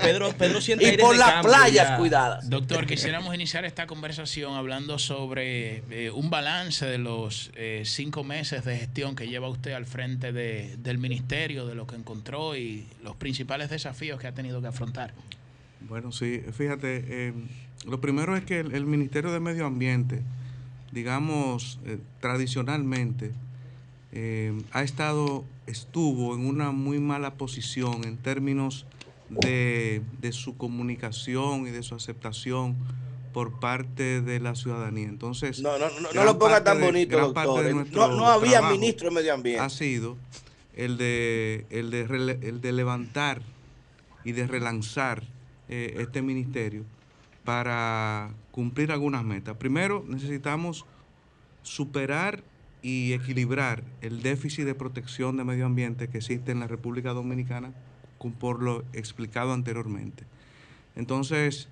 [0.00, 1.96] Pedro, Pedro siente y por las playas ya.
[1.96, 2.48] cuidadas.
[2.48, 8.64] Doctor, quisiéramos iniciar esta conversación hablando sobre eh, un balance de los eh, cinco meses
[8.64, 12.86] de gestión que lleva usted al frente de- del ministerio, de lo que encontró y
[13.02, 15.12] los principales desafíos que ha tenido que afrontar.
[15.88, 17.32] Bueno, sí, fíjate, eh,
[17.86, 20.22] lo primero es que el, el Ministerio de Medio Ambiente,
[20.92, 21.78] digamos,
[22.20, 23.32] tradicionalmente,
[24.72, 28.84] ha estado, estuvo en una muy mala posición en términos
[29.28, 32.74] de, de su comunicación y de su aceptación
[33.32, 35.08] por parte de la ciudadanía.
[35.08, 37.64] Entonces, No, no, no, no lo ponga tan de- bonito, doctor.
[37.92, 39.60] No, había ministro de Medio Ambiente.
[39.60, 40.16] Ha sido
[40.74, 43.42] el de, el de, el de levantar
[44.24, 45.22] y de relanzar
[45.68, 46.84] eh, este ministerio
[47.44, 49.56] para cumplir algunas metas.
[49.56, 50.84] Primero, necesitamos
[51.62, 52.42] superar
[52.82, 57.72] y equilibrar el déficit de protección de medio ambiente que existe en la República Dominicana,
[58.38, 60.24] por lo explicado anteriormente.
[60.96, 61.68] Entonces,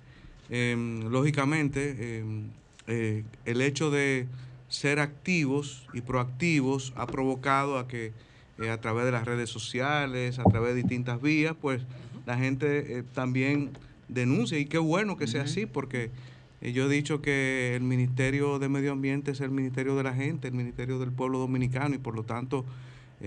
[0.49, 2.43] em, lógicamente, em,
[2.87, 4.27] eh, el hecho de
[4.67, 8.13] ser activos y proactivos ha provocado a que
[8.57, 11.81] eh, a través de las redes sociales, a través de distintas vías, pues
[12.25, 13.71] la gente eh, también
[14.07, 14.57] denuncia.
[14.57, 16.09] Y qué bueno que sea así porque
[16.61, 20.47] yo he dicho que el Ministerio de Medio Ambiente es el Ministerio de la gente,
[20.47, 22.65] el Ministerio del Pueblo Dominicano y por lo tanto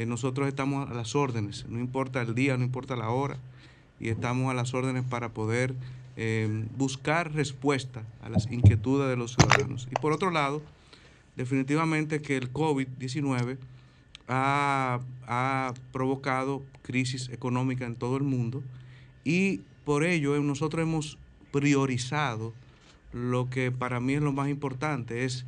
[0.07, 3.39] nosotros estamos a las órdenes, no importa el día, no importa la hora
[4.01, 5.74] y estamos a las órdenes para poder
[6.16, 9.89] eh, buscar respuesta a las inquietudes de los ciudadanos.
[9.90, 10.62] Y por otro lado,
[11.36, 13.59] definitivamente que el COVID-19
[14.28, 18.62] ha, ha provocado crisis económica en todo el mundo
[19.24, 21.18] y por ello eh, nosotros hemos
[21.51, 22.52] priorizado
[23.12, 25.44] lo que para mí es lo más importante, es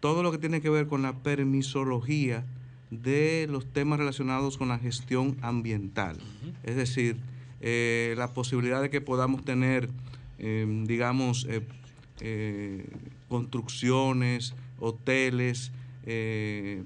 [0.00, 2.44] todo lo que tiene que ver con la permisología
[2.90, 6.18] de los temas relacionados con la gestión ambiental.
[6.62, 7.16] Es decir,
[7.60, 9.90] eh, la posibilidad de que podamos tener,
[10.38, 12.86] eh, digamos, eh,
[13.28, 15.72] construcciones, hoteles,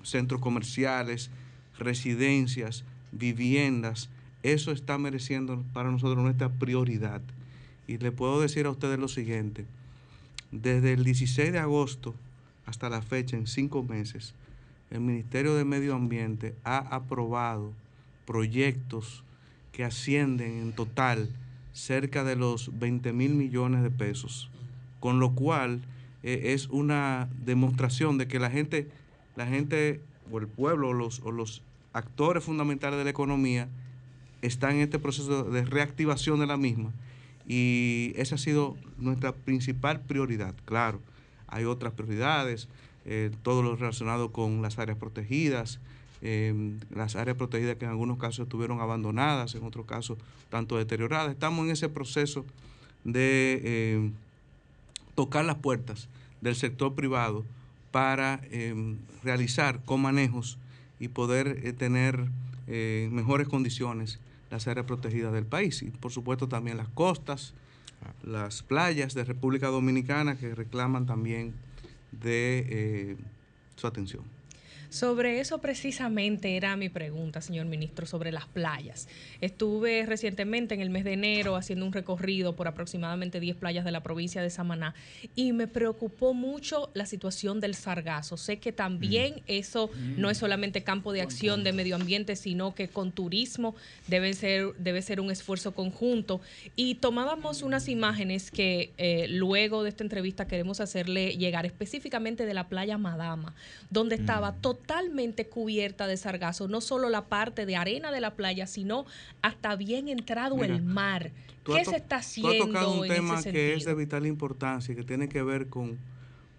[0.02, 1.30] centros comerciales,
[1.78, 4.10] residencias, viviendas,
[4.42, 7.22] eso está mereciendo para nosotros nuestra prioridad.
[7.86, 9.64] Y le puedo decir a ustedes lo siguiente,
[10.50, 12.14] desde el 16 de agosto
[12.66, 14.34] hasta la fecha, en cinco meses,
[14.90, 17.72] el Ministerio de Medio Ambiente ha aprobado
[18.26, 19.23] proyectos
[19.74, 21.28] que ascienden en total
[21.72, 24.48] cerca de los 20 mil millones de pesos,
[25.00, 25.82] con lo cual
[26.22, 28.88] eh, es una demostración de que la gente,
[29.34, 33.68] la gente o el pueblo o los, actores fundamentales de la economía
[34.42, 36.92] están en este proceso de reactivación de la misma
[37.46, 40.56] y esa ha sido nuestra principal prioridad.
[40.64, 41.00] Claro,
[41.46, 42.68] hay otras prioridades,
[43.04, 45.78] eh, todo lo relacionado con las áreas protegidas,
[46.24, 50.18] eh, las áreas protegidas que en algunos casos estuvieron abandonadas, en otros casos
[50.50, 51.30] tanto deterioradas.
[51.30, 52.44] Estamos en ese proceso
[53.04, 54.10] de eh,
[55.14, 56.08] tocar las puertas
[56.40, 57.44] del sector privado
[57.92, 60.58] para eh, realizar comanejos
[60.98, 62.28] y poder eh, tener
[62.66, 64.18] eh, mejores condiciones
[64.50, 67.54] las áreas protegidas del país y por supuesto también las costas,
[68.22, 71.54] las playas de República Dominicana que reclaman también
[72.12, 73.16] de eh,
[73.76, 74.33] su atención.
[74.94, 79.08] Sobre eso precisamente era mi pregunta, señor ministro, sobre las playas.
[79.40, 83.90] Estuve recientemente en el mes de enero haciendo un recorrido por aproximadamente 10 playas de
[83.90, 84.94] la provincia de Samaná
[85.34, 88.36] y me preocupó mucho la situación del sargazo.
[88.36, 92.86] Sé que también eso no es solamente campo de acción de medio ambiente, sino que
[92.86, 93.74] con turismo
[94.06, 96.40] debe ser, debe ser un esfuerzo conjunto.
[96.76, 102.54] Y tomábamos unas imágenes que eh, luego de esta entrevista queremos hacerle llegar específicamente de
[102.54, 103.56] la playa Madama,
[103.90, 104.83] donde estaba totalmente
[105.48, 109.06] cubierta de sargazo, no solo la parte de arena de la playa, sino
[109.42, 111.32] hasta bien entrado Mira, el mar.
[111.62, 113.94] Tú ¿Qué se está tú haciendo has tocado un en tema ese que es de
[113.94, 115.98] vital importancia y que tiene que ver con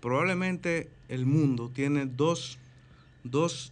[0.01, 2.57] probablemente el mundo tiene dos,
[3.23, 3.71] dos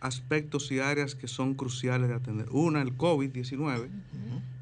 [0.00, 2.46] aspectos y áreas que son cruciales de atender.
[2.50, 3.88] Una, el COVID-19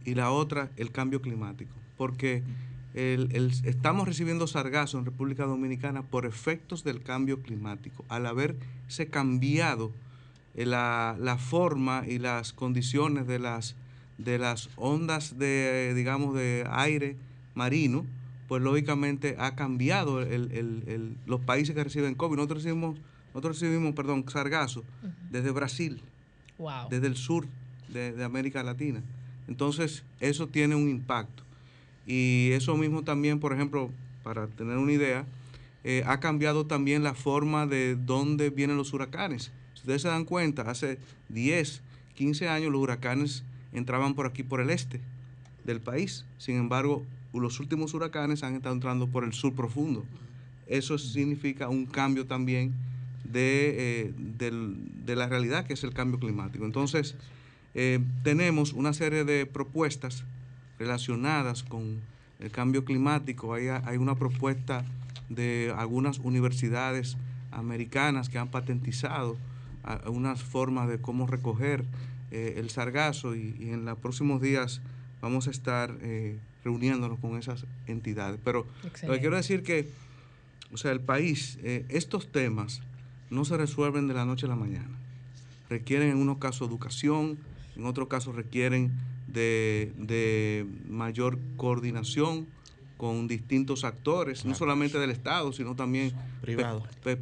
[0.04, 1.72] y la otra, el cambio climático.
[1.96, 2.42] Porque
[2.94, 8.04] el- el- estamos recibiendo sargazo en República Dominicana por efectos del cambio climático.
[8.08, 9.92] Al haberse cambiado
[10.54, 13.74] eh, la, la forma y las condiciones de las,
[14.18, 17.16] de las ondas de, digamos, de aire
[17.54, 18.06] marino,
[18.48, 20.20] pues lógicamente ha cambiado
[21.26, 22.36] los países que reciben COVID.
[22.36, 22.96] Nosotros recibimos,
[23.32, 24.84] nosotros recibimos perdón, sargazo
[25.30, 26.00] desde Brasil,
[26.90, 27.46] desde el sur
[27.88, 29.02] de, América Latina.
[29.48, 31.42] Entonces, eso tiene un impacto.
[32.06, 33.90] Y eso mismo también, por ejemplo,
[34.22, 35.24] para tener una idea,
[35.84, 39.52] eh, ha cambiado también la forma de dónde vienen los huracanes.
[39.74, 40.98] Si ustedes se dan cuenta, hace
[41.28, 41.82] 10,
[42.14, 45.00] 15 años los huracanes entraban por aquí, por el este
[45.64, 46.24] del país.
[46.38, 50.04] Sin embargo, los últimos huracanes han estado entrando por el sur profundo.
[50.66, 52.72] Eso significa un cambio también
[53.24, 56.64] de, eh, la realidad que es el cambio climático.
[56.64, 57.16] Entonces,
[57.74, 60.24] eh, tenemos una serie de propuestas
[60.78, 62.00] relacionadas con
[62.40, 63.54] el cambio climático.
[63.54, 64.84] Hay, hay una propuesta
[65.28, 67.16] de algunas universidades
[67.50, 69.36] americanas que han patentizado
[70.06, 71.84] unas formas de cómo recoger
[72.30, 74.80] eh, el sargazo y, en los próximos días
[75.20, 78.40] vamos a estar eh, reuniéndonos con esas entidades.
[78.42, 78.66] Pero
[79.02, 79.88] lo que quiero decir que,
[80.72, 82.80] o sea, el país, eh, estos temas
[83.30, 84.98] no se resuelven de la noche a la mañana.
[85.68, 87.38] Requieren en unos casos educación,
[87.76, 88.92] en otros casos requieren
[89.34, 92.46] de, mayor coordinación
[92.96, 96.12] con distintos actores, no solamente del Estado, sino también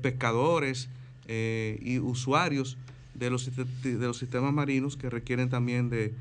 [0.03, 0.89] pescadores
[1.27, 2.77] y usuarios
[3.15, 6.15] de los, de los sistemas marinos que requieren también de,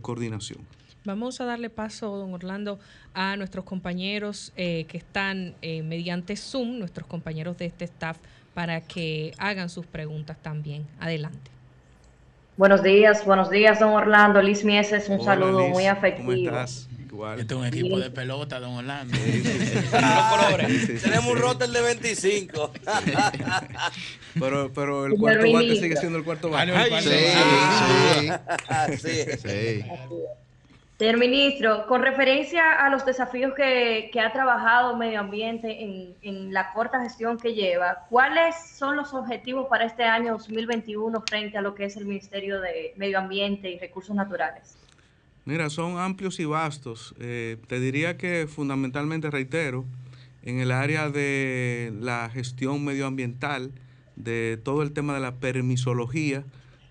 [0.00, 0.60] coordinación.
[1.04, 2.78] Vamos a darle paso, don Orlando,
[3.14, 8.18] a nuestros compañeros eh, que están eh, mediante Zoom, nuestros compañeros de este staff,
[8.52, 10.86] para que hagan sus preguntas también.
[11.00, 11.57] Adelante.
[12.58, 14.42] Buenos días, buenos días, don Orlando.
[14.42, 16.26] Liz Mieses, un saludo muy afectivo.
[16.26, 16.88] ¿Cómo estás?
[17.06, 17.38] Igual.
[17.38, 19.16] Este es un equipo de pelota, don Orlando.
[21.02, 22.72] Tenemos un roster de 25.
[24.40, 26.72] pero, pero el cuarto bate sigue siendo el cuarto bate.
[28.98, 29.38] sí, sí.
[29.40, 29.84] sí.
[30.98, 36.72] Señor ministro, con referencia a los desafíos que, ha trabajado Medio Ambiente en, en, la
[36.72, 41.76] corta gestión que lleva, ¿cuáles son los objetivos para este año 2021 frente a lo
[41.76, 44.76] que es el Ministerio de Medio Ambiente y Recursos Naturales?
[45.44, 47.14] Mira, son amplios y vastos.
[47.20, 49.84] Eh, te diría que fundamentalmente, reitero,
[50.42, 53.70] en el área de la gestión medioambiental,
[54.16, 56.42] de todo el tema de la permisología,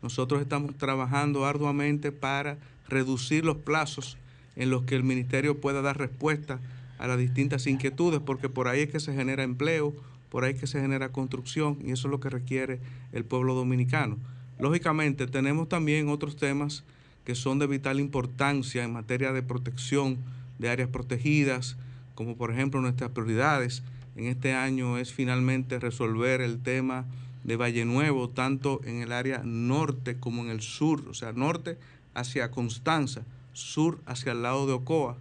[0.02, 2.58] nosotros estamos trabajando arduamente para
[2.90, 4.18] reducir los plazos
[4.56, 6.60] en los que el ministerio pueda dar respuesta
[6.98, 9.94] a las distintas inquietudes, porque por ahí es que se genera empleo,
[10.30, 12.80] por ahí es que se genera construcción y eso es lo que requiere
[13.14, 14.18] el pueblo dominicano.
[14.60, 16.84] Lógicamente tenemos también otros temas
[17.24, 20.18] que son de vital importancia en materia de protección
[20.60, 21.78] de áreas protegidas,
[22.16, 23.84] como por ejemplo nuestras prioridades.
[24.16, 27.06] En este año es finalmente resolver el tema
[27.44, 31.78] de Valle Nuevo, tanto en el área norte como en el sur, o sea, norte
[32.18, 33.22] hacia Constanza,
[33.54, 35.18] sur hacia el lado de Ocoa.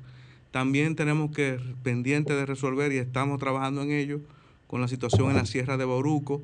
[0.50, 4.20] También tenemos que pendiente de resolver y estamos trabajando en ello
[4.66, 6.42] con la situación en la Sierra de Bauruco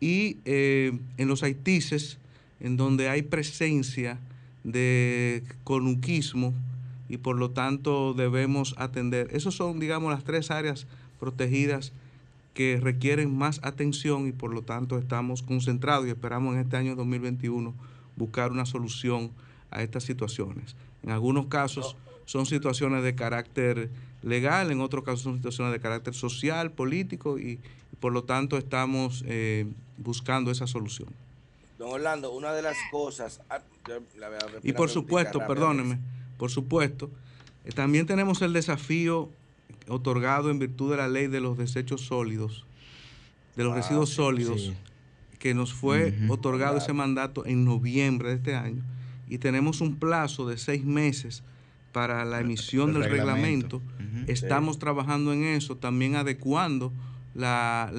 [0.00, 2.18] y eh, en los Haitises,
[2.60, 4.18] en donde hay presencia
[4.64, 6.52] de conuquismo
[7.08, 9.28] y por lo tanto debemos atender.
[9.32, 10.86] Esas son, digamos, las tres áreas
[11.20, 11.92] protegidas
[12.54, 16.96] que requieren más atención y por lo tanto estamos concentrados y esperamos en este año
[16.96, 17.74] 2021
[18.16, 19.30] buscar una solución
[19.74, 20.76] a estas situaciones.
[21.02, 23.90] En algunos casos son situaciones de carácter
[24.22, 27.60] legal, en otros casos son situaciones de carácter social, político y,
[28.00, 29.66] por lo tanto estamos eh,
[29.98, 31.08] buscando esa solución.
[31.78, 33.40] Don Orlando, una de las cosas...
[33.50, 33.60] Ah,
[34.62, 35.98] y por supuesto, perdóneme,
[36.38, 37.10] por supuesto,
[37.66, 39.28] eh, también tenemos el desafío
[39.88, 42.64] otorgado en virtud de la ley de los desechos sólidos,
[43.56, 44.72] de los ah, residuos sólidos,
[45.38, 48.82] que nos fue otorgado ese mandato en noviembre de este año
[49.28, 51.42] y tenemos un plazo de seis meses
[51.92, 53.80] para la emisión del reglamento.
[54.26, 56.92] Estamos trabajando en eso, también adecuando
[57.34, 57.90] la,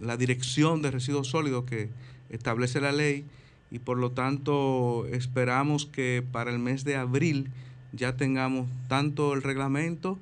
[0.00, 1.88] la, dirección de residuos sólidos que
[2.30, 3.24] establece la ley
[3.70, 7.50] y por lo tanto esperamos que para el mes de abril
[7.92, 10.18] ya tengamos tanto el reglamento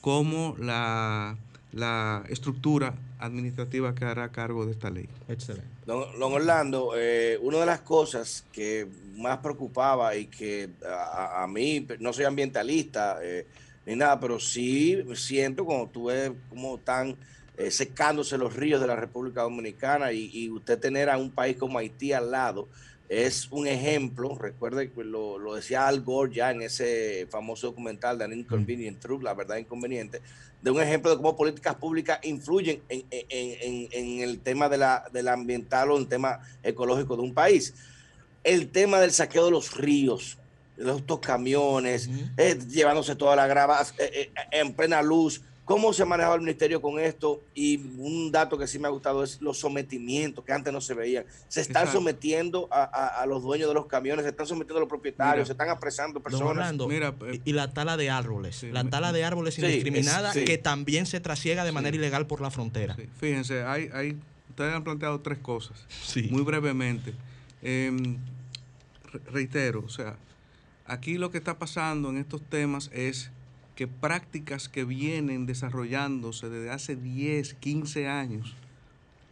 [0.00, 1.36] como la,
[1.72, 5.08] la estructura administrativa que hará cargo de esta ley.
[5.28, 5.75] Excelente.
[5.86, 12.12] Don, Orlando, eh, una de las cosas que más preocupaba y que a, mí, no
[12.12, 13.46] soy ambientalista eh,
[13.86, 17.16] ni nada, pero sí siento cuando tú ves cómo están
[17.56, 21.56] eh, secándose los ríos de la República Dominicana y, y, usted tener a un país
[21.56, 22.68] como Haití al lado,
[23.08, 28.18] es un ejemplo, recuerde que lo, lo, decía Al Gore ya en ese famoso documental
[28.18, 30.20] de An Inconvenient Truth, la verdad inconveniente,
[30.66, 35.04] de un ejemplo de cómo políticas públicas influyen en, en, en, el tema de la,
[35.12, 37.72] del ambiental o en el tema ecológico de un país.
[38.42, 40.38] El tema del saqueo de los ríos.
[40.76, 45.40] estos camiones, eh, llevándose toda la grava eh, eh, en plena luz.
[45.66, 47.42] ¿Cómo se manejaba el ministerio con esto?
[47.52, 50.94] Y un dato que sí me ha gustado es los sometimientos que antes no se
[50.94, 51.24] veían.
[51.48, 55.48] Se están sometiendo a, los dueños de los camiones, se están sometiendo a los propietarios,
[55.48, 56.72] se están apresando personas.
[56.86, 57.12] Mira,
[57.44, 61.72] y la tala de árboles, la tala de árboles indiscriminada que también se trasiega de
[61.72, 62.96] manera ilegal por la frontera.
[63.18, 64.16] Fíjense, hay, hay,
[64.50, 65.84] ustedes han planteado tres cosas,
[66.30, 67.12] muy brevemente.
[67.60, 68.18] Em,
[69.32, 70.16] reitero, o sea,
[70.84, 73.32] aquí lo que está pasando en estos temas es
[73.76, 78.56] que prácticas que vienen desarrollándose desde hace 10, 15 años,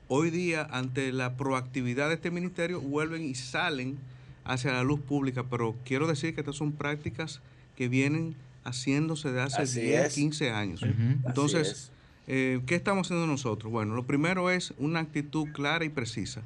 [0.08, 3.98] hoy día ante la proactividad de este ministerio vuelven y salen
[4.44, 7.40] hacia la luz pública, pero quiero decir que estas son prácticas
[7.74, 10.82] que vienen haciéndose desde hace 10, 15 años.
[10.82, 11.90] Entonces,
[12.26, 13.72] eh, ¿qué estamos haciendo nosotros?
[13.72, 16.42] Bueno, lo primero es una actitud clara y precisa.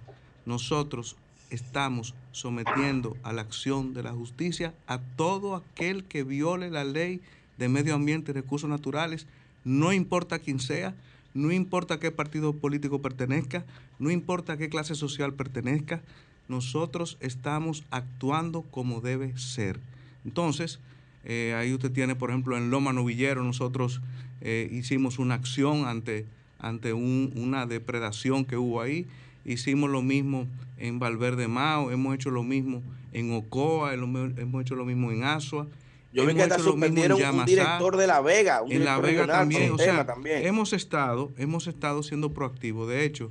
[0.47, 1.17] Nosotros
[1.51, 7.21] estamos sometiendo a la acción de la justicia a todo aquel que viole la ley
[7.59, 9.27] de medio ambiente y recursos naturales,
[9.65, 10.95] no importa quién sea,
[11.35, 13.65] no importa qué partido político pertenezca,
[13.99, 16.01] no importa qué clase social pertenezca,
[16.49, 19.79] nosotros estamos actuando como debe ser.
[20.25, 20.81] Entonces,
[21.25, 24.01] eh, ahí usted tiene, por ejemplo, en Loma Novillero, nosotros
[24.41, 26.27] eh, hicimos una acción ante,
[26.59, 29.07] ante una depredación que hubo ahí.
[29.45, 30.47] Hicimos lo mismo
[30.79, 32.83] en Valverde Mao, hemos hecho lo mismo
[33.13, 35.67] en Ocoa, hemos hecho lo mismo en Asua.
[36.13, 38.63] Yo vi que hasta suspendieron un director de La Vega.
[38.69, 39.73] en La Vega también.
[39.73, 42.89] O sea, hemos estado, hemos estado siendo proactivos.
[42.89, 43.31] De hecho,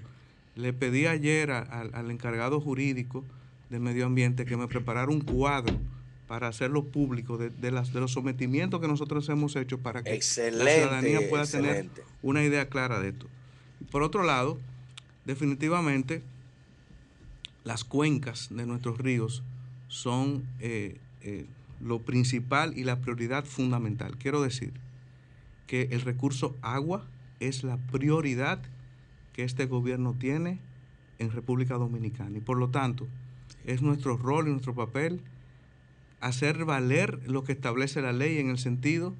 [0.55, 3.23] le pedí ayer al encargado jurídico
[3.69, 5.75] de medio ambiente que me preparara un cuadro
[6.27, 10.21] para hacerlo público de, las, de los sometimientos que nosotros hemos hecho para que la
[10.21, 11.87] ciudadanía pueda tener
[12.21, 13.27] una idea clara de esto.
[13.91, 14.57] Por otro lado,
[15.25, 16.21] definitivamente
[17.63, 19.43] las cuencas de nuestros ríos
[19.87, 21.45] son eh, eh,
[21.79, 24.17] lo principal y la prioridad fundamental.
[24.17, 24.73] Quiero decir
[25.67, 27.05] que el recurso agua
[27.39, 28.59] es la prioridad
[29.33, 30.59] que este gobierno tiene
[31.19, 33.07] en República Dominicana y por lo tanto
[33.65, 35.21] es nuestro rol y nuestro papel
[36.19, 39.13] hacer valer lo que establece la ley en el sentido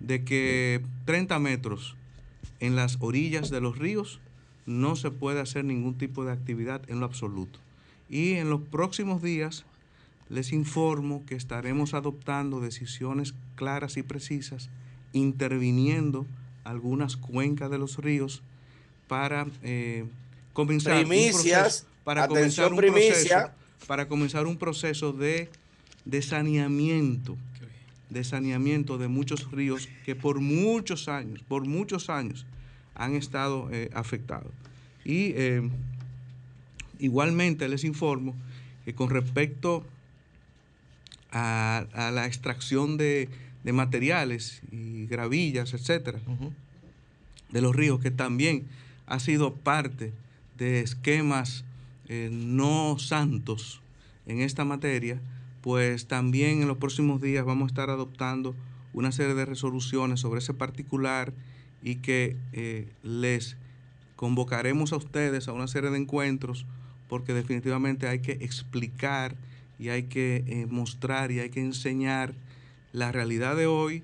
[0.00, 1.96] de que 30 metros
[2.60, 4.20] en las orillas de los ríos
[4.66, 7.58] no se puede hacer ningún tipo de actividad en lo absoluto.
[8.08, 9.64] Y en los próximos días
[10.34, 14.68] les informo que estaremos adoptando decisiones claras y precisas,
[15.12, 16.26] interviniendo
[16.64, 18.42] algunas cuencas de los ríos
[19.06, 20.06] para eh,
[20.52, 23.50] comenzar un proceso, para comenzar un proceso,
[23.86, 25.48] para comenzar un proceso de,
[26.04, 27.36] de saneamiento,
[28.10, 32.44] de saneamiento de muchos ríos que por muchos años, por muchos años
[32.96, 34.50] han estado eh, afectados.
[35.04, 35.62] Y eh,
[36.98, 38.34] igualmente les informo
[38.84, 39.86] que con respecto
[41.34, 43.28] a, la extracción de,
[43.64, 46.20] materiales y gravillas, etcétera,
[47.50, 48.66] de los ríos, que también
[49.06, 50.12] ha sido parte
[50.56, 51.64] de esquemas
[52.08, 53.80] eh, no santos
[54.26, 55.20] en esta materia,
[55.60, 58.54] pues también en los próximos días vamos a estar adoptando
[58.92, 61.32] una serie de resoluciones sobre ese particular
[61.82, 63.56] y que eh, les
[64.14, 66.64] convocaremos a ustedes a una serie de encuentros
[67.08, 69.36] porque definitivamente hay que explicar
[69.78, 72.34] y hay que eh, mostrar y hay que enseñar
[72.92, 74.02] la realidad de hoy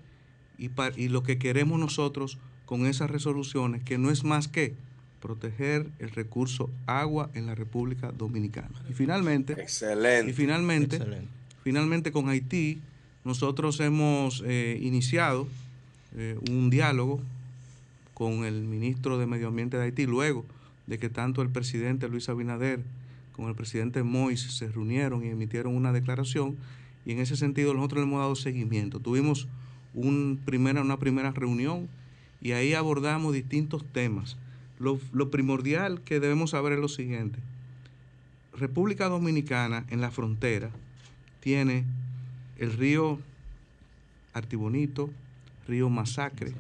[0.59, 4.75] y, y lo que queremos nosotros con esas resoluciones, que no es más que
[5.21, 8.83] proteger el recurso agua en la República Dominicana.
[8.89, 10.99] Y finalmente, excelente, y finalmente,
[11.63, 12.81] finalmente con Haití,
[13.25, 15.47] nosotros hemos eh, iniciado
[16.17, 17.21] eh, un diálogo
[18.15, 20.45] con el ministro de Medio Ambiente de Haití luego
[20.87, 22.81] de que tanto el presidente Luis Abinader
[23.41, 26.57] con el presidente Mois se reunieron y emitieron una declaración
[27.07, 29.01] y en ese sentido nosotros le hemos dado seguimiento.
[29.01, 29.49] Tuvimos
[29.95, 31.89] un primera, una primera reunión
[32.43, 34.37] y ahí abordamos distintos temas.
[34.79, 37.39] Lo, lo primordial que debemos saber es lo siguiente.
[38.53, 40.71] República Dominicana en la frontera
[41.41, 41.85] tiene
[42.59, 43.19] el río
[44.35, 45.09] Artibonito,
[45.67, 46.53] río Masacre,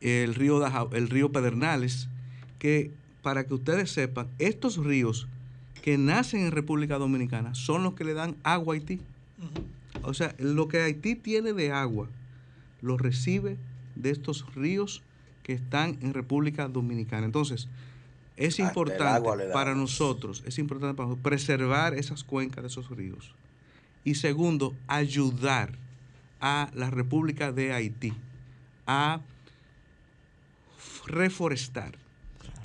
[0.00, 2.08] el río, el río Pedernales,
[2.60, 2.92] que
[3.26, 5.26] para que ustedes sepan, estos ríos
[5.82, 9.00] que nacen en República Dominicana son los que le dan agua a Haití.
[10.02, 12.08] O sea, lo que Haití tiene de agua
[12.82, 13.56] lo recibe
[13.96, 15.02] de estos ríos
[15.42, 17.26] que están en República Dominicana.
[17.26, 17.66] Entonces,
[18.36, 23.34] es importante para nosotros, es importante para nosotros preservar esas cuencas de esos ríos.
[24.04, 25.72] Y segundo, ayudar
[26.40, 28.12] a la República de Haití
[28.86, 29.20] a
[31.08, 32.05] reforestar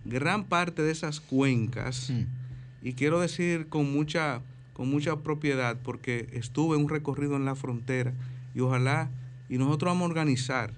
[0.06, 2.88] gran parte de esas cuencas, mm.
[2.88, 4.42] y quiero decir con mucha,
[4.74, 8.14] con mucha propiedad porque estuve en un recorrido en la frontera
[8.54, 9.10] y ojalá,
[9.50, 10.74] y nosotros vamos a organizar,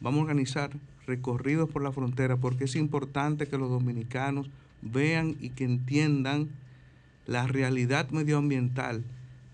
[0.00, 0.70] vamos a organizar
[1.06, 4.50] recorridos por la frontera porque es importante que los dominicanos
[4.82, 6.48] vean y que entiendan
[7.26, 9.04] la realidad medioambiental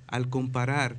[0.06, 0.96] al comparar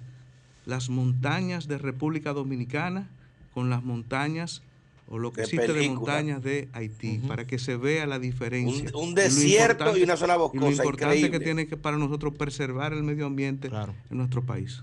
[0.66, 3.08] las montañas de República Dominicana
[3.54, 4.62] con las montañas
[5.10, 6.00] o lo que De existe de película.
[6.00, 8.90] montañas de Haití, para que se vea la diferencia.
[8.94, 11.40] Un- un Y desierto importante- y una zona Y lo boscosa, importante que increíble.
[11.46, 14.82] tiene que para nosotros preservar el medio ambiente en nuestro país.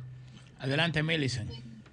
[0.59, 1.51] Adelante, Millicent.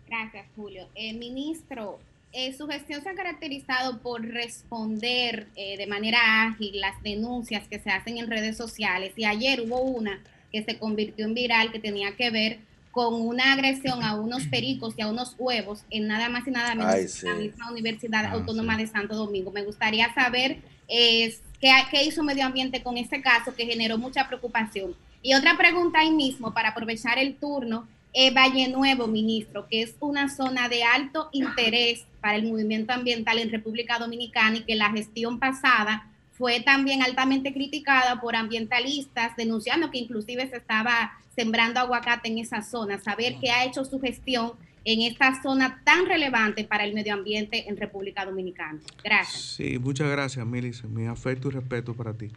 [0.07, 0.87] Gracias, Julio.
[0.95, 1.99] Eh, ministro,
[2.33, 7.79] eh, su gestión se ha caracterizado por responder eh, de manera ágil las denuncias que
[7.79, 10.21] se hacen en redes sociales y ayer hubo una
[10.51, 12.59] que se convirtió en viral que tenía que ver
[12.91, 16.76] con una agresión a unos pericos y a unos huevos en nada más y nada
[16.76, 17.26] menos Ay, sí.
[17.26, 19.51] la misma Universidad Ah, Autónoma de Santo Domingo.
[19.51, 24.27] Me gustaría saber eh, qué, qué hizo Medio Ambiente con este caso que generó mucha
[24.27, 24.95] preocupación.
[25.22, 29.95] Y otra pregunta ahí mismo para aprovechar el turno eh, Valle Nuevo, ministro, que es
[30.01, 34.91] una zona de alto interés para el movimiento ambiental en República Dominicana y que la
[34.91, 42.29] gestión pasada fue también altamente criticada por ambientalistas, denunciando que inclusive se estaba sembrando aguacate
[42.29, 42.99] en esa zona.
[42.99, 44.53] Saber qué ha hecho su gestión
[44.83, 48.79] en esta zona tan relevante para el medio ambiente en República Dominicana.
[49.03, 49.55] Gracias.
[49.55, 50.87] Sí, muchas gracias, Milice.
[50.87, 52.31] Mi afecto y respeto para ti.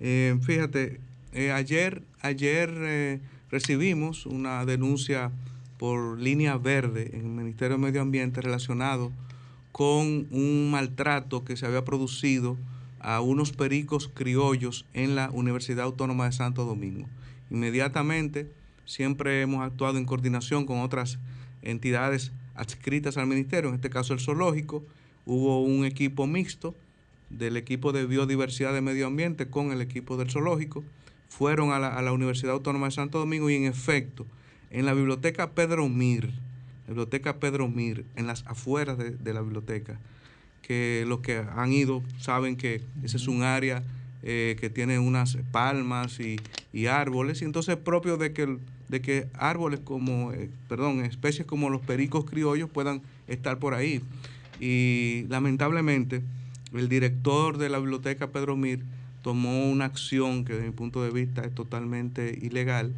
[0.00, 1.00] Eh, fíjate,
[1.32, 3.20] eh, ayer, ayer eh,
[3.50, 5.30] recibimos una denuncia
[5.78, 9.12] por línea verde en el Ministerio de Medio Ambiente relacionado
[9.72, 12.56] con un maltrato que se había producido
[12.98, 17.06] a unos pericos criollos en la Universidad Autónoma de Santo Domingo.
[17.50, 18.50] Inmediatamente,
[18.84, 21.18] siempre hemos actuado en coordinación con otras
[21.62, 24.84] entidades adscritas al ministerio, en este caso el zoológico,
[25.26, 26.74] hubo un equipo mixto
[27.28, 30.82] del equipo de biodiversidad de medio ambiente con el equipo del zoológico,
[31.28, 34.26] fueron a la, a la Universidad Autónoma de Santo Domingo y en efecto,
[34.70, 36.30] en la biblioteca Pedro Mir,
[36.86, 39.98] biblioteca Pedro Mir, en las afueras de, de la biblioteca,
[40.62, 43.82] que los que han ido saben que ese es un área
[44.22, 46.36] eh, que tiene unas palmas y,
[46.72, 51.46] y árboles, y entonces es propio de que, de que árboles como, eh, perdón, especies
[51.46, 54.02] como los pericos criollos puedan estar por ahí.
[54.60, 56.22] Y lamentablemente,
[56.74, 58.84] el director de la biblioteca Pedro Mir
[59.22, 62.92] tomó una acción que desde mi punto de vista es totalmente ilegal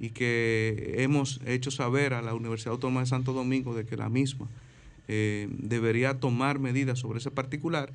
[0.00, 4.08] y que hemos hecho saber a la Universidad Autónoma de Santo Domingo de que la
[4.08, 4.48] misma
[5.08, 7.92] eh, debería tomar medidas sobre ese particular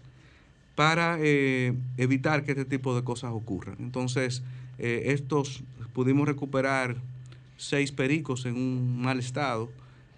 [0.79, 3.75] para eh, evitar que este tipo de cosas ocurran.
[3.79, 4.43] Entonces,
[4.77, 5.61] eh, estos
[5.91, 6.95] pudimos recuperar
[7.57, 9.69] seis pericos en un mal estado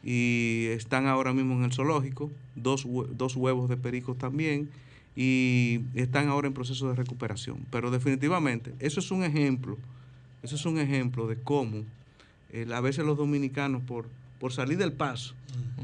[0.03, 2.85] y están ahora mismo en el zoológico, dos,
[3.17, 4.69] dos huevos de pericos también,
[5.15, 7.65] y están ahora en proceso de recuperación.
[7.71, 9.79] Pero definitivamente, eso es un ejemplo,
[10.43, 11.85] eso es un ejemplo de cómo
[12.51, 14.05] eh, a veces los dominicanos por,
[14.39, 15.33] por salir del paso,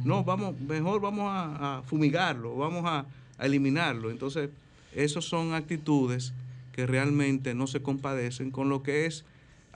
[0.05, 3.07] no, vamos, mejor vamos a, a fumigarlo, vamos a,
[3.39, 4.11] a eliminarlo.
[4.11, 4.51] Entonces,
[4.93, 6.34] esas son actitudes
[6.72, 9.26] que realmente no se compadecen con lo que es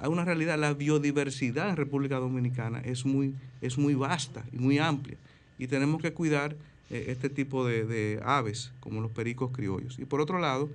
[0.07, 0.57] una realidad.
[0.57, 5.17] La biodiversidad en República Dominicana es muy, es muy vasta y muy amplia.
[5.57, 6.55] Y tenemos que cuidar
[6.89, 9.99] eh, este tipo de, de aves, como los pericos criollos.
[9.99, 10.69] Y por otro lado,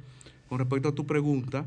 [0.48, 1.64] con respecto a tu pregunta,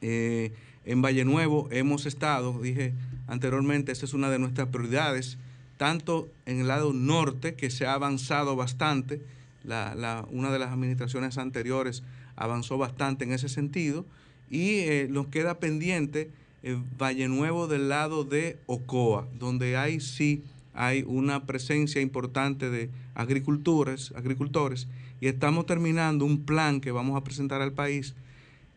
[0.00, 0.52] eh,
[0.84, 2.92] en Valle Nuevo hemos estado, dije
[3.26, 5.36] anteriormente, esa es una de nuestras prioridades,
[5.76, 9.20] tanto en el lado norte, que se ha avanzado bastante,
[9.64, 12.02] la- la- una de las administraciones anteriores
[12.36, 14.04] avanzó bastante en ese sentido,
[14.50, 16.30] y eh, nos queda pendiente
[16.62, 20.42] eh, Valle Nuevo del lado de Ocoa, donde hay sí
[20.74, 24.86] hay una presencia importante de agricultores, agricultores,
[25.20, 28.14] y estamos terminando un plan que vamos a presentar al país.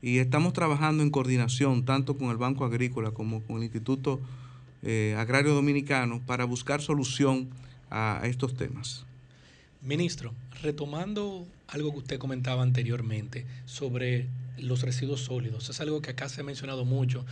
[0.01, 4.19] Y estamos trabajando en coordinación tanto con el Banco Agrícola como con el Instituto
[4.81, 7.49] eh, Agrario Dominicano para buscar solución
[7.91, 9.05] a, estos temas.
[9.83, 14.27] Ministro, retomando algo que usted comentaba anteriormente sobre
[14.57, 17.25] los residuos sólidos, es algo que acá se ha mencionado mucho.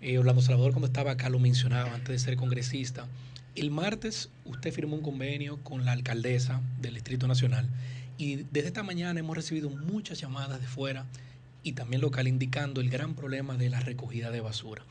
[0.00, 3.06] Eh, Orlando Salvador, cuando estaba acá, lo mencionaba antes de ser congresista.
[3.56, 7.68] El martes usted firmó un convenio con la alcaldesa del Distrito Nacional
[8.16, 11.06] y desde esta mañana hemos recibido muchas llamadas de fuera
[11.64, 14.84] y también local indicando el gran problema de la recogida de basura.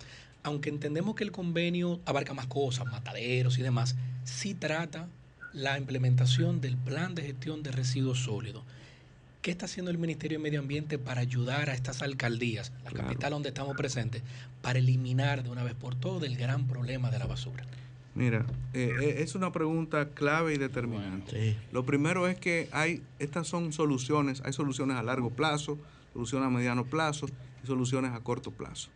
[0.44, 3.96] Aunque entendemos que el convenio abarca más cosas, mataderos y demás,
[4.26, 5.08] sí trata
[5.54, 8.64] la implementación del plan de gestión de residuos sólidos.
[9.42, 13.08] ¿Qué está haciendo el Ministerio de Medio Ambiente para ayudar a estas alcaldías, la Claro.
[13.08, 14.22] capital donde estamos presentes,
[14.62, 17.64] para eliminar de una vez por todas el gran problema de la basura?
[18.14, 21.56] Mira, eh, eh, es una pregunta clave y determinante.
[21.72, 25.78] Lo primero es que hay, estas son soluciones, hay soluciones a largo plazo,
[26.14, 27.28] soluciones a mediano plazo
[27.64, 28.90] y soluciones a corto plazo.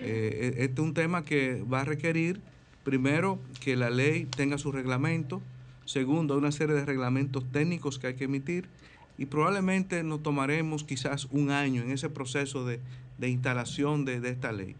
[0.00, 2.40] Eh, e, este es un tema que va a requerir,
[2.84, 5.40] primero, que la ley tenga su reglamento,
[5.84, 8.66] segundo, una serie de reglamentos técnicos que hay que emitir
[9.18, 12.80] y probablemente nos tomaremos quizás un año en ese proceso de,
[13.20, 14.74] instalación de, de esta ley.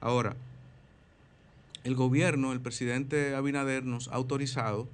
[0.00, 0.34] Ahora,
[1.84, 4.88] el gobierno, el presidente Abinader nos ha autorizado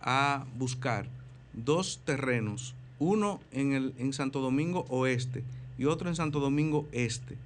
[0.00, 1.06] a buscar
[1.52, 5.44] dos terrenos, uno en, el, en Santo Domingo Oeste
[5.78, 7.36] y otro en Santo Domingo Este,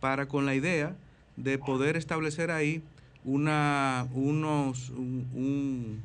[0.00, 0.94] para con la idea
[1.36, 2.82] de poder establecer ahí
[3.24, 6.02] una, unos, un, un,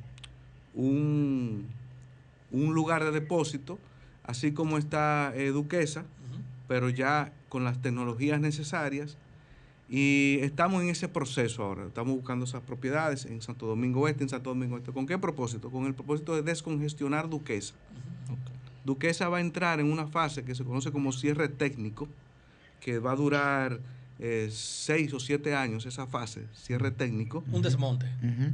[2.52, 3.78] lugar de depósito,
[4.24, 6.06] así como está eh, Duquesa,
[6.68, 9.18] pero ya con las tecnologías necesarias
[9.90, 11.88] y estamos en ese proceso ahora.
[11.88, 14.92] Estamos buscando esas propiedades en Santo Domingo Este, en Santo Domingo Este.
[14.92, 15.72] ¿Con qué propósito?
[15.72, 17.74] Con el propósito de descongestionar Duquesa.
[18.86, 22.08] Duquesa va a entrar en una fase que se conoce como cierre técnico,
[22.80, 23.80] que va a durar
[24.20, 27.44] eh, seis o siete años esa fase, cierre técnico.
[27.52, 28.06] Un desmonte.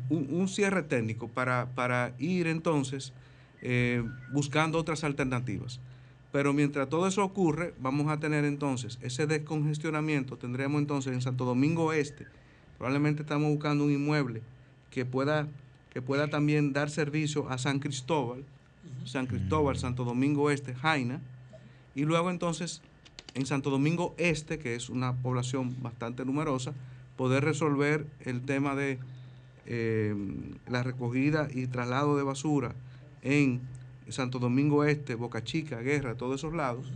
[0.09, 3.13] un, cierre técnico para, para ir entonces
[3.61, 5.79] eh, buscando otras alternativas.
[6.31, 10.37] Pero mientras todo eso ocurre, vamos a tener entonces ese descongestionamiento.
[10.37, 12.27] Tendremos entonces en Santo Domingo Este,
[12.77, 14.43] probablemente estamos buscando un inmueble
[14.91, 15.47] que pueda,
[15.91, 18.43] que pueda también dar servicio a San Cristóbal,
[19.05, 21.21] San Cristóbal, Santo Domingo Este, Jaina,
[21.95, 22.81] y luego entonces
[23.35, 26.73] en Santo Domingo Este, que es una población bastante numerosa,
[27.17, 28.97] poder resolver el tema de
[29.67, 30.15] eh,
[30.67, 32.73] la recogida y traslado de basura
[33.21, 33.61] en
[34.09, 36.91] Santo Domingo Este, Boca Chica, Guerra, todos esos lados.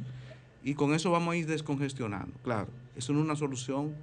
[0.63, 2.33] Y con eso vamos a ir descongestionando.
[2.43, 3.93] Claro, eso no es una solución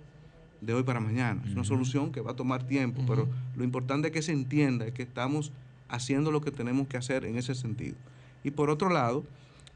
[0.60, 4.08] de hoy para mañana, es una solución que va a tomar tiempo, pero lo importante
[4.08, 5.52] es que se entienda que estamos
[5.88, 7.94] haciendo lo que tenemos que hacer en ese sentido.
[8.42, 9.24] Y por otro lado,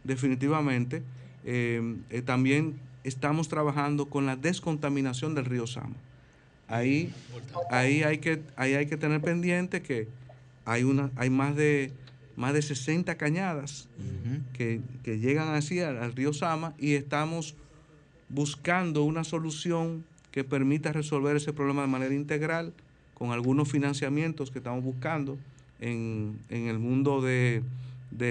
[0.04, 1.02] definitivamente,
[1.44, 5.96] eh, eh, también estamos trabajando con la descontaminación del río Sama.
[6.68, 7.12] Ahí,
[7.70, 10.06] ahí, hay, que, ahí hay que tener pendiente que
[10.64, 11.92] hay, una, hay más de
[12.40, 13.86] más de 60 cañadas
[14.54, 17.54] que, llegan así al, río Sama y estamos
[18.30, 22.72] buscando una solución que permita resolver ese problema de manera integral
[23.12, 25.36] con algunos financiamientos que estamos buscando
[25.80, 27.62] en, el mundo de,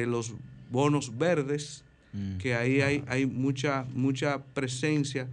[0.07, 0.33] los
[0.71, 1.83] bonos verdes,
[2.13, 2.37] mm.
[2.37, 5.27] que ahí hay, hay mucha, mucha presencia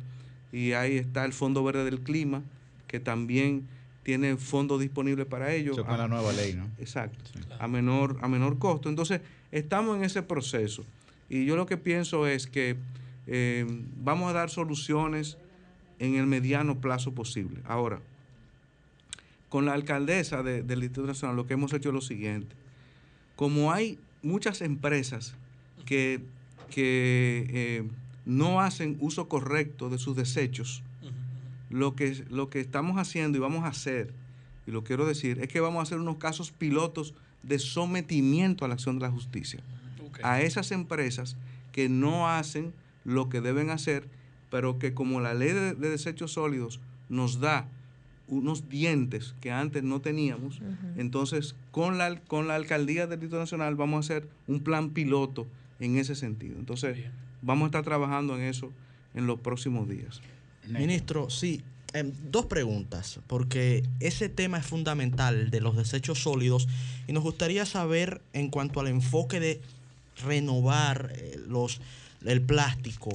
[0.53, 2.43] y ahí está el Fondo Verde del Clima,
[2.87, 3.67] que también
[4.03, 5.73] tiene fondos disponibles para ello.
[5.73, 6.71] Eso con la nueva ley, ¿no?
[6.79, 7.19] Exacto.
[7.59, 8.89] A, menor, a menor costo.
[8.89, 9.21] Entonces,
[9.51, 10.85] estamos en ese proceso.
[11.29, 12.77] Y yo lo que pienso es que
[13.27, 13.67] eh,
[13.97, 15.39] vamos a dar soluciones
[15.99, 17.61] en el mediano plazo posible.
[17.65, 18.01] Ahora,
[19.49, 22.55] con la alcaldesa del Distrito Nacional, lo que hemos hecho es lo siguiente.
[23.35, 25.35] Como hay muchas empresas
[25.85, 26.21] que,
[26.75, 27.89] eh,
[28.25, 30.83] no hacen uso correcto de sus desechos,
[31.71, 34.13] lo que, lo que estamos haciendo y vamos a hacer,
[34.67, 38.69] y lo quiero decir, es que vamos a hacer unos casos pilotos de sometimiento a
[38.69, 39.61] la acción de la justicia.
[40.23, 41.37] A esas empresas
[41.73, 42.73] que no hacen
[43.05, 44.09] lo que deben hacer,
[44.51, 47.69] pero que como la ley de, desechos sólidos nos da
[48.29, 50.61] unos dientes que antes no teníamos,
[50.97, 55.47] entonces con la, con la alcaldía del Distrito Nacional vamos a hacer un plan piloto
[55.81, 56.59] en ese sentido.
[56.59, 56.99] Entonces,
[57.43, 58.73] vamos a estar trabajando en eso
[59.15, 60.21] en los próximos días.
[60.69, 61.63] Ministro, sí,
[61.93, 66.69] em, dos preguntas, porque ese tema es fundamental de los desechos sólidos
[67.07, 69.61] y nos gustaría saber en cuanto al enfoque de
[70.25, 71.81] renovar eh, los,
[72.25, 73.11] el plástico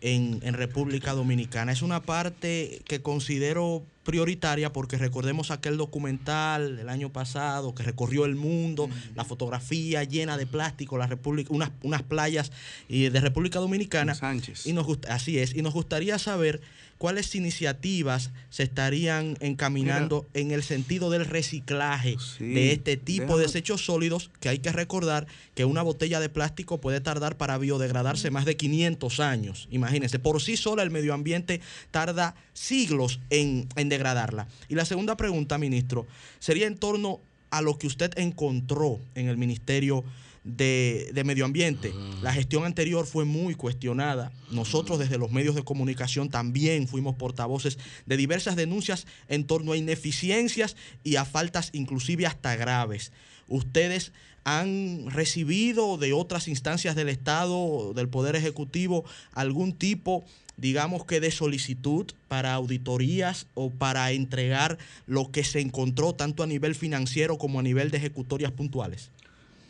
[0.00, 1.72] en, en, República Dominicana.
[1.72, 8.24] Es una parte que considero prioritaria porque recordemos aquel documental del año pasado que recorrió
[8.24, 12.52] el mundo, la fotografía llena de plástico, la República, unas, unas playas
[12.88, 14.14] de República Dominicana.
[14.14, 14.66] Sánchez.
[14.66, 16.60] Y nos, así es, y nos gustaría saber
[16.98, 23.84] cuáles iniciativas se estarían encaminando en el sentido del reciclaje de este tipo de desechos
[23.84, 28.44] sólidos, que hay que recordar que una botella de plástico puede tardar para biodegradarse más
[28.44, 29.68] de 500 años.
[29.70, 31.60] Imagínense, por sí sola el medio ambiente
[31.90, 34.48] tarda siglos en, en degradarla.
[34.68, 36.06] Y la segunda pregunta, ministro,
[36.38, 40.04] sería en torno a lo que usted encontró en el Ministerio
[40.44, 41.92] de, Medio Ambiente.
[42.22, 44.30] La gestión anterior fue muy cuestionada.
[44.50, 49.76] Nosotros desde los medios de comunicación también fuimos portavoces de diversas denuncias en torno a
[49.76, 53.12] ineficiencias y a faltas inclusive hasta graves.
[53.48, 54.12] Ustedes
[54.44, 60.24] han recibido de otras instancias del Estado, del Poder Ejecutivo, algún tipo
[60.56, 66.46] digamos que de solicitud para auditorías o para entregar lo que se encontró tanto a
[66.46, 69.10] nivel financiero como a nivel de ejecutorias puntuales?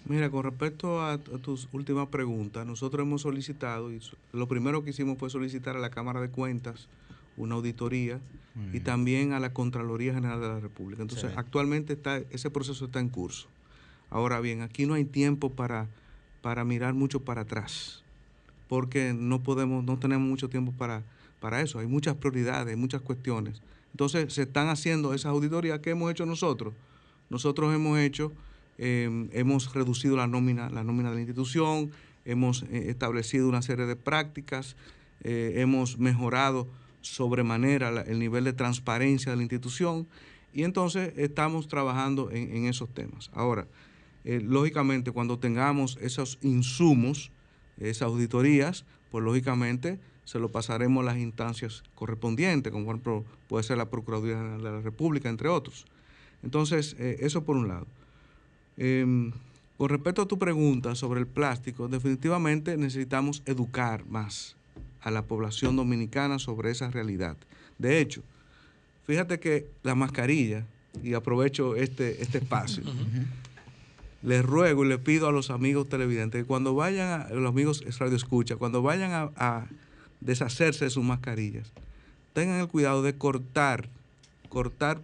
[0.07, 4.01] Mira, con respecto a, tus últimas preguntas, nosotros hemos solicitado, y
[4.33, 6.89] lo primero que hicimos fue solicitar a la Cámara de Cuentas
[7.37, 8.21] una auditoría
[8.73, 11.03] y también a la Contraloría General de la República.
[11.03, 13.49] Entonces, actualmente está, ese proceso está en curso.
[14.11, 15.89] Ahora bien, aquí no hay tiempo para,
[16.41, 18.05] para mirar mucho para atrás,
[18.69, 21.03] porque no podemos, no tenemos mucho tiempo para,
[21.41, 21.79] para eso.
[21.79, 23.61] Hay muchas prioridades, muchas cuestiones.
[23.93, 26.75] Entonces, se están haciendo esas auditorías que hemos hecho nosotros.
[27.31, 28.33] Nosotros hemos hecho,
[28.79, 31.91] eh, hemos reducido la nómina, la nómina de la institución,
[32.25, 34.77] hemos eh, establecido una serie de prácticas,
[35.23, 36.69] eh, hemos mejorado
[37.01, 40.07] sobremanera la- el nivel de transparencia de la institución
[40.53, 43.31] y entonces estamos trabajando en, esos temas.
[43.35, 43.67] Ahora,
[44.25, 47.31] eh, lógicamente, cuando tengamos esos insumos,
[47.79, 52.99] esas auditorías, pues lógicamente se lo pasaremos a las instancias correspondientes, como
[53.49, 55.85] puede ser la Procuraduría de la República, entre otros.
[56.43, 57.87] Entonces, eso por un lado.
[58.77, 59.33] Em,
[59.77, 64.57] con respecto a tu pregunta sobre el plástico, definitivamente necesitamos educar más
[65.03, 67.37] a la población dominicana sobre esa realidad.
[67.79, 68.23] De hecho,
[69.07, 70.65] fíjate que la mascarilla,
[71.03, 72.85] y aprovecho este, este espacio,
[74.23, 77.85] les ruego y les pido a los amigos televidentes que cuando vayan, a, los amigos
[77.99, 79.67] Radio Escucha, cuando vayan a, a
[80.21, 81.73] deshacerse de sus mascarillas,
[82.33, 83.89] tengan el cuidado de cortar,
[84.49, 85.01] cortar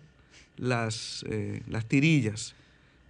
[0.57, 2.55] las, eh, las tirillas,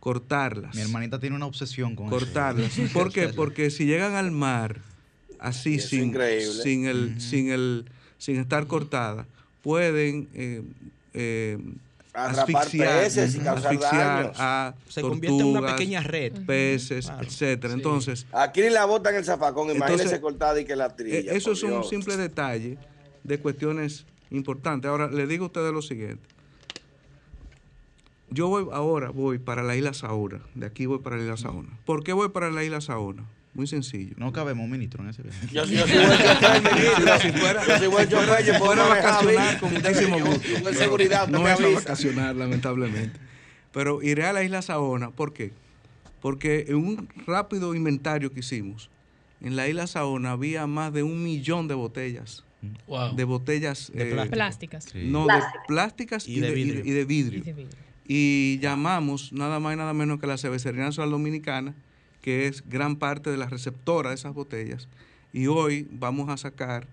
[0.01, 0.75] cortarlas.
[0.75, 2.77] Mi hermanita tiene una obsesión con cortarlas.
[2.79, 2.93] eso.
[2.93, 3.29] ¿Por qué?
[3.29, 4.79] Porque si llegan al mar
[5.39, 6.15] así Es sin,
[6.63, 7.85] sin el, sin el,
[8.19, 9.27] sin estar cortada,
[9.63, 10.63] pueden eh,
[11.15, 11.59] eh,
[12.13, 14.37] asfixiar, peces y asfixiar daños.
[14.39, 16.33] a Se convierte en una tortugas, pequeña red.
[16.47, 17.27] peces, Claro.
[17.27, 17.75] etcétera.
[17.75, 21.33] Entonces, Aquí la botan el zafacón, imagínese Entonces, cortada y que la eh, trilla.
[21.33, 22.79] eso por es un simple detalle
[23.23, 24.89] de cuestiones importantes.
[24.89, 26.23] Ahora, le digo a ustedes lo siguiente.
[28.31, 30.41] Yo voy ahora, voy para la isla Saona.
[30.55, 31.69] De aquí voy para la isla Saona.
[31.85, 33.25] ¿Por qué voy para la isla Saona?
[33.55, 34.15] Muy sencillo.
[34.17, 35.47] No cabemos, ministro, en ese viaje.
[35.53, 37.19] Yo, yo soy chofer, ministro.
[37.21, 37.79] Si fuera- Yo
[38.25, 40.43] soy yo fuera a vacacionar con muchísimo gusto.
[40.49, 43.19] yo- pero seguridad, no me es a vacacionar, lamentablemente.
[43.73, 45.11] Pero iré a la isla Saona.
[45.11, 45.53] ¿Por qué?
[46.21, 48.91] Porque en un rápido inventario que hicimos,
[49.41, 52.45] en la isla Saona había más de un millón de botellas.
[52.87, 53.17] Wow.
[53.17, 54.27] De botellas De eh.
[54.27, 54.95] Plásticas.
[54.95, 55.53] No, Plásticas.
[55.55, 56.85] de plásticas y, Y de de, y de- vidrio.
[56.85, 57.90] y de vidrio.
[58.13, 61.77] Y llamamos nada más y nada menos que la Cervecería Nacional Dominicana,
[62.23, 64.89] que es gran parte de la receptora de esas botellas.
[65.33, 66.89] Y hoy vamos a sacar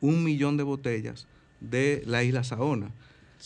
[0.00, 1.26] un millón de botellas
[1.58, 2.92] de la isla Saona.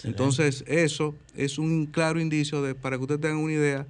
[0.05, 3.87] Entonces, eso es un claro indicio de, para que ustedes tengan una idea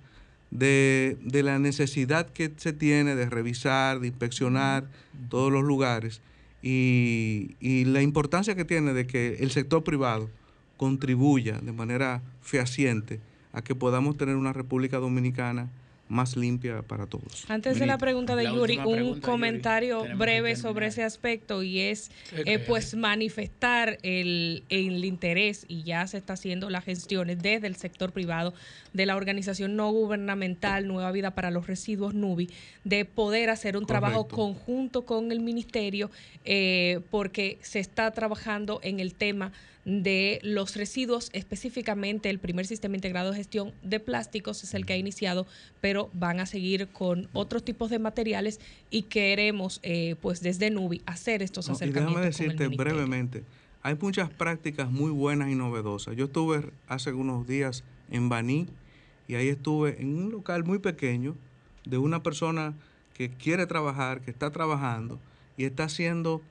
[0.53, 4.87] de, de la necesidad que se tiene de revisar, de inspeccionar
[5.31, 6.21] todos los lugares
[6.63, 10.31] y, y la importancia que tiene de que el sector privado
[10.77, 13.21] contribuya de manera fehaciente
[13.53, 15.71] a que podamos tener una República Dominicana
[16.09, 17.45] más limpia para todos.
[17.49, 21.81] Antes de la pregunta de La Yuri, un pregunta, comentario breve sobre ese aspecto y
[21.81, 27.43] es ¿Qué eh, pues manifestar el, el interés y ya se está haciendo las gestiones
[27.43, 28.55] desde el sector privado
[28.93, 32.51] de la organización no gubernamental Nueva Vida para los Residuos NUBI
[32.85, 36.11] de poder hacer un trabajo conjunto con el ministerio
[36.45, 39.53] eh, porque se está trabajando en el tema
[39.87, 44.95] de los residuos, específicamente el primer sistema integrado de gestión de plásticos es el que
[44.95, 45.47] ha iniciado,
[45.81, 48.59] pero van a seguir con otros tipos de materiales
[48.91, 52.15] y queremos, eh, pues desde NUBI, hacer estos No, y acercamientos.
[52.15, 53.45] déjame con el decirte brevemente,
[53.83, 56.17] hay muchas prácticas muy buenas y novedosas.
[56.17, 58.67] Yo estuve hace unos días en Baní
[59.29, 61.37] y ahí estuve en un local muy pequeño
[61.85, 62.75] de una persona
[63.15, 65.21] que quiere trabajar, que está trabajando
[65.57, 66.43] y está haciendo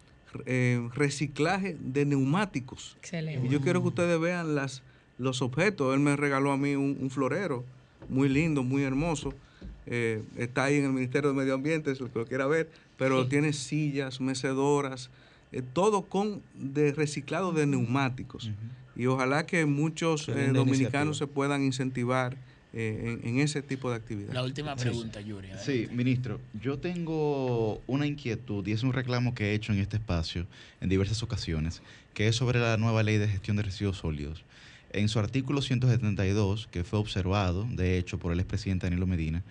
[0.45, 2.95] eh, reciclaje de neumáticos.
[2.99, 3.47] Excelente.
[3.47, 4.81] Y yo quiero que ustedes vean las,
[5.17, 5.93] los objetos.
[5.93, 7.63] Él me regaló a mí un, un florero
[8.09, 9.33] muy lindo, muy hermoso.
[9.87, 13.29] Eh, está ahí en el Ministerio de Medio Ambiente, si lo quiera ver, pero Sí.
[13.29, 15.09] tiene sillas, mecedoras,
[15.51, 18.51] eh, todo con de reciclado de neumáticos.
[18.95, 22.37] Y ojalá que muchos dominicanos se puedan incentivar
[22.77, 24.33] eh, en, en ese tipo de actividades.
[24.33, 25.47] La última pregunta, Yuri.
[25.63, 29.95] Sí, ministro, yo tengo una inquietud y es un reclamo que he hecho en este
[29.95, 30.45] espacio
[30.81, 31.81] en diversas ocasiones,
[32.13, 34.43] que es sobre la nueva ley de gestión de residuos sólidos.
[34.91, 39.41] En su artículo 172, que fue observado, de hecho, por el expresidente Danilo Medina,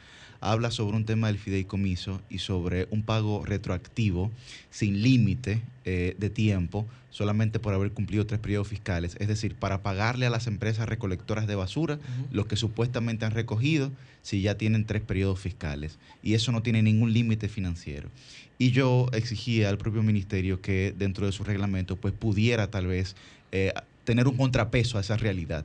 [0.44, 4.30] habla sobre un tema del fideicomiso y sobre un pago retroactivo
[4.70, 9.82] sin límite eh, de tiempo, solamente por haber cumplido tres periodos fiscales, es decir, para
[9.82, 11.98] pagarle a las empresas recolectoras de basura
[12.30, 13.90] lo que supuestamente han recogido
[14.22, 15.98] si ya tienen tres periodos fiscales.
[16.22, 18.10] Y eso no tiene ningún límite financiero.
[18.58, 23.16] Y yo exigía al propio ministerio que dentro de su reglamento pues pudiera tal vez
[23.52, 23.72] eh,
[24.04, 25.64] tener un contrapeso a esa realidad.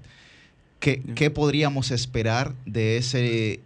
[0.79, 3.59] ¿Qué, qué podríamos esperar de ese,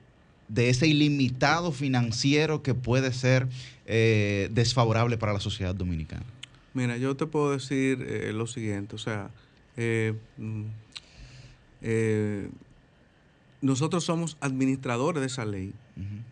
[0.53, 3.47] de ese ilimitado financiero que puede ser
[3.85, 6.25] eh, desfavorable para la sociedad dominicana?
[6.73, 9.31] Mira, yo te puedo decir eh, lo siguiente, o sea,
[9.77, 10.65] eh, mm,
[13.61, 15.73] nosotros somos administradores de esa ley,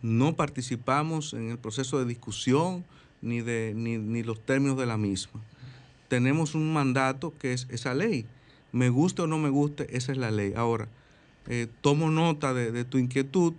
[0.02, 2.84] no participamos en el proceso de discusión
[3.22, 5.40] ni, de, ni, ni los términos de la misma.
[6.08, 8.26] Tenemos un mandato que es esa ley.
[8.72, 10.52] Me guste o no me guste, esa es la ley.
[10.56, 10.88] Ahora,
[11.46, 13.54] eh, tomo nota de, de tu inquietud,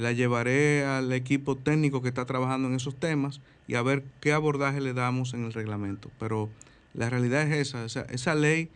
[0.00, 4.32] la llevaré al equipo técnico que está trabajando en esos temas y a ver qué
[4.32, 6.10] abordaje le damos en el reglamento.
[6.18, 6.48] Pero
[6.94, 8.70] la realidad es esa, esa, ley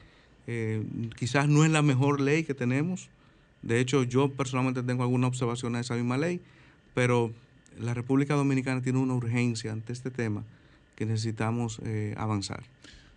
[0.47, 0.85] eh,
[1.17, 3.09] quizás no es la mejor ley que tenemos.
[3.63, 6.41] De hecho, yo personalmente tengo alguna observación a esa misma ley,
[6.95, 7.33] pero
[7.79, 10.45] la República Dominicana tiene una urgencia ante este tema
[10.95, 12.63] que necesitamos eh, avanzar.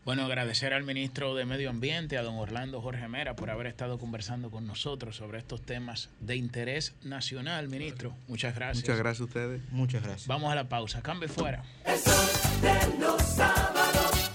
[0.09, 3.99] Bueno, agradecer al ministro de Medio Ambiente, a don Orlando Jorge Mera, por haber estado
[3.99, 8.15] conversando con nosotros sobre estos temas de interés nacional, ministro.
[8.27, 8.83] Muchas gracias.
[8.83, 9.61] Muchas gracias a ustedes.
[9.69, 10.25] Muchas gracias.
[10.25, 11.03] Vamos a la pausa.
[11.03, 11.63] Cambio fuera.
[11.85, 12.27] El sol
[12.59, 14.31] de los sábados.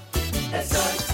[0.52, 1.13] El sol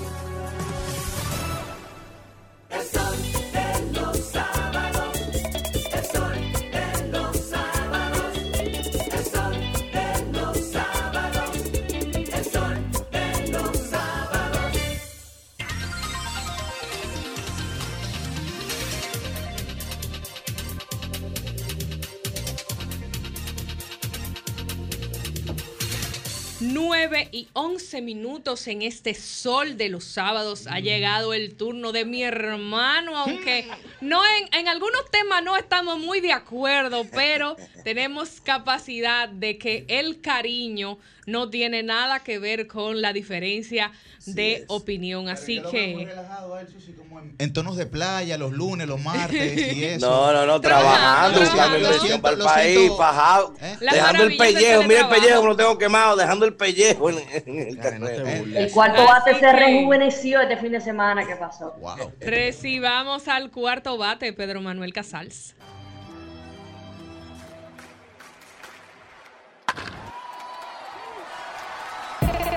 [27.31, 30.67] y 11 minutos en este sol de los sábados.
[30.67, 30.83] Ha mm.
[30.83, 33.15] llegado el turno de mi hermano, mm.
[33.15, 33.67] aunque
[34.01, 34.21] no
[34.51, 40.97] en algunos temas no estamos muy de acuerdo, pero tenemos capacidad de que el cariño
[41.27, 43.91] no tiene nada que ver con la diferencia
[44.25, 45.29] de opinión.
[45.29, 46.07] Así que
[47.37, 50.09] En tonos de playa, los lunes, los martes y eso.
[50.09, 52.97] No, no, no, trabajando, buscando inversión para el país, siento.
[52.97, 53.77] fajado, ¿Eh?
[53.79, 57.79] Dejando el pellejo, mira el pellejo, lo tengo quemado, dejando el pellejo en, en el
[57.79, 58.07] terreno.
[58.07, 61.75] El cuarto bate Así se que- rejuveneció este fin de semana que pasó.
[62.19, 65.55] recibamos al cuarto bate, Pedro Manuel Casals.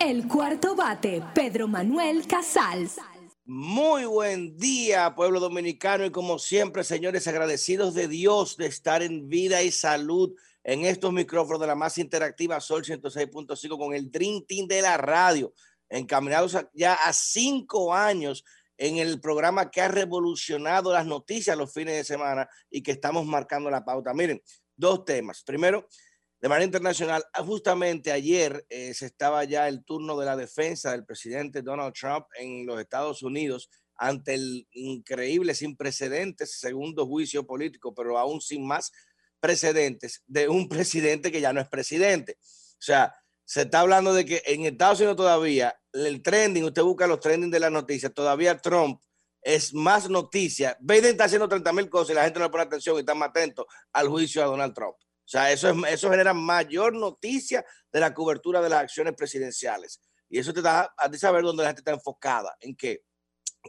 [0.00, 2.96] El cuarto bate, Pedro Manuel Casals.
[3.44, 9.28] Muy buen día, pueblo dominicano, y como siempre, señores, agradecidos de Dios de estar en
[9.28, 14.44] vida y salud en estos micrófonos de la más interactiva Sol 106.5 con el Dream
[14.46, 15.52] Team de la radio,
[15.88, 18.44] encaminados ya a cinco años
[18.76, 23.26] en el programa que ha revolucionado las noticias los fines de semana y que estamos
[23.26, 24.12] marcando la pauta.
[24.14, 24.42] Miren,
[24.76, 25.42] dos temas.
[25.42, 25.88] Primero,
[26.40, 30.92] de manera internacional, ah, justamente ayer eh, se estaba ya el turno de la defensa
[30.92, 37.44] del presidente Donald Trump en los Estados Unidos ante el increíble, sin precedentes, segundo juicio
[37.44, 38.92] político, pero aún sin más
[39.40, 42.36] precedentes, de un presidente que ya no es presidente.
[42.40, 47.06] O sea, se está hablando de que en Estados Unidos todavía el trending, usted busca
[47.08, 49.00] los trending de las noticias, todavía Trump
[49.42, 50.76] es más noticia.
[50.80, 53.14] Biden está haciendo 30 mil cosas y la gente no le pone atención y está
[53.14, 54.96] más atento al juicio a Donald Trump.
[55.28, 60.00] O sea, eso, es, eso genera mayor noticia de la cobertura de las acciones presidenciales.
[60.30, 62.56] Y eso te da a ti saber dónde la gente está enfocada.
[62.60, 63.02] ¿En qué?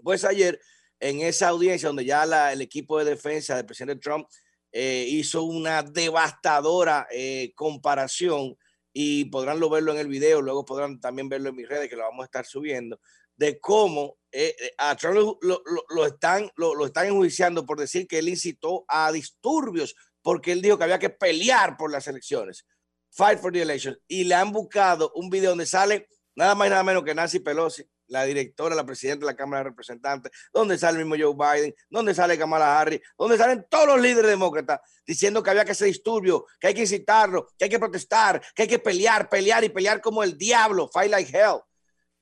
[0.02, 0.58] Pues ayer,
[1.02, 4.26] en esa audiencia donde ya la- el equipo de defensa del presidente Trump
[4.72, 8.56] eh, hizo una devastadora eh, comparación
[8.94, 11.96] y podrán lo verlo en el video, luego podrán también verlo en mis redes que
[11.98, 13.02] lo vamos a estar subiendo,
[13.36, 17.80] de cómo eh, eh, a Trump lo, lo- lo- están, lo, lo están enjuiciando por
[17.80, 22.08] decir que él incitó a disturbios porque él dijo que había que pelear por las
[22.08, 22.66] elecciones.
[23.12, 23.98] Fight for the elections.
[24.08, 27.40] Y le han buscado un video donde sale nada más y nada menos que Nancy
[27.40, 31.36] Pelosi, la directora, la presidenta de la Cámara de Representantes, donde sale el mismo Joe
[31.36, 35.72] Biden, donde sale Kamala Harris, donde salen todos los líderes demócratas diciendo que había que
[35.72, 39.64] hacer disturbios, que hay que incitarlo, que hay que protestar, que hay que pelear, pelear
[39.64, 41.62] y pelear como el diablo, fight like hell.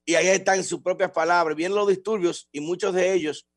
[0.05, 1.55] Y ahí están sus propias palabras.
[1.55, 3.47] Vienen los disturbios y muchos de ellos,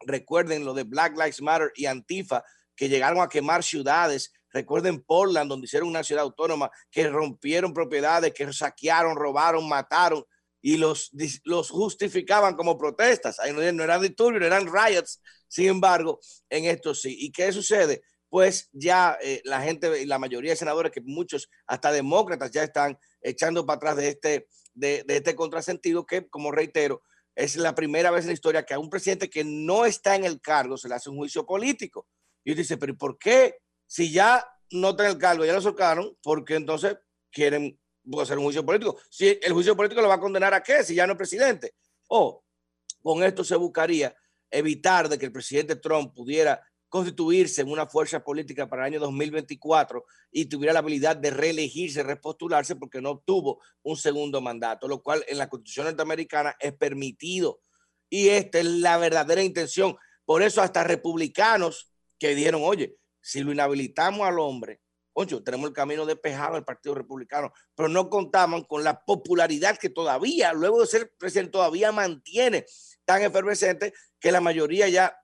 [0.00, 2.42] recuerden lo de Black Lives Matter y Antifa,
[2.78, 8.32] que llegaron a quemar ciudades Recuerden Portland, donde hicieron una ciudad autónoma, que rompieron propiedades,
[8.32, 10.24] que saquearon, robaron, mataron
[10.60, 11.10] y los,
[11.44, 13.38] los justificaban como protestas.
[13.40, 15.20] Ahí no, no eran disturbios, no eran riots.
[15.48, 16.18] Sin embargo,
[16.48, 17.14] en esto sí.
[17.18, 18.02] ¿Y qué sucede?
[18.28, 22.98] Pues ya eh, la gente la mayoría de senadores, que muchos, hasta demócratas, ya están
[23.20, 27.02] echando para atrás de este, de, de este contrasentido que, como reitero,
[27.34, 30.24] es la primera vez en la historia que a un presidente que no está en
[30.24, 32.06] el cargo se le hace un juicio político.
[32.44, 33.56] Y dice, pero ¿por qué?
[33.86, 36.96] Si ya no está el cargo, ya lo sacaron, porque entonces
[37.30, 37.78] quieren
[38.20, 38.98] hacer un juicio político?
[39.10, 41.74] Si el juicio político lo va a condenar a qué, si ya no es presidente.
[42.08, 42.44] O
[43.02, 44.14] con esto se buscaría
[44.50, 49.00] evitar de que el presidente Trump pudiera constituirse en una fuerza política para el año
[49.00, 55.02] 2024 y tuviera la habilidad de reelegirse, repostularse porque no tuvo un segundo mandato, lo
[55.02, 57.60] cual en la constitución norteamericana es permitido.
[58.08, 59.96] Y esta es la verdadera intención.
[60.24, 61.87] Por eso hasta republicanos
[62.18, 64.80] que dijeron, oye, si lo inhabilitamos al hombre,
[65.12, 69.90] oye, tenemos el camino despejado al Partido Republicano, pero no contaban con la popularidad que
[69.90, 72.64] todavía, luego de ser presidente, todavía mantiene
[73.04, 75.18] tan efervescente que la mayoría ya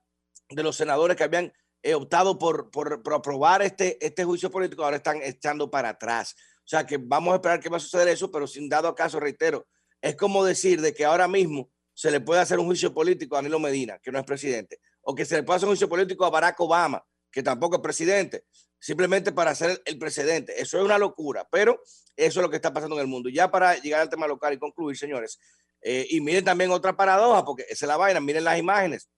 [0.49, 4.97] de los senadores que habían eh, optado por, por, aprobar este, este juicio político ahora
[4.97, 6.35] están echando para atrás.
[6.59, 9.19] O sea que vamos a esperar que va a suceder eso, pero sin dado caso,
[9.19, 9.67] reitero,
[10.01, 13.39] es como decir de que ahora mismo se le puede hacer un juicio político a
[13.39, 16.29] Danilo Medina, que no es presidente, o que se le hacer un juicio político a
[16.29, 18.45] Barack Obama, que tampoco es presidente,
[18.79, 20.61] simplemente para ser el presidente.
[20.61, 21.81] Eso es una locura, pero
[22.15, 23.29] eso es lo que está pasando en el mundo.
[23.29, 25.39] Ya para llegar al tema local y concluir, señores,
[25.81, 29.09] eh, y miren también otra paradoja, porque esa es la vaina, miren las imágenes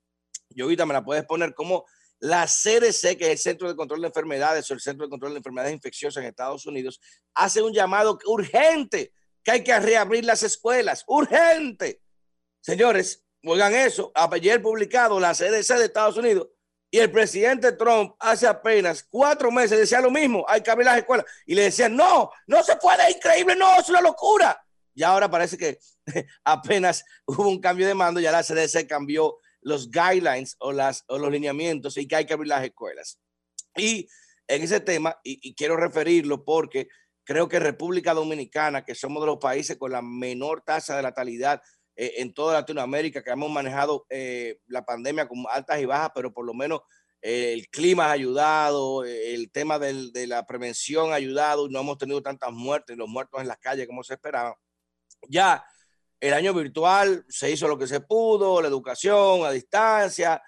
[0.50, 1.86] yo ahorita me la puedes poner como
[2.20, 5.32] la CDC, que es el Centro de Control de Enfermedades o el Centro de Control
[5.32, 7.00] de Enfermedades Infecciosas en Estados Unidos,
[7.34, 9.12] hace un llamado urgente
[9.44, 11.04] que hay que reabrir las escuelas.
[11.06, 12.02] Urgente.
[12.60, 14.12] Señores, oigan eso.
[14.14, 16.48] Ayer publicado la CDC de Estados Unidos
[16.90, 20.98] y el presidente Trump hace apenas cuatro meses decía lo mismo, hay que abrir las
[20.98, 21.26] escuelas.
[21.44, 24.64] Y le decían, no, no se puede, increíble, no, es una locura.
[24.94, 25.78] Y ahora parece que
[26.44, 31.18] apenas hubo un cambio de mando, ya la CDC cambió los guidelines o, las, o
[31.18, 33.20] los lineamientos y que hay que abrir las escuelas.
[33.76, 34.08] Y
[34.46, 36.88] en ese tema, y, quiero referirlo porque
[37.24, 41.60] creo que República Dominicana, que somos de los países con la menor tasa de natalidad
[42.00, 46.32] eh, en toda Latinoamérica, que hemos manejado eh, la pandemia con altas y bajas, pero
[46.32, 46.82] por lo menos
[47.20, 52.22] eh, el clima ha ayudado, el tema de la prevención ha ayudado, no hemos tenido
[52.22, 54.56] tantas muertes, los muertos en las calles como se esperaba.
[55.28, 55.64] Ya
[56.20, 60.40] el año virtual se hizo lo que se pudo, la educación a distancia,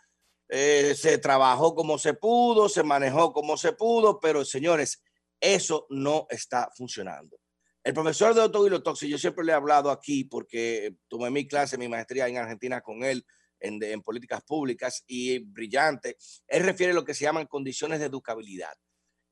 [0.49, 5.03] se trabajó como se pudo, se manejó como se pudo, pero señores,
[5.41, 7.40] eso no está funcionando.
[7.83, 11.89] El profesor de Otto yo siempre le he hablado aquí porque tomé mi clase, mi
[11.89, 13.25] maestría en Argentina con él
[13.59, 16.17] en, en políticas públicas y brillante.
[16.47, 18.75] Él refiere a lo que se llaman condiciones de educabilidad.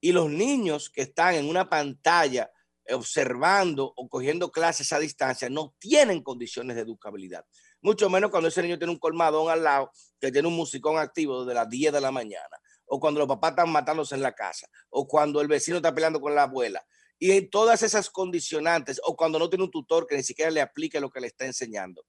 [0.01, 2.51] Y los niños que están en una pantalla
[2.95, 7.45] observando o cogiendo clases a distancia no tienen condiciones de educabilidad.
[7.81, 11.45] Mucho menos cuando ese niño tiene un colmadón al lado que tiene un musicón activo
[11.45, 14.69] desde las 10 de la mañana, o cuando los papás están matándose en la casa,
[14.89, 16.85] o cuando el vecino está peleando con la abuela.
[17.19, 20.61] Y en todas esas condicionantes, o cuando no tiene un tutor que ni siquiera le
[20.61, 22.05] aplique lo que le está enseñando.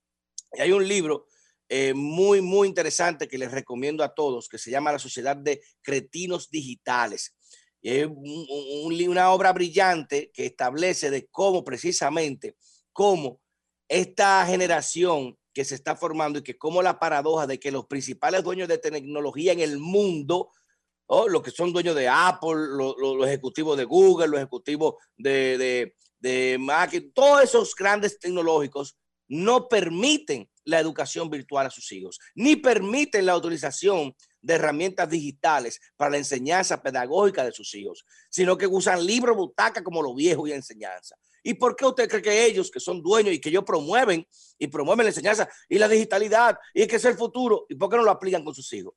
[0.53, 1.27] Y hay un libro
[1.67, 5.61] eh, muy, muy interesante que les recomiendo a todos, que se llama La Sociedad de
[5.81, 7.35] Cretinos Digitales
[7.81, 12.55] es una obra brillante que establece de cómo precisamente,
[12.91, 13.41] cómo
[13.87, 18.43] esta generación que se está formando y que como la paradoja de que los principales
[18.43, 20.51] dueños de tecnología en el mundo,
[21.11, 25.95] o los que son dueños de Apple, los, ejecutivos de Google, los ejecutivos de, de,
[26.19, 28.95] de Mac, todos esos grandes tecnológicos
[29.27, 35.79] no permiten la educación virtual a sus hijos, ni permiten la utilización de herramientas digitales
[35.95, 40.45] para la enseñanza pedagógica de sus hijos, sino que usan libros butaca como lo viejo
[40.45, 41.15] y enseñanza.
[41.41, 44.27] ¿Y por qué usted cree que ellos, que son dueños y que ellos promueven
[44.59, 47.97] y promueven la enseñanza y la digitalidad y que es el futuro, ¿y por qué
[47.97, 48.93] no lo aplican con sus hijos?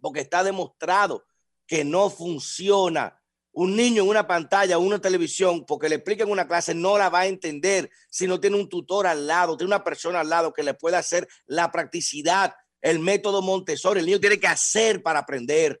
[0.00, 1.24] Porque está demostrado
[1.66, 3.20] que no funciona.
[3.52, 7.20] Un niño en una pantalla una televisión, porque le expliquen una clase, no la va
[7.20, 10.62] a entender si no tiene un tutor al lado, tiene una persona al lado que
[10.62, 14.00] le pueda hacer la practicidad el método Montessori.
[14.00, 15.80] El niño tiene que hacer para aprender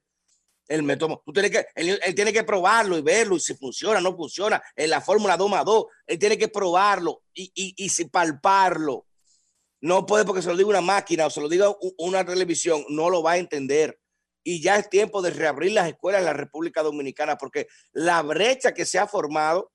[0.68, 1.22] el método.
[1.32, 4.62] Que, él, tiene que probarlo y verlo y si funciona, no funciona.
[4.74, 9.06] En la fórmula 2 más 2, él tiene que probarlo y, y, y si palparlo.
[9.80, 13.10] No puede porque se lo diga una máquina o se lo diga una televisión, no
[13.10, 13.98] lo va a entender.
[14.48, 18.72] Y ya es tiempo de reabrir las escuelas en la República Dominicana porque la brecha
[18.72, 19.72] que se ha formado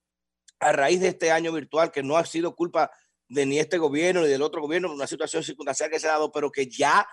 [0.62, 2.90] a raíz de este año virtual, que no ha sido culpa
[3.28, 6.32] de ni este gobierno ni del otro gobierno, una situación circunstancial que se ha dado,
[6.32, 7.06] pero que ya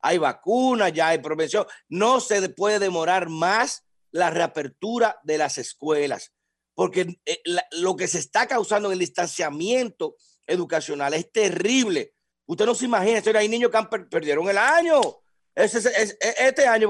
[0.00, 1.66] hay vacunas, ya hay prevención.
[1.90, 6.32] No se puede demorar más la reapertura de las escuelas,
[6.72, 10.16] porque eh, lo que se está causando en el distanciamiento
[10.46, 12.14] educacional es terrible.
[12.46, 15.23] Usted no se imagina, hay niños que han perdieron el año.
[15.54, 16.88] Este año,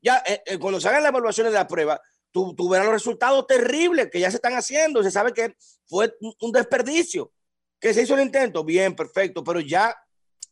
[0.00, 2.00] ya eh, eh, cuando se hagan las evaluaciones de la prueba,
[2.30, 5.02] tú, tú, verás los resultados terribles que ya se están haciendo.
[5.02, 5.56] Se sabe que
[5.86, 7.32] fue un desperdicio.
[7.80, 9.96] Que se hizo el intento, bien, perfecto, pero ya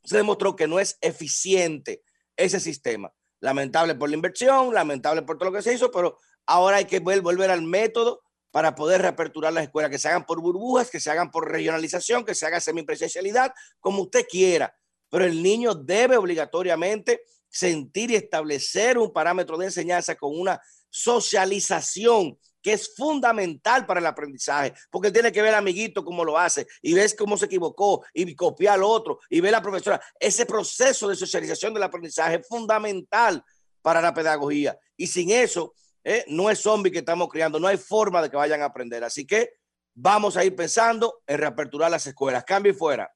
[0.05, 2.03] se demostró que no es eficiente
[2.37, 3.13] ese sistema.
[3.41, 7.01] Lamentable por la inversión, lamentable por todo lo que se hizo, pero ahora hay que
[7.01, 11.11] volver al método para poder reaperturar las escuelas, que se hagan por burbujas, que se
[11.11, 14.75] hagan por regionalización, que se haga semipresencialidad, como usted quiera.
[15.11, 17.23] Pero el niño debe obligatoriamente
[17.57, 20.61] sentir y establecer un parámetro de enseñanza con una
[20.91, 26.37] socialización que es fundamental para el aprendizaje, porque tiene que ver al amiguito cómo lo
[26.37, 30.01] hace y ves cómo se equivocó y copiar al otro y ver a la profesora.
[30.19, 33.43] Ese proceso de socialización del aprendizaje es fundamental
[33.83, 37.77] para la pedagogía y sin eso eh, no es zombie que estamos criando, no hay
[37.77, 39.05] forma de que vayan a aprender.
[39.05, 39.51] Así que
[39.95, 42.45] vamos a ir pensando en reaperturar las escuelas.
[42.45, 43.11] Cambio y fuera.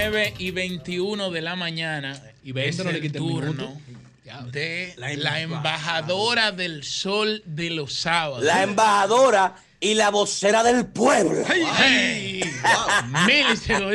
[0.00, 3.76] 9 y 21 de la mañana y es el turno
[4.52, 8.44] de la, embajadora del sol de los sábados.
[8.44, 11.42] La embajadora y la vocera del pueblo.
[11.48, 12.42] Hey,
[13.10, 13.88] Muchísimas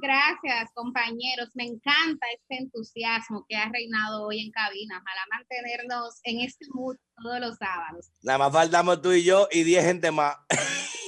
[0.00, 1.50] gracias, compañeros.
[1.52, 5.02] Me encanta este entusiasmo que ha reinado hoy en cabina.
[5.02, 8.06] Ojalá mantenernos en este mood todos los sábados.
[8.22, 10.36] Nada más faltamos tú y yo y 10 gente más.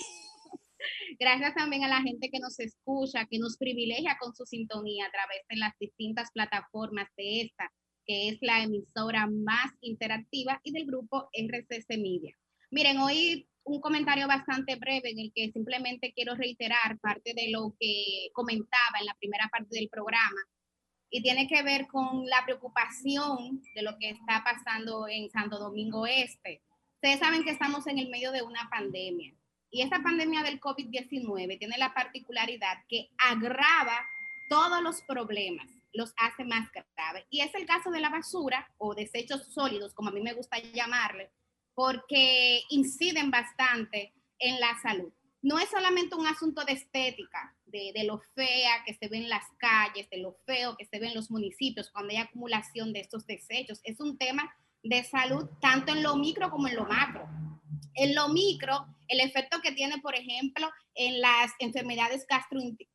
[1.19, 5.11] Gracias también a la gente que nos escucha, que nos privilegia con su sintonía a
[5.11, 7.71] través de las distintas plataformas de esta,
[8.07, 12.35] que es la emisora más interactiva y del grupo RCC Media.
[12.71, 17.75] Miren, hoy un comentario bastante breve en el que simplemente quiero reiterar parte de lo
[17.79, 20.41] que comentaba en la primera parte del programa
[21.11, 26.07] y tiene que ver con la preocupación de lo que está pasando en Santo Domingo
[26.07, 26.63] Este.
[26.97, 29.33] Ustedes saben que estamos en el medio de una pandemia
[29.75, 34.07] y esta pandemia del COVID-19 tiene la particularidad que agrava
[34.49, 37.25] todos los problemas, los hace más graves.
[37.29, 40.59] Y es el caso de la basura o desechos sólidos, como a mí me gusta
[40.61, 41.29] llamarle,
[41.75, 45.13] porque inciden bastante en la salud.
[45.43, 49.45] No es solamente un asunto de estética, de, lo fea que se ve en las
[49.59, 53.27] calles, de lo feo que se ve en los municipios cuando hay acumulación de estos
[53.27, 53.81] desechos.
[53.83, 57.29] Es un tema de salud tanto en lo micro como en lo macro.
[57.95, 62.27] En lo micro, el efecto que tiene, por ejemplo, en las enfermedades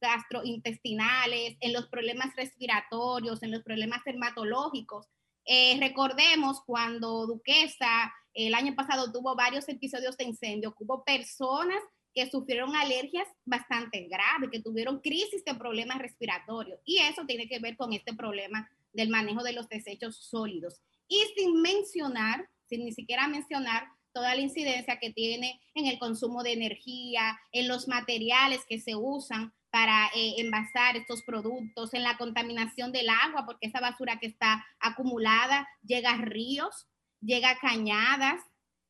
[0.01, 5.07] gastrointestinales, en los problemas respiratorios, en los problemas dermatológicos.
[5.45, 11.81] Eh, recordemos cuando Duquesa el año pasado tuvo varios episodios de incendio, hubo personas
[12.13, 16.79] que sufrieron alergias bastante graves, que tuvieron crisis de problemas respiratorios.
[16.85, 20.81] Y eso tiene que ver con este problema del manejo de los desechos sólidos.
[21.07, 23.87] Y sin mencionar, sin ni siquiera mencionar
[24.19, 28.93] toda la incidencia que tiene en el consumo de energía, en los materiales que se
[28.93, 34.27] usan para eh, envasar estos productos, en la contaminación del agua, porque esa basura que
[34.27, 36.85] está acumulada llega a ríos,
[37.21, 38.41] llega a cañadas,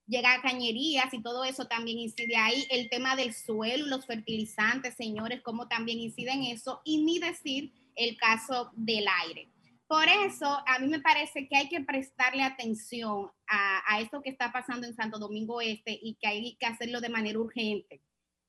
[0.07, 2.65] llega a cañerías y todo eso también incide ahí.
[2.71, 7.71] El tema del suelo, los fertilizantes, señores, cómo también incide en eso, y ni decir
[7.95, 9.47] el caso del aire.
[9.89, 14.51] Por eso, a mí me parece que hay que prestarle atención a, esto que está
[14.51, 17.99] pasando en Santo Domingo Este y que hay que hacerlo de manera urgente.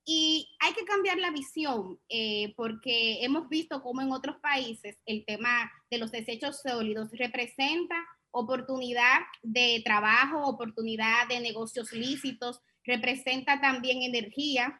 [0.05, 5.25] Y hay que cambiar la visión, eh, porque hemos visto cómo en otros países el
[5.25, 7.95] tema de los desechos sólidos representa
[8.29, 14.79] oportunidad de trabajo, oportunidad de negocios lícitos, representa también energía.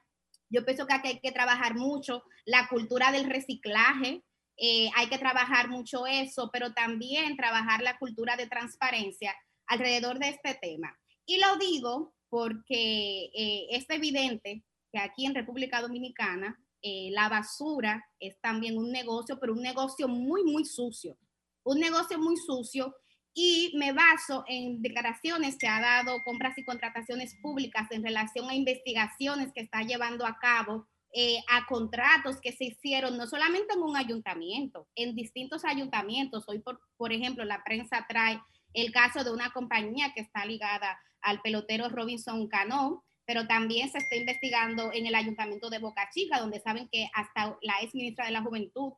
[0.51, 4.21] Yo pienso que aquí hay que trabajar mucho la cultura del reciclaje,
[4.63, 9.35] eh, hay que trabajar mucho eso, pero también trabajar la cultura de transparencia
[9.65, 10.95] alrededor de este tema.
[11.25, 14.63] Y lo digo porque eh, es evidente
[14.93, 20.07] que aquí en República Dominicana eh, la basura es también un negocio, pero un negocio
[20.07, 21.17] muy, muy sucio.
[21.63, 22.95] Un negocio muy sucio
[23.33, 28.53] y me baso en declaraciones que ha dado compras y contrataciones públicas en relación a
[28.53, 33.81] investigaciones que está llevando a cabo eh, a contratos que se hicieron no solamente en
[33.81, 36.45] un ayuntamiento, en distintos ayuntamientos.
[36.47, 38.39] Hoy, por, por ejemplo, la prensa trae
[38.73, 43.99] el caso de una compañía que está ligada al pelotero Robinson Cano, pero también se
[43.99, 48.25] está investigando en el ayuntamiento de Boca Chica, donde saben que hasta la ex ministra
[48.25, 48.93] de la Juventud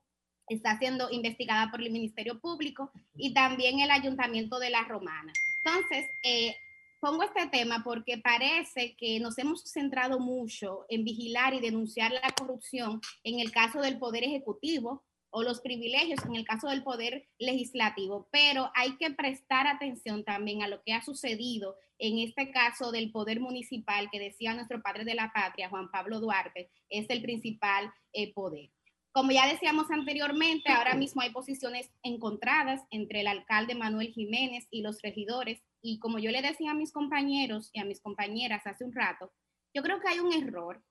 [0.47, 5.33] está siendo investigada por el Ministerio Público y también el ayuntamiento de La Romana.
[5.63, 6.55] Entonces, eh,
[7.03, 12.31] pongo este tema porque parece que nos hemos centrado mucho en vigilar y denunciar la
[12.31, 17.27] corrupción en el caso del Poder Ejecutivo o los privilegios en el caso del Poder
[17.39, 22.93] Legislativo, pero hay que prestar atención también a lo que ha sucedido en este caso
[22.93, 27.21] del Poder Municipal, que decía nuestro padre de la patria, Juan Pablo Duarte, es el
[27.21, 28.69] principal eh, poder.
[29.11, 34.81] Como ya decíamos anteriormente, ahora mismo hay posiciones encontradas entre el alcalde Manuel Jiménez y
[34.81, 35.61] los regidores.
[35.83, 39.31] Y como yo le decía a mis compañeros y a mis compañeras hace un rato,
[39.75, 40.81] yo creo que hay un error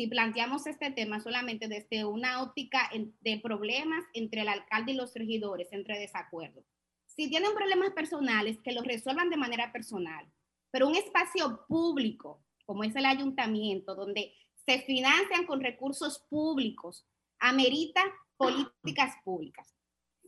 [0.00, 2.90] si planteamos este tema solamente desde una óptica
[3.20, 6.64] de problemas entre el alcalde y los regidores, entre desacuerdos.
[7.06, 10.26] Si tienen problemas personales, que los resuelvan de manera personal,
[10.70, 14.32] pero un espacio público, como es el ayuntamiento, donde
[14.66, 17.06] se financian con recursos públicos,
[17.38, 18.02] amerita
[18.36, 19.76] políticas públicas.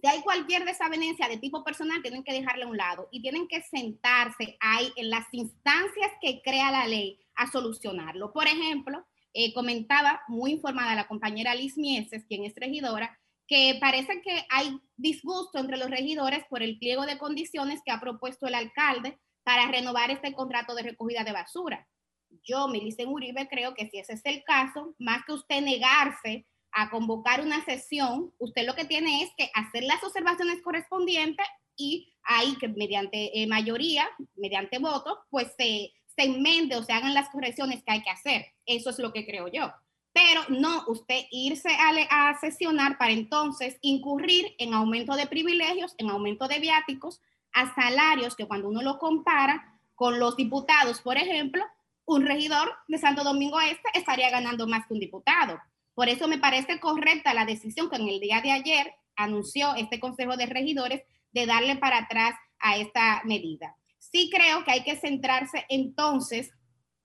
[0.02, 3.46] Si hay cualquier desavenencia de tipo personal, tienen que dejarle a un lado y tienen
[3.46, 8.32] que sentarse ahí en las instancias que crea la ley a solucionarlo.
[8.32, 13.16] Por ejemplo, eh, comentaba muy informada la compañera Liz Mieses, quien es regidora,
[13.46, 18.00] que parece que hay disgusto entre los regidores por el pliego de condiciones que ha
[18.00, 21.88] propuesto el alcalde para renovar este contrato de recogida de basura.
[22.42, 26.90] Yo, Milicen Uribe, creo que si ese es el caso, más que usted negarse a
[26.90, 31.46] convocar una sesión, usted lo que tiene es que hacer las observaciones correspondientes
[31.76, 37.14] y ahí que mediante eh, mayoría, mediante voto, pues se, se enmende o se hagan
[37.14, 38.46] las correcciones que hay que hacer.
[38.66, 39.72] Eso es lo que creo yo.
[40.12, 46.10] Pero no usted irse a, a sesionar para entonces incurrir en aumento de privilegios, en
[46.10, 47.20] aumento de viáticos,
[47.52, 51.64] a salarios que cuando uno lo compara con los diputados, por ejemplo,
[52.04, 55.60] un regidor de Santo Domingo Este estaría ganando más que un diputado.
[55.94, 60.00] Por eso me parece correcta la decisión que en el día de ayer anunció este
[60.00, 61.02] Consejo de Regidores
[61.32, 63.76] de darle para atrás a esta medida.
[63.98, 66.50] Sí creo que hay que centrarse entonces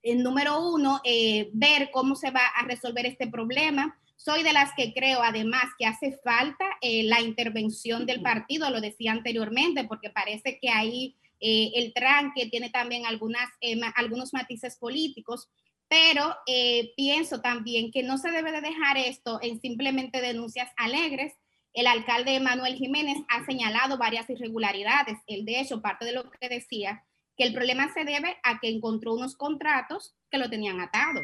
[0.02, 3.98] en número uno, eh, ver cómo se va a resolver este problema.
[4.16, 8.80] Soy de las que creo además que hace falta eh, la intervención del partido, lo
[8.80, 13.48] decía anteriormente, porque parece que ahí eh, el tranque tiene también algunas,
[13.94, 15.48] algunos matices políticos
[15.88, 21.34] pero eh, pienso también que no se debe de dejar esto en simplemente denuncias alegres.
[21.72, 25.18] El alcalde Manuel Jiménez ha señalado varias irregularidades.
[25.26, 27.04] Él, de hecho, parte de lo que decía,
[27.36, 31.20] que el problema se debe a que encontró unos contratos que lo tenían atado.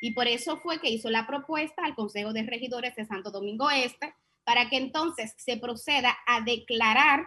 [0.00, 3.70] Y por eso fue que hizo la propuesta al Consejo de Regidores de Santo Domingo
[3.70, 4.14] Este
[4.44, 7.26] para que entonces se proceda a declarar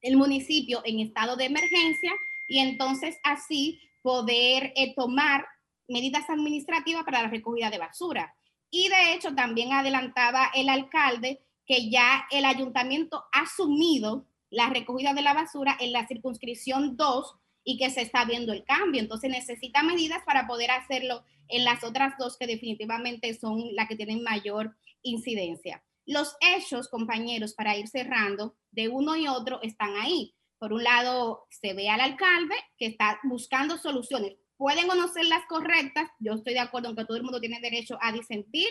[0.00, 2.12] el municipio en estado de emergencia
[2.48, 5.46] y entonces así poder eh, tomar
[5.88, 8.34] medidas administrativas para la recogida de basura.
[8.70, 15.14] Y de hecho también adelantaba el alcalde que ya el ayuntamiento ha asumido la recogida
[15.14, 17.34] de la basura en la circunscripción 2
[17.64, 19.00] y que se está viendo el cambio.
[19.00, 23.96] Entonces necesita medidas para poder hacerlo en las otras dos que definitivamente son las que
[23.96, 25.82] tienen mayor incidencia.
[26.06, 30.34] Los hechos, compañeros, para ir cerrando, de uno y otro están ahí.
[30.58, 35.26] Por un lado, se ve al alcalde que está buscando soluciones pueden o no ser
[35.26, 38.68] las correctas, yo estoy de acuerdo en que todo el mundo tiene derecho a disentir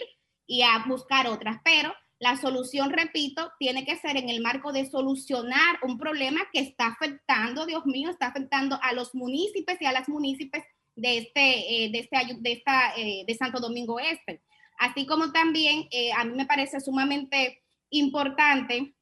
[0.47, 4.89] y a buscar otras, pero la solución, repito, tiene que ser en el marco de
[4.89, 9.91] solucionar un problema que está afectando, Dios mío, está afectando a los municipios y a
[9.91, 10.63] las municipios
[10.95, 12.63] de este, eh, de este, de
[12.95, 14.41] eh, de Santo Domingo Este.
[14.79, 18.95] Así como también eh, a mí me parece sumamente importante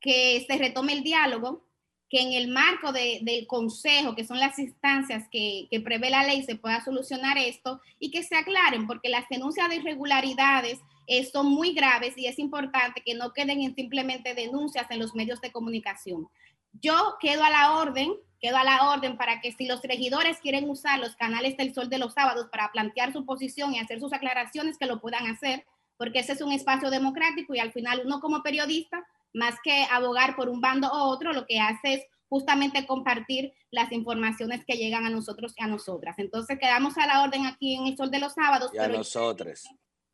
[0.00, 1.67] que se retome el diálogo
[2.10, 6.56] que en el marco del consejo, que son las instancias que, prevé la ley, se
[6.56, 11.72] pueda solucionar esto y que se aclaren, porque las denuncias de irregularidades eh, son muy
[11.72, 16.28] graves y es importante que no queden en simplemente denuncias en los medios de comunicación.
[16.72, 20.68] Yo quedo a la orden, quedo a la orden para que si los regidores quieren
[20.68, 24.12] usar los canales del Sol de los sábados para plantear su posición y hacer sus
[24.12, 25.66] aclaraciones, que lo puedan hacer,
[25.98, 30.36] porque ese es un espacio democrático y al final uno como periodista más que abogar
[30.36, 35.06] por un bando o otro, lo que hace es justamente compartir las informaciones que llegan
[35.06, 36.18] a nosotros y a nosotras.
[36.18, 38.70] Entonces quedamos a la orden aquí en el Sol de los Sábados.
[38.74, 39.64] Y a nosotros.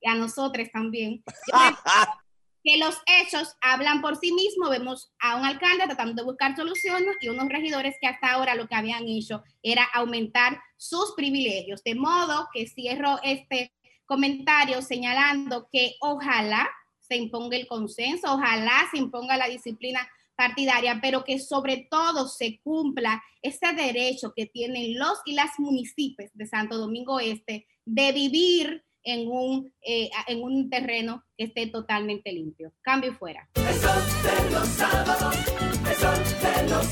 [0.00, 1.22] Y a nosotros también.
[2.64, 4.70] que los hechos hablan por sí mismos.
[4.70, 8.66] Vemos a un alcalde tratando de buscar soluciones y unos regidores que hasta ahora lo
[8.66, 11.84] que habían hecho era aumentar sus privilegios.
[11.84, 13.72] De modo que cierro este
[14.06, 16.68] comentario señalando que ojalá
[17.14, 20.00] se imponga el consenso, ojalá se imponga la disciplina
[20.36, 26.30] partidaria, pero que sobre todo se cumpla ese derecho que tienen los y las municipios
[26.34, 32.32] de Santo Domingo Este de vivir en un, eh, en un terreno que esté totalmente
[32.32, 32.72] limpio.
[32.80, 33.48] Cambio fuera.
[33.54, 36.86] Los sábados, de los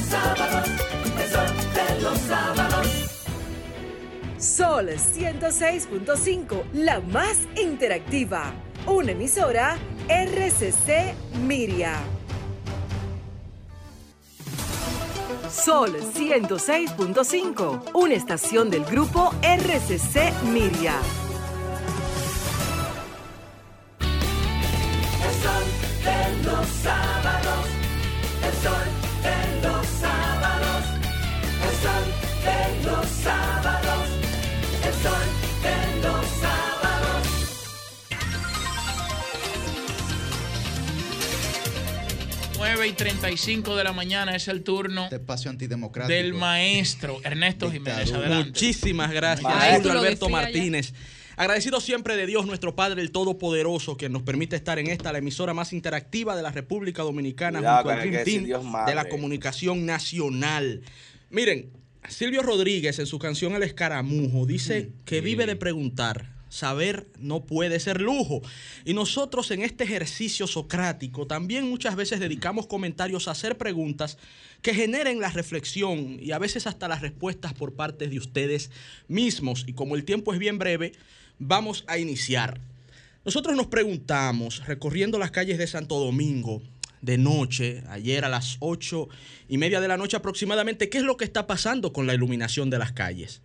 [0.00, 0.68] sábados.
[1.74, 2.49] de los sábados.
[4.40, 8.54] Sol 106.5, la más interactiva.
[8.86, 9.76] Una emisora
[10.08, 12.00] RCC Miria.
[15.50, 20.94] Sol 106.5, una estación del grupo RCC Miria.
[25.20, 25.64] El sol
[26.02, 27.66] de los sábados.
[28.42, 28.88] El sol
[29.22, 29.79] de los
[42.80, 46.14] 9 y 35 de la mañana es el turno espacio antidemocrático.
[46.14, 48.10] del maestro Ernesto Jiménez.
[48.10, 48.48] Adelante.
[48.48, 49.90] Muchísimas gracias, Maestro.
[49.90, 50.32] Julio Alberto ya.
[50.32, 50.94] Martínez.
[51.36, 55.18] Agradecido siempre de Dios, nuestro Padre, el Todopoderoso, que nos permite estar en esta, la
[55.18, 58.64] emisora más interactiva de la República Dominicana, Cuidado junto al con el Dream Team Dios
[58.86, 60.80] de la comunicación nacional.
[61.28, 61.72] Miren,
[62.08, 66.39] Silvio Rodríguez en su canción El Escaramujo dice que vive de preguntar.
[66.50, 68.42] Saber no puede ser lujo.
[68.84, 74.18] Y nosotros en este ejercicio socrático también muchas veces dedicamos comentarios a hacer preguntas
[74.60, 78.70] que generen la reflexión y a veces hasta las respuestas por parte de ustedes
[79.08, 79.64] mismos.
[79.66, 80.92] Y como el tiempo es bien breve,
[81.38, 82.60] vamos a iniciar.
[83.24, 86.62] Nosotros nos preguntamos, recorriendo las calles de Santo Domingo
[87.00, 89.08] de noche, ayer a las ocho
[89.48, 92.70] y media de la noche aproximadamente, ¿qué es lo que está pasando con la iluminación
[92.70, 93.40] de las calles?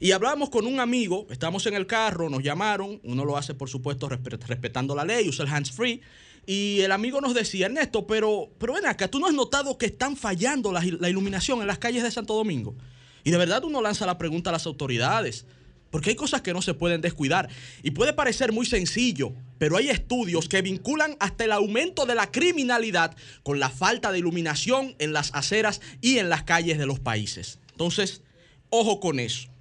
[0.00, 3.68] Y hablábamos con un amigo, estamos en el carro, nos llamaron, uno lo hace por
[3.68, 6.00] supuesto respe- respetando la ley, usa el hands free,
[6.46, 9.86] y el amigo nos decía, Ernesto, pero, pero ven acá, ¿tú no has notado que
[9.86, 12.74] están fallando la, la iluminación en las calles de Santo Domingo?
[13.22, 15.46] Y de verdad uno lanza la pregunta a las autoridades.
[15.90, 17.48] Porque hay cosas que no se pueden descuidar.
[17.84, 22.32] Y puede parecer muy sencillo, pero hay estudios que vinculan hasta el aumento de la
[22.32, 26.98] criminalidad con la falta de iluminación en las aceras y en las calles de los
[26.98, 27.60] países.
[27.70, 28.22] Entonces,
[28.70, 29.53] ojo con eso.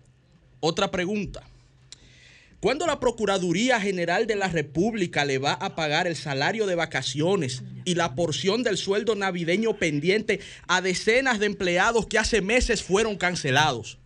[0.66, 1.43] Otra pregunta.
[2.61, 7.64] ¿Cuándo la Procuraduría General de la República le va a pagar el salario de vacaciones
[7.83, 13.17] y la porción del sueldo navideño pendiente a decenas de empleados que hace meses fueron
[13.17, 13.98] cancelados?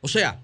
[0.00, 0.40] O sea,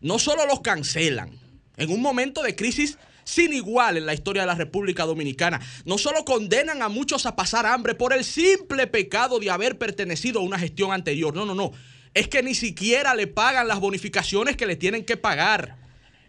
[0.00, 1.30] no solo los cancelan,
[1.76, 5.98] en un momento de crisis sin igual en la historia de la República Dominicana, no
[5.98, 10.42] solo condenan a muchos a pasar hambre por el simple pecado de haber pertenecido a
[10.42, 11.70] una gestión anterior, no, no, no,
[12.16, 15.76] es que ni siquiera le pagan las bonificaciones que le tienen que pagar.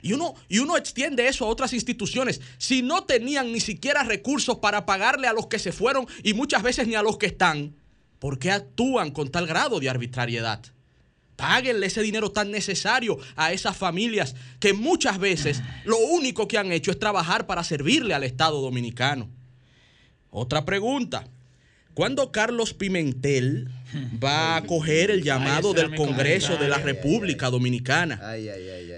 [0.01, 2.41] Y uno, y uno extiende eso a otras instituciones.
[2.57, 6.61] Si no tenían ni siquiera recursos para pagarle a los que se fueron y muchas
[6.61, 7.73] veces ni a los que están,
[8.19, 10.61] ¿por qué actúan con tal grado de arbitrariedad?
[11.37, 16.73] Páguenle ese dinero tan necesario a esas familias que muchas veces lo único que han
[16.73, 19.29] hecho es trabajar para servirle al Estado dominicano.
[20.31, 21.29] Otra pregunta.
[21.93, 23.71] ¿Cuándo Carlos Pimentel
[24.23, 26.77] va a coger el llamado del Congreso de la.
[26.87, 28.21] República Dominicana?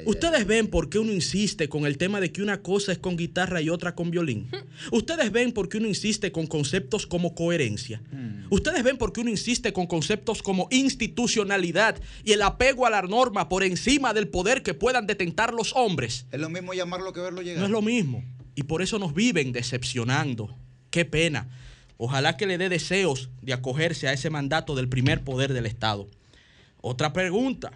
[0.06, 3.18] Ustedes ven por qué uno insiste con el tema de que una cosa es con
[3.18, 4.50] guitarra y otra con violín.
[4.92, 8.01] Ustedes ven por qué uno insiste con conceptos como coherencia.
[8.50, 13.01] Ustedes ven por qué uno insiste con conceptos como institucionalidad y el apego a la
[13.01, 16.26] norma por encima del poder que puedan detentar los hombres.
[16.32, 17.59] Es lo mismo llamarlo que verlo llegar.
[17.59, 18.24] No es lo mismo.
[18.56, 20.56] Y por eso nos viven decepcionando.
[20.90, 21.48] Qué pena.
[22.02, 26.08] Ojalá que le dé deseos de acogerse a ese mandato del primer poder del Estado.
[26.80, 27.74] Otra pregunta.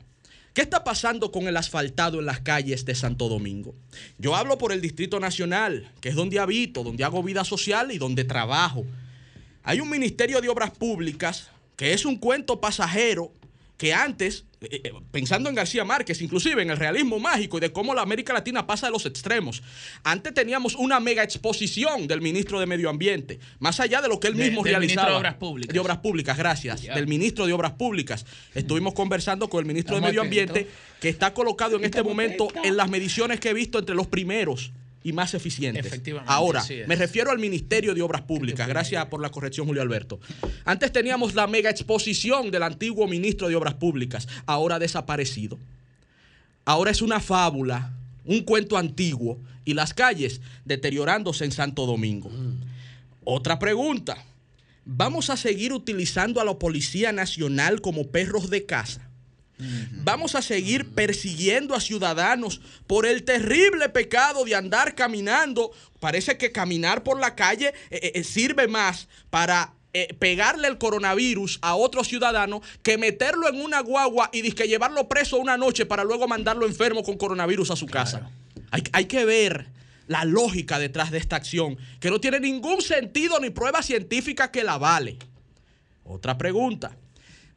[0.53, 3.75] ¿Qué está pasando con el asfaltado en las calles de Santo Domingo?
[4.17, 7.97] Yo hablo por el Distrito Nacional, que es donde habito, donde hago vida social y
[7.97, 8.85] donde trabajo.
[9.61, 13.33] Hay un Ministerio de Obras Públicas que es un cuento pasajero
[13.83, 17.73] que antes, eh, eh, pensando en García Márquez, inclusive en el realismo mágico y de
[17.73, 19.61] cómo la América Latina pasa de los extremos,
[20.05, 24.29] antes teníamos una mega exposición del ministro de Medio Ambiente, más allá de lo que
[24.29, 25.09] él De- mismo del ministro realizaba.
[25.11, 25.73] de Obras Públicas.
[25.73, 26.81] De Obras Públicas, gracias.
[26.83, 28.25] Del ministro de Obras Públicas.
[28.55, 30.47] Estuvimos conversando con el ministro de Medio atentos.
[30.55, 30.71] Ambiente,
[31.01, 34.71] que está colocado en este momento en las mediciones que he visto entre los primeros
[35.03, 35.85] y más eficientes.
[35.85, 38.67] Efectivamente, Ahora, me refiero al Ministerio de Obras Públicas.
[38.67, 40.19] Gracias por la corrección, Julio Alberto.
[40.65, 45.59] Antes teníamos la mega exposición del antiguo ministro de Obras Públicas, ahora desaparecido.
[46.65, 47.93] Ahora es una fábula,
[48.25, 52.31] un cuento antiguo y las calles deteriorándose en Santo Domingo.
[53.23, 54.17] Otra pregunta.
[54.85, 59.09] ¿Vamos a seguir utilizando a la Policía Nacional como perros de caza?
[59.91, 65.71] Vamos a seguir persiguiendo a ciudadanos por el terrible pecado de andar caminando.
[65.99, 71.59] Parece que caminar por la calle eh, eh, sirve más para eh, pegarle el coronavirus
[71.61, 76.03] a otro ciudadano que meterlo en una guagua y dizque llevarlo preso una noche para
[76.03, 78.29] luego mandarlo enfermo con coronavirus a su casa.
[78.71, 79.67] Hay, hay que ver
[80.07, 84.63] la lógica detrás de esta acción, que no tiene ningún sentido ni prueba científica que
[84.63, 85.17] la vale.
[86.03, 86.97] Otra pregunta.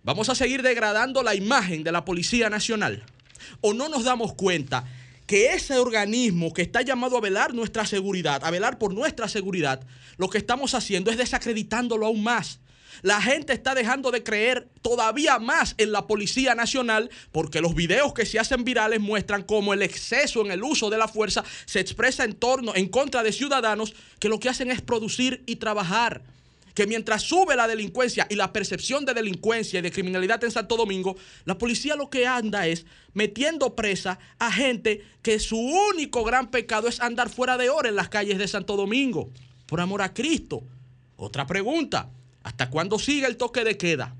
[0.06, 3.02] ¿Vamos a seguir degradando la imagen de la Policía Nacional?
[3.60, 4.84] ¿O no nos damos cuenta
[5.26, 9.84] que ese organismo que está llamado a velar nuestra seguridad, a velar por nuestra seguridad,
[10.16, 12.60] lo que estamos haciendo es desacreditándolo aún más?
[13.02, 18.14] La gente está dejando de creer todavía más en la Policía Nacional porque los videos
[18.14, 21.80] que se hacen virales muestran cómo el exceso en el uso de la fuerza se
[21.80, 26.22] expresa en torno en contra de ciudadanos que lo que hacen es producir y trabajar
[26.76, 30.76] que mientras sube la delincuencia y la percepción de delincuencia y de criminalidad en Santo
[30.76, 36.50] Domingo, la policía lo que anda es metiendo presa a gente que su único gran
[36.50, 39.30] pecado es andar fuera de hora en las calles de Santo Domingo,
[39.64, 40.62] por amor a Cristo.
[41.16, 42.10] Otra pregunta,
[42.42, 44.14] ¿hasta cuándo sigue el toque de queda?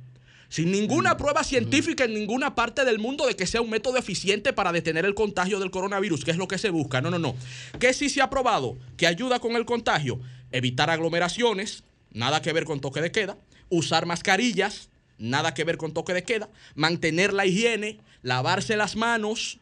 [0.49, 1.19] Sin ninguna Mm.
[1.19, 5.05] prueba científica en ninguna parte del mundo de que sea un método eficiente para detener
[5.05, 7.03] el contagio del coronavirus, que es lo que se busca.
[7.03, 7.35] No, no, no.
[7.79, 10.19] ¿Qué sí se ha probado que ayuda con el contagio?
[10.53, 13.37] Evitar aglomeraciones, nada que ver con toque de queda.
[13.69, 16.49] Usar mascarillas, nada que ver con toque de queda.
[16.75, 19.59] Mantener la higiene, lavarse las manos.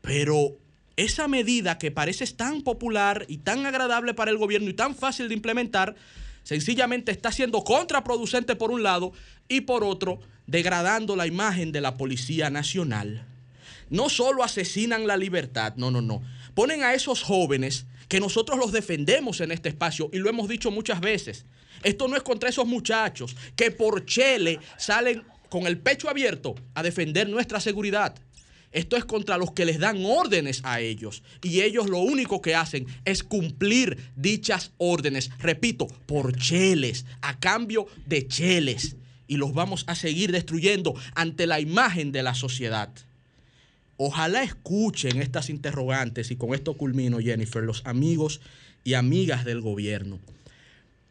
[0.00, 0.56] Pero
[0.96, 5.28] esa medida que parece tan popular y tan agradable para el gobierno y tan fácil
[5.28, 5.94] de implementar,
[6.42, 9.12] sencillamente está siendo contraproducente por un lado
[9.48, 13.24] y por otro degradando la imagen de la Policía Nacional.
[13.88, 16.22] No solo asesinan la libertad, no, no, no.
[16.54, 20.72] Ponen a esos jóvenes que nosotros los defendemos en este espacio y lo hemos dicho
[20.72, 21.46] muchas veces.
[21.84, 26.82] Esto no es contra esos muchachos que por chele salen con el pecho abierto a
[26.82, 28.16] defender nuestra seguridad.
[28.72, 31.22] Esto es contra los que les dan órdenes a ellos.
[31.40, 35.30] Y ellos lo único que hacen es cumplir dichas órdenes.
[35.38, 38.96] Repito, por cheles, a cambio de cheles.
[39.28, 42.92] Y los vamos a seguir destruyendo ante la imagen de la sociedad.
[44.02, 48.40] Ojalá escuchen estas interrogantes y con esto culmino, Jennifer, los amigos
[48.82, 50.18] y amigas del gobierno.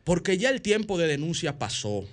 [0.03, 2.05] Porque ya el tiempo de denuncia pasó.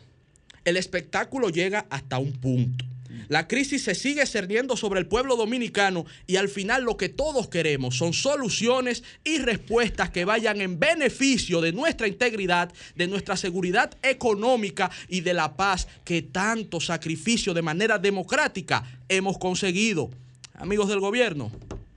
[0.66, 2.84] El espectáculo llega hasta un punto.
[3.28, 7.48] La crisis se sigue cerniendo sobre el pueblo dominicano y al final lo que todos
[7.48, 13.96] queremos son soluciones y respuestas que vayan en beneficio de nuestra integridad, de nuestra seguridad
[14.02, 20.10] económica y de la paz que tanto sacrificio de manera democrática hemos conseguido.
[20.58, 21.50] Amigos del gobierno,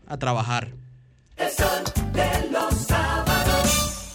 [0.07, 0.69] a trabajar.
[1.38, 4.05] El sol de los sábados.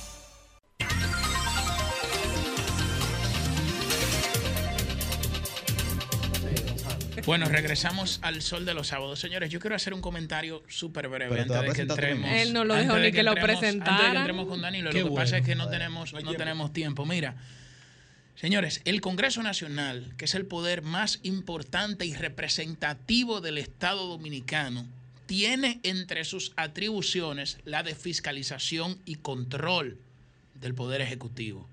[7.27, 9.19] Bueno, regresamos al sol de los sábados.
[9.19, 12.31] Señores, yo quiero hacer un comentario súper breve antes de que entremos.
[12.31, 14.19] Él no lo dejó de ni que lo entremos- Antes de que presentara.
[14.21, 15.47] entremos con Danilo, Qué lo que pasa es bueno.
[15.47, 17.07] que no tenemos, no tenemos tiempo.
[17.07, 17.37] Mira,
[18.45, 24.87] señores, el Congreso Nacional, que es el poder más importante y representativo del Estado Dominicano,
[25.25, 29.97] tiene entre sus atribuciones la de fiscalización y control
[30.61, 31.71] del Poder Ejecutivo.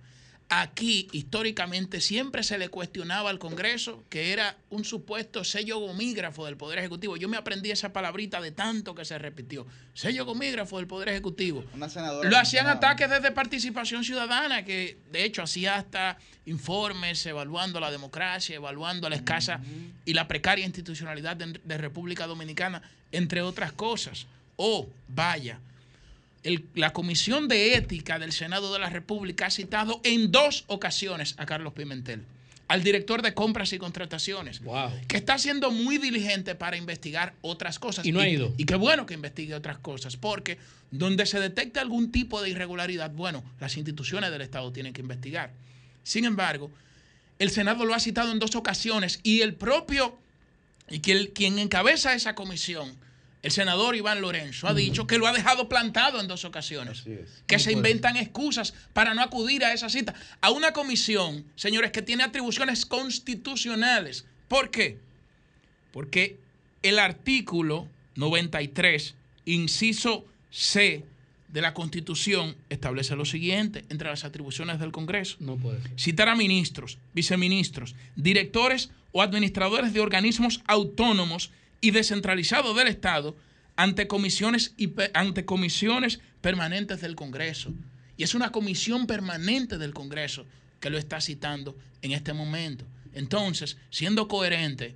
[0.54, 6.58] Aquí, históricamente, siempre se le cuestionaba al Congreso que era un supuesto sello gomígrafo del
[6.58, 7.16] Poder Ejecutivo.
[7.16, 9.66] Yo me aprendí esa palabrita de tanto que se repitió.
[9.94, 11.64] Sello gomígrafo del Poder Ejecutivo.
[11.74, 11.88] Una
[12.24, 18.58] Lo hacían ataques desde participación ciudadana, que de hecho hacía hasta informes evaluando la democracia,
[18.58, 19.62] evaluando la escasa
[20.04, 22.82] y la precaria institucionalidad de, de República Dominicana,
[23.14, 24.28] entre otras cosas.
[24.58, 25.62] O, vaya,
[26.44, 31.36] el- la Comisión de Ética del Senado de la República ha citado en dos ocasiones
[31.38, 32.24] a Carlos Pimentel,
[32.68, 34.62] al director de compras y contrataciones,
[35.08, 38.06] que está siendo muy diligente para investigar otras cosas.
[38.06, 38.54] Y no ha ido.
[38.58, 40.58] Y qué bueno que investigue otras cosas, porque
[40.90, 45.52] donde se detecte algún tipo de irregularidad, bueno, las instituciones del Estado tienen que investigar.
[46.04, 46.72] Sin embargo,
[47.40, 50.18] el Senado lo ha citado en dos ocasiones y el propio,
[50.90, 52.96] y quien encabeza esa comisión,
[53.44, 57.04] el senador Iván Lorenzo, ha dicho que lo ha dejado plantado en dos ocasiones.
[57.48, 60.14] Que se inventan excusas para no acudir a esa cita.
[60.42, 64.26] A una comisión, señores, que tiene atribuciones constitucionales.
[64.48, 65.00] ¿Por qué?
[65.92, 66.38] Porque
[66.84, 71.04] el artículo 93, inciso C
[71.48, 75.38] de la Constitución, establece lo siguiente entre las atribuciones del Congreso.
[75.40, 75.92] No puede ser.
[76.00, 83.36] Citar a ministros, viceministros, directores o administradores de organismos autónomos y descentralizados del Estado
[83.76, 87.74] ante comisiones, y ante comisiones permanentes del Congreso.
[88.18, 90.46] Y es una comisión permanente del Congreso
[90.80, 92.86] que lo está citando en este momento.
[93.14, 94.96] Entonces, siendo coherente,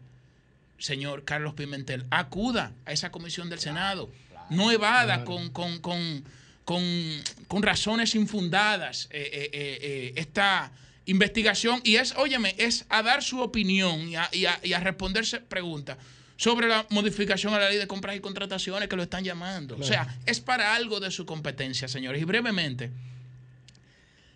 [0.78, 4.10] señor Carlos Pimentel, acuda a esa comisión del Senado.
[4.50, 6.24] No evada con, con- con-
[6.66, 10.72] con- razones infundadas eh, eh, eh, esta
[11.06, 11.82] investigación.
[11.84, 15.40] Y es, óyeme, es a dar su opinión y a, y a- y a responderse
[15.40, 15.98] preguntas
[16.38, 19.78] sobre la modificación a la ley de compras y contrataciones que lo están llamando.
[19.78, 22.22] O sea, es para algo de su competencia, señores.
[22.22, 22.92] Y brevemente,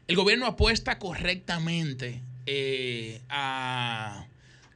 [0.07, 4.25] el gobierno apuesta correctamente eh, a,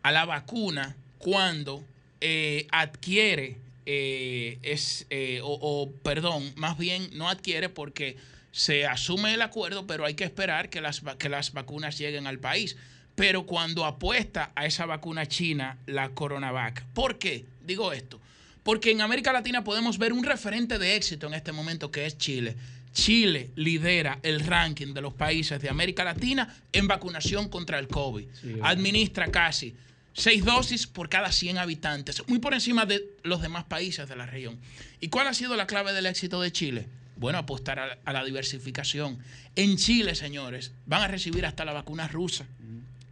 [0.02, 1.84] a la vacuna cuando
[2.20, 8.18] eh, adquiere, eh, es, eh, o, o, perdón, más bien no adquiere porque
[8.52, 12.40] se asume el acuerdo, pero hay que esperar que las, que las vacunas lleguen al
[12.40, 12.78] país.
[13.16, 16.86] Pero cuando apuesta a esa vacuna china, la CoronaVac.
[16.94, 17.46] ¿Por qué?
[17.66, 18.20] Digo esto.
[18.64, 22.18] Porque en América Latina podemos ver un referente de éxito en este momento que es
[22.18, 22.56] Chile.
[22.94, 28.26] Chile lidera el ranking de los países de América Latina en vacunación contra el COVID.
[28.42, 29.76] Sí, Administra casi
[30.14, 34.26] seis dosis por cada 100 habitantes, muy por encima de los demás países de la
[34.26, 34.60] región.
[35.00, 36.88] ¿Y cuál ha sido la clave del éxito de Chile?
[37.16, 39.18] Bueno, apostar a, a la diversificación.
[39.56, 42.46] En Chile, señores, van a recibir hasta la vacuna rusa.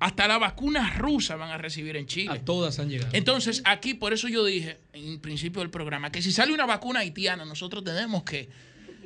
[0.01, 2.31] Hasta la vacuna rusa van a recibir en Chile.
[2.31, 3.11] A todas han llegado.
[3.13, 7.01] Entonces, aquí, por eso yo dije en principio del programa, que si sale una vacuna
[7.01, 8.49] haitiana, nosotros tenemos que,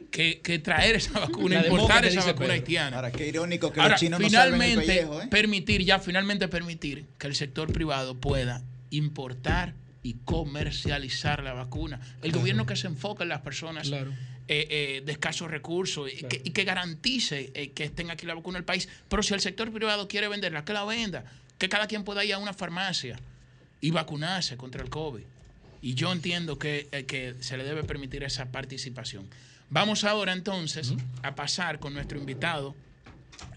[0.10, 2.54] que, que traer esa vacuna, importar esa vacuna Pedro.
[2.54, 2.96] haitiana.
[2.96, 5.28] Ahora, qué irónico que Ahora, los chinos finalmente, no el pellejo, ¿eh?
[5.28, 12.00] permitir, ya finalmente permitir que el sector privado pueda importar y comercializar la vacuna.
[12.22, 12.40] El claro.
[12.40, 14.14] gobierno que se enfoca en las personas claro.
[14.48, 16.28] Eh, eh, de escasos recursos claro.
[16.28, 18.88] y, que, y, que, garantice eh, que estén aquí la vacuna en el país.
[19.10, 21.26] Pero si el sector privado quiere venderla, que la venda.
[21.58, 23.18] Que cada quien pueda ir a una farmacia
[23.82, 25.24] y vacunarse contra el COVID.
[25.82, 29.28] Y yo entiendo que, eh, que se le debe permitir esa participación.
[29.70, 31.02] Vamos ahora entonces uh -huh.
[31.24, 32.76] a pasar con nuestro invitado,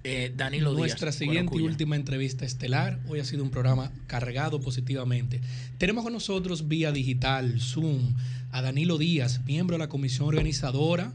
[0.04, 1.02] eh, Danilo Nuestra Díaz.
[1.02, 2.98] Nuestra siguiente y última entrevista estelar.
[3.08, 5.40] Hoy ha sido un programa cargado positivamente.
[5.78, 8.14] Tenemos con nosotros vía digital, Zoom,
[8.50, 11.12] a Danilo Díaz, miembro de la comisión organizadora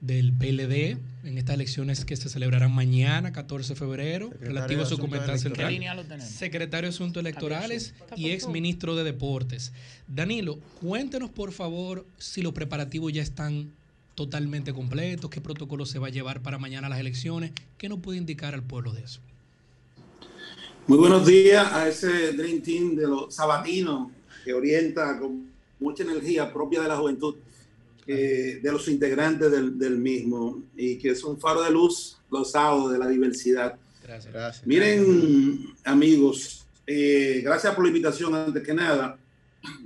[0.00, 4.86] del PLD en estas elecciones que se celebrarán mañana, 14 de febrero, Secretario relativo a
[4.86, 6.20] su competencia central.
[6.20, 9.72] Secretario de Asuntos Electorales y ex ministro de Deportes.
[10.06, 13.72] Danilo, cuéntenos por favor si los preparativos ya están
[14.14, 18.18] totalmente completos, qué protocolo se va a llevar para mañana las elecciones, qué nos puede
[18.18, 19.20] indicar al pueblo de eso.
[20.86, 24.10] Muy buenos días a ese Dream Team de los sabatinos
[24.44, 25.53] que orienta con
[25.84, 27.36] mucha energía propia de la juventud,
[28.06, 32.50] eh, de los integrantes del, del, mismo y que es un faro de luz los
[32.50, 33.76] sábados de la diversidad.
[34.02, 34.32] Gracias.
[34.32, 39.18] gracias Miren, amigos, eh, gracias por la invitación antes que nada.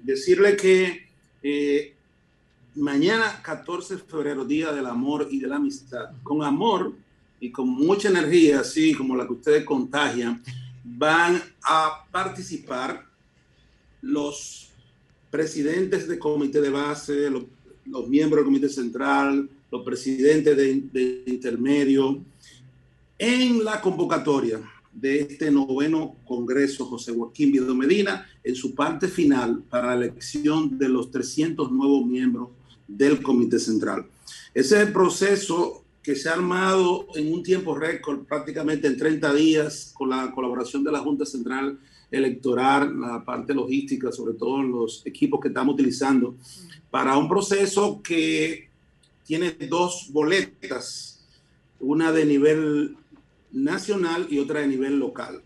[0.02, 1.06] Decirle que
[1.42, 1.94] eh,
[2.74, 6.92] mañana 14 de febrero, Día del Amor y de la Amistad, con amor
[7.40, 10.42] y con mucha energía, así como la que ustedes contagian,
[10.82, 13.04] van a participar
[14.00, 14.67] los
[15.31, 17.44] presidentes de comité de base, los,
[18.08, 22.23] miembros del comité central, los presidentes de, de, intermedio,
[23.18, 24.60] en la convocatoria
[24.92, 30.78] de este noveno Congreso José Joaquín Vido Medina, en su parte final para la elección
[30.78, 32.48] de los 300 nuevos miembros
[32.86, 34.07] del Comité Central.
[34.55, 39.34] Ese es el proceso que se ha armado en un tiempo récord, prácticamente en 30
[39.34, 41.78] días, con la colaboración de la Junta Central
[42.10, 46.36] Electoral, la parte logística, sobre todo los equipos que estamos utilizando,
[46.90, 48.68] para un proceso que
[49.24, 51.26] tiene dos boletas,
[51.80, 52.96] una de nivel
[53.52, 55.42] nacional y otra de nivel local,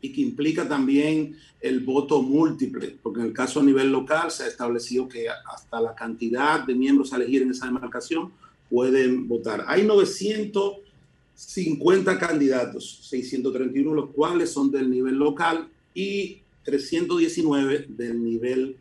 [0.00, 4.44] y que implica también el voto múltiple, porque en el caso a nivel local se
[4.44, 8.32] ha establecido que hasta la cantidad de miembros a elegir en esa demarcación
[8.70, 9.64] pueden votar.
[9.66, 18.76] Hay 950 candidatos, 631 los cuales son del nivel local y 319 del nivel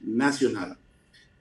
[0.00, 0.78] nacional.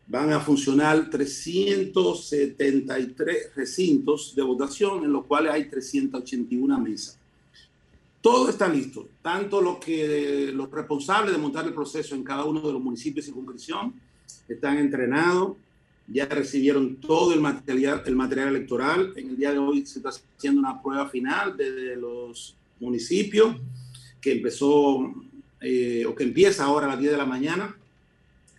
[0.07, 7.17] Van a funcionar 373 recintos de votación, en los cuales hay 381 mesas.
[8.21, 12.61] Todo está listo, tanto lo que los responsables de montar el proceso en cada uno
[12.61, 13.93] de los municipios de circunscripción
[14.47, 15.57] están entrenados,
[16.07, 19.11] ya recibieron todo el material, el material electoral.
[19.15, 23.55] En el día de hoy se está haciendo una prueba final de los municipios
[24.25, 25.13] que empezó
[25.61, 27.77] eh, o que empieza ahora a las 10 de la mañana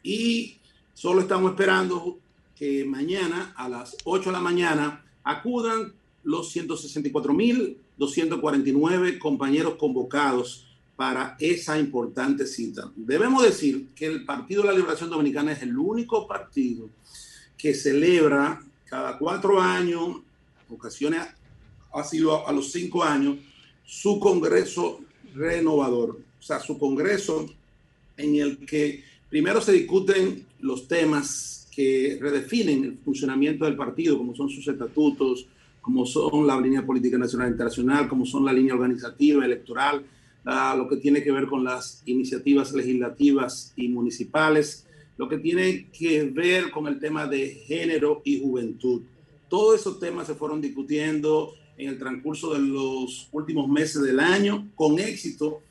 [0.01, 0.59] y
[0.95, 2.21] solo estamos esperando
[2.55, 11.81] que mañana a las 8 de la mañana acudan los 164.249 compañeros convocados para esa
[11.81, 12.93] importante cita.
[12.95, 16.89] Debemos decir que el Partido de la Liberación Dominicana es el único partido
[17.59, 20.19] que celebra cada cuatro años,
[20.71, 21.23] ocasiones
[21.93, 23.39] ha sido a los cinco años,
[23.85, 25.01] su Congreso
[25.35, 26.19] renovador.
[26.39, 27.47] O sea, su Congreso
[28.17, 34.35] en el que primero se discuten los temas que redefinen el funcionamiento del partido, como
[34.35, 35.47] son sus estatutos,
[35.83, 40.05] como son la línea política nacional e internacional, como son la línea organizativa, electoral,
[40.77, 44.87] lo que tiene que ver con las iniciativas legislativas y municipales,
[45.19, 49.03] lo que tiene que ver con el tema de género y juventud.
[49.49, 54.69] Todos esos temas se fueron discutiendo en el transcurso de los últimos meses del año
[54.75, 55.63] con éxito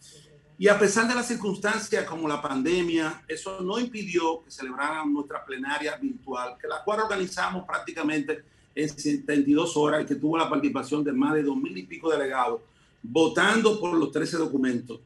[0.57, 5.43] Y a pesar de las circunstancias como la pandemia, eso no impidió que celebraran nuestra
[5.43, 8.43] plenaria virtual, que la cual organizamos prácticamente
[8.73, 12.09] en 72 horas y que tuvo la participación de más de dos mil y pico
[12.09, 12.61] delegados,
[13.03, 14.99] votando por los 13 documentos,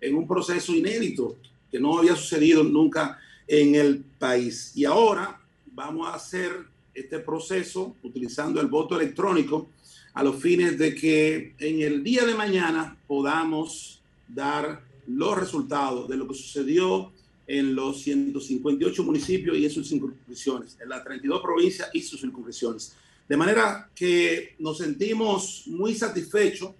[0.00, 1.36] en un proceso inédito
[1.70, 4.72] que no había sucedido nunca en el país.
[4.74, 6.50] Y ahora vamos a hacer
[6.94, 9.68] este proceso utilizando el voto electrónico
[10.16, 16.16] a los fines de que en el día de mañana podamos dar los resultados de
[16.16, 17.12] lo que sucedió
[17.46, 22.96] en los 158 municipios y en sus circunscripciones, en las 32 provincias y sus circunscripciones.
[23.28, 26.70] De manera que nos sentimos muy satisfechos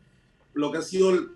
[0.55, 1.29] lo que ha sido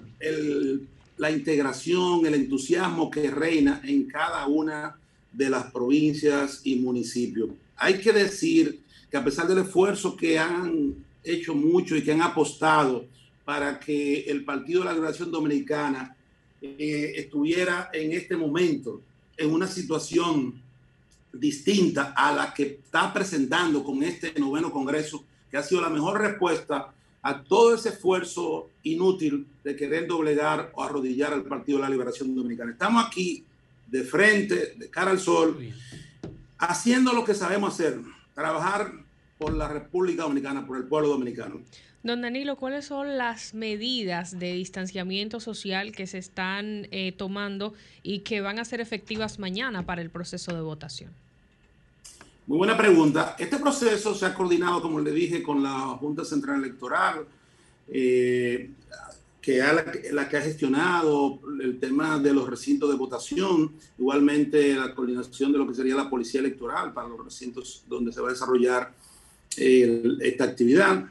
[1.18, 4.96] la integración, el entusiasmo que reina en cada una
[5.30, 7.50] de las provincias y municipios.
[7.76, 8.80] Hay que decir
[9.10, 13.06] que a pesar del esfuerzo que han hecho mucho y que han apostado
[13.44, 16.16] para que el Partido de la Liberación Dominicana
[16.62, 19.02] eh, estuviera en este momento
[19.36, 20.62] en una situación
[21.32, 26.20] distinta a la que está presentando con este noveno Congreso, que ha sido la mejor
[26.20, 26.92] respuesta
[27.22, 32.34] a todo ese esfuerzo inútil de querer doblegar o arrodillar al Partido de la Liberación
[32.34, 32.72] Dominicana.
[32.72, 33.44] Estamos aquí
[33.86, 35.58] de frente, de cara al sol,
[36.58, 38.00] haciendo lo que sabemos hacer,
[38.34, 38.92] trabajar
[39.40, 41.62] por la República Dominicana, por el pueblo dominicano.
[42.02, 48.20] Don Danilo, ¿cuáles son las medidas de distanciamiento social que se están eh, tomando y
[48.20, 51.10] que van a ser efectivas mañana para el proceso de votación?
[52.46, 53.34] Muy buena pregunta.
[53.38, 57.26] Este proceso se ha coordinado, como le dije, con la Junta Central Electoral,
[57.88, 58.70] eh,
[59.40, 64.74] que es la, la, que ha gestionado el tema de los recintos de votación, igualmente
[64.74, 68.28] la coordinación de lo que sería la Policía Electoral para los recintos donde se va
[68.28, 68.92] a desarrollar
[69.56, 71.10] eh, esta actividad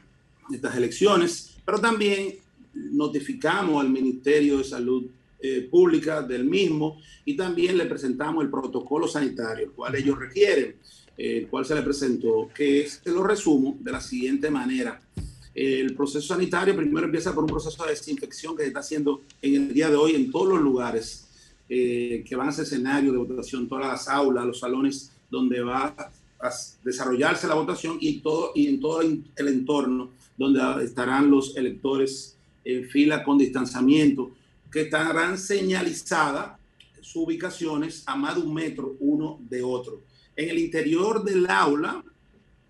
[0.54, 2.34] estas elecciones, pero también
[2.74, 5.06] notificamos al Ministerio de Salud
[5.40, 10.76] eh, Pública del mismo y también le presentamos el protocolo sanitario, el cual ellos requieren,
[11.16, 15.00] el cual se le presentó, que es, te lo resumo de la siguiente manera.
[15.54, 19.54] El proceso sanitario primero empieza por un proceso de desinfección que se está haciendo en
[19.54, 21.26] el día de hoy en todos los lugares
[21.68, 25.94] eh, que van a ser escenario de votación, todas las aulas, los salones donde va
[26.82, 32.88] desarrollarse la votación y, todo, y en todo el entorno donde estarán los electores en
[32.88, 34.30] fila con distanciamiento,
[34.72, 36.58] que estarán señalizadas
[37.00, 40.00] sus ubicaciones a más de un metro uno de otro.
[40.36, 42.02] En el interior del aula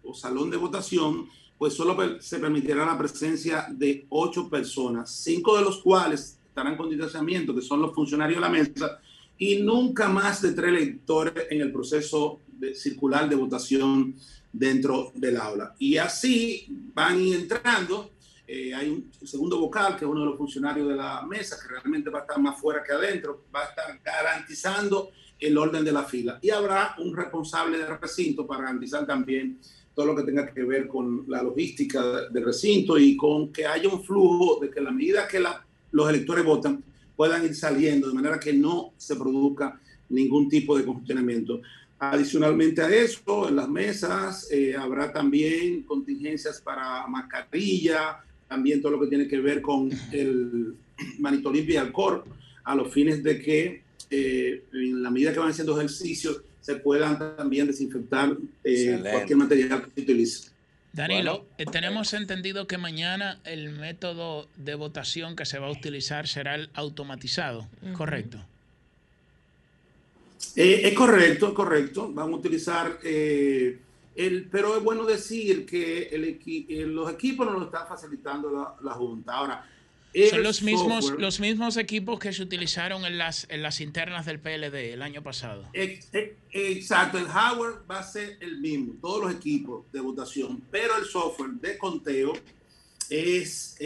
[0.03, 5.63] o salón de votación, pues solo se permitirá la presencia de ocho personas, cinco de
[5.63, 9.01] los cuales estarán con distanciamiento, que son los funcionarios de la mesa,
[9.41, 14.15] y nunca más de tres electores en el proceso de circular de votación
[14.52, 15.75] dentro del aula.
[15.78, 18.10] Y así van entrando.
[18.47, 21.69] Eh, hay un segundo vocal, que es uno de los funcionarios de la mesa, que
[21.69, 25.93] realmente va a estar más fuera que adentro, va a estar garantizando el orden de
[25.93, 26.39] la fila.
[26.43, 29.59] Y habrá un responsable de recinto para garantizar también
[29.94, 33.89] todo lo que tenga que ver con la logística del recinto y con que haya
[33.89, 35.43] un flujo de que la medida que
[35.93, 36.85] los electores votan
[37.21, 41.61] puedan ir saliendo de manera que no se produzca ningún tipo de congestionamiento.
[41.99, 49.01] Adicionalmente a eso, en las mesas eh, habrá también contingencias para mascarilla, también todo lo
[49.03, 50.75] que tiene que ver con el
[51.19, 52.25] manito limpio y alcohol,
[52.65, 57.37] a los fines de que eh, en la medida que van haciendo ejercicios se puedan
[57.37, 58.35] también desinfectar
[58.65, 60.49] eh, cualquier material que se utilice.
[60.93, 66.57] Danilo, tenemos entendido que mañana el método de votación que se va a utilizar será
[66.57, 68.39] el automatizado, ¿correcto?
[70.57, 72.10] Eh, es correcto, es correcto.
[72.12, 73.78] Vamos a utilizar eh,
[74.17, 78.75] el, pero es bueno decir que el, eh, los equipos nos lo está facilitando la,
[78.83, 79.35] la Junta.
[79.35, 79.65] Ahora,
[80.31, 84.41] son los mismos, los mismos equipos que se utilizaron en las, en las internas del
[84.41, 85.65] PLD el año pasado.
[85.73, 91.05] exacto, el hardware va a ser el mismo, todos los equipos de votación, pero el
[91.05, 92.33] software de conteo
[93.09, 93.77] es,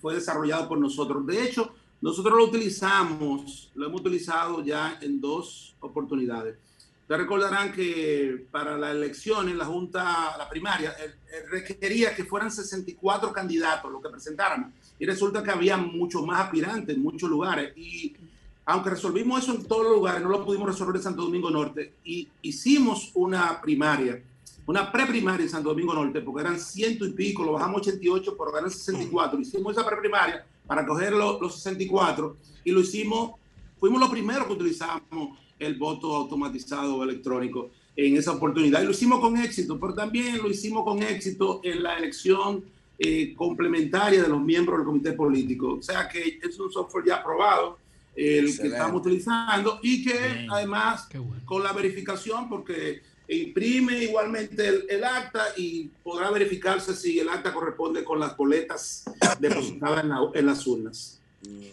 [0.00, 1.26] fue desarrollado por nosotros.
[1.26, 6.56] De hecho, nosotros lo utilizamos, lo hemos utilizado ya en dos oportunidades.
[7.00, 10.96] Ustedes recordarán que para las elecciones, la Junta, la primaria,
[11.50, 14.72] requería que fueran 64 candidatos los que presentaran.
[14.98, 17.76] Y resulta que había muchos más aspirantes en muchos lugares.
[17.76, 18.14] Y
[18.66, 21.94] aunque resolvimos eso en todos los lugares, no lo pudimos resolver en Santo Domingo Norte.
[22.04, 24.22] Y hicimos una primaria,
[24.66, 28.58] una preprimaria en Santo Domingo Norte, porque eran ciento y pico, lo bajamos 88, pero
[28.58, 29.40] eran 64.
[29.40, 33.32] Hicimos esa preprimaria para coger los 64 y lo hicimos,
[33.78, 39.20] fuimos los primeros que utilizamos el voto automatizado electrónico en esa oportunidad y lo hicimos
[39.20, 42.64] con éxito, pero también lo hicimos con éxito en la elección
[42.98, 45.74] eh, complementaria de los miembros del comité político.
[45.78, 47.78] O sea que es un software ya aprobado
[48.14, 51.08] el que estamos utilizando y que además
[51.44, 58.04] con la verificación, porque imprime igualmente el, acta y podrá verificarse si el acta corresponde
[58.04, 59.04] con las boletas
[59.40, 61.20] depositadas en, las urnas.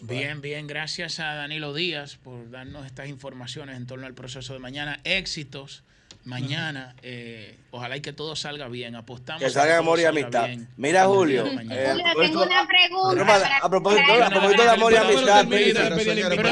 [0.02, 4.58] Bien, bien, gracias a Danilo Díaz por darnos estas informaciones en torno al proceso de
[4.58, 5.00] mañana.
[5.04, 5.84] Éxitos
[6.24, 6.94] mañana.
[7.02, 8.96] Eh, ojalá y que todo salga bien.
[8.96, 9.42] Apostamos.
[9.42, 10.48] Que salga amor y amistad.
[10.76, 11.46] Mira, Julio.
[11.46, 13.58] Eh, tengo una pregunta.
[13.62, 15.48] A propósito, a propósito de amor y amistad.
[15.48, 16.42] Feliz día del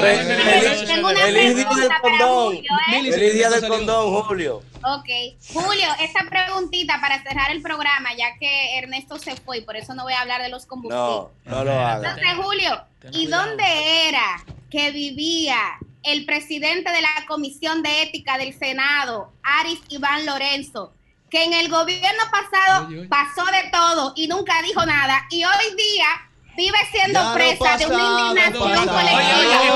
[2.01, 2.63] condón.
[2.89, 4.63] Feliz día del condón, Julio.
[4.83, 5.09] Ok.
[5.53, 9.93] Julio, esta preguntita para cerrar el programa, ya que Ernesto se fue y por eso
[9.93, 11.05] no voy a hablar de los combustibles.
[11.05, 12.17] No, no lo hagas.
[12.17, 15.57] Entonces, Julio, ¿y dónde era que vivía
[16.03, 20.93] el presidente de la Comisión de Ética del Senado, Aris Iván Lorenzo,
[21.29, 26.07] que en el gobierno pasado pasó de todo y nunca dijo nada, y hoy día
[26.57, 29.71] vive siendo presa de una indignación colectiva.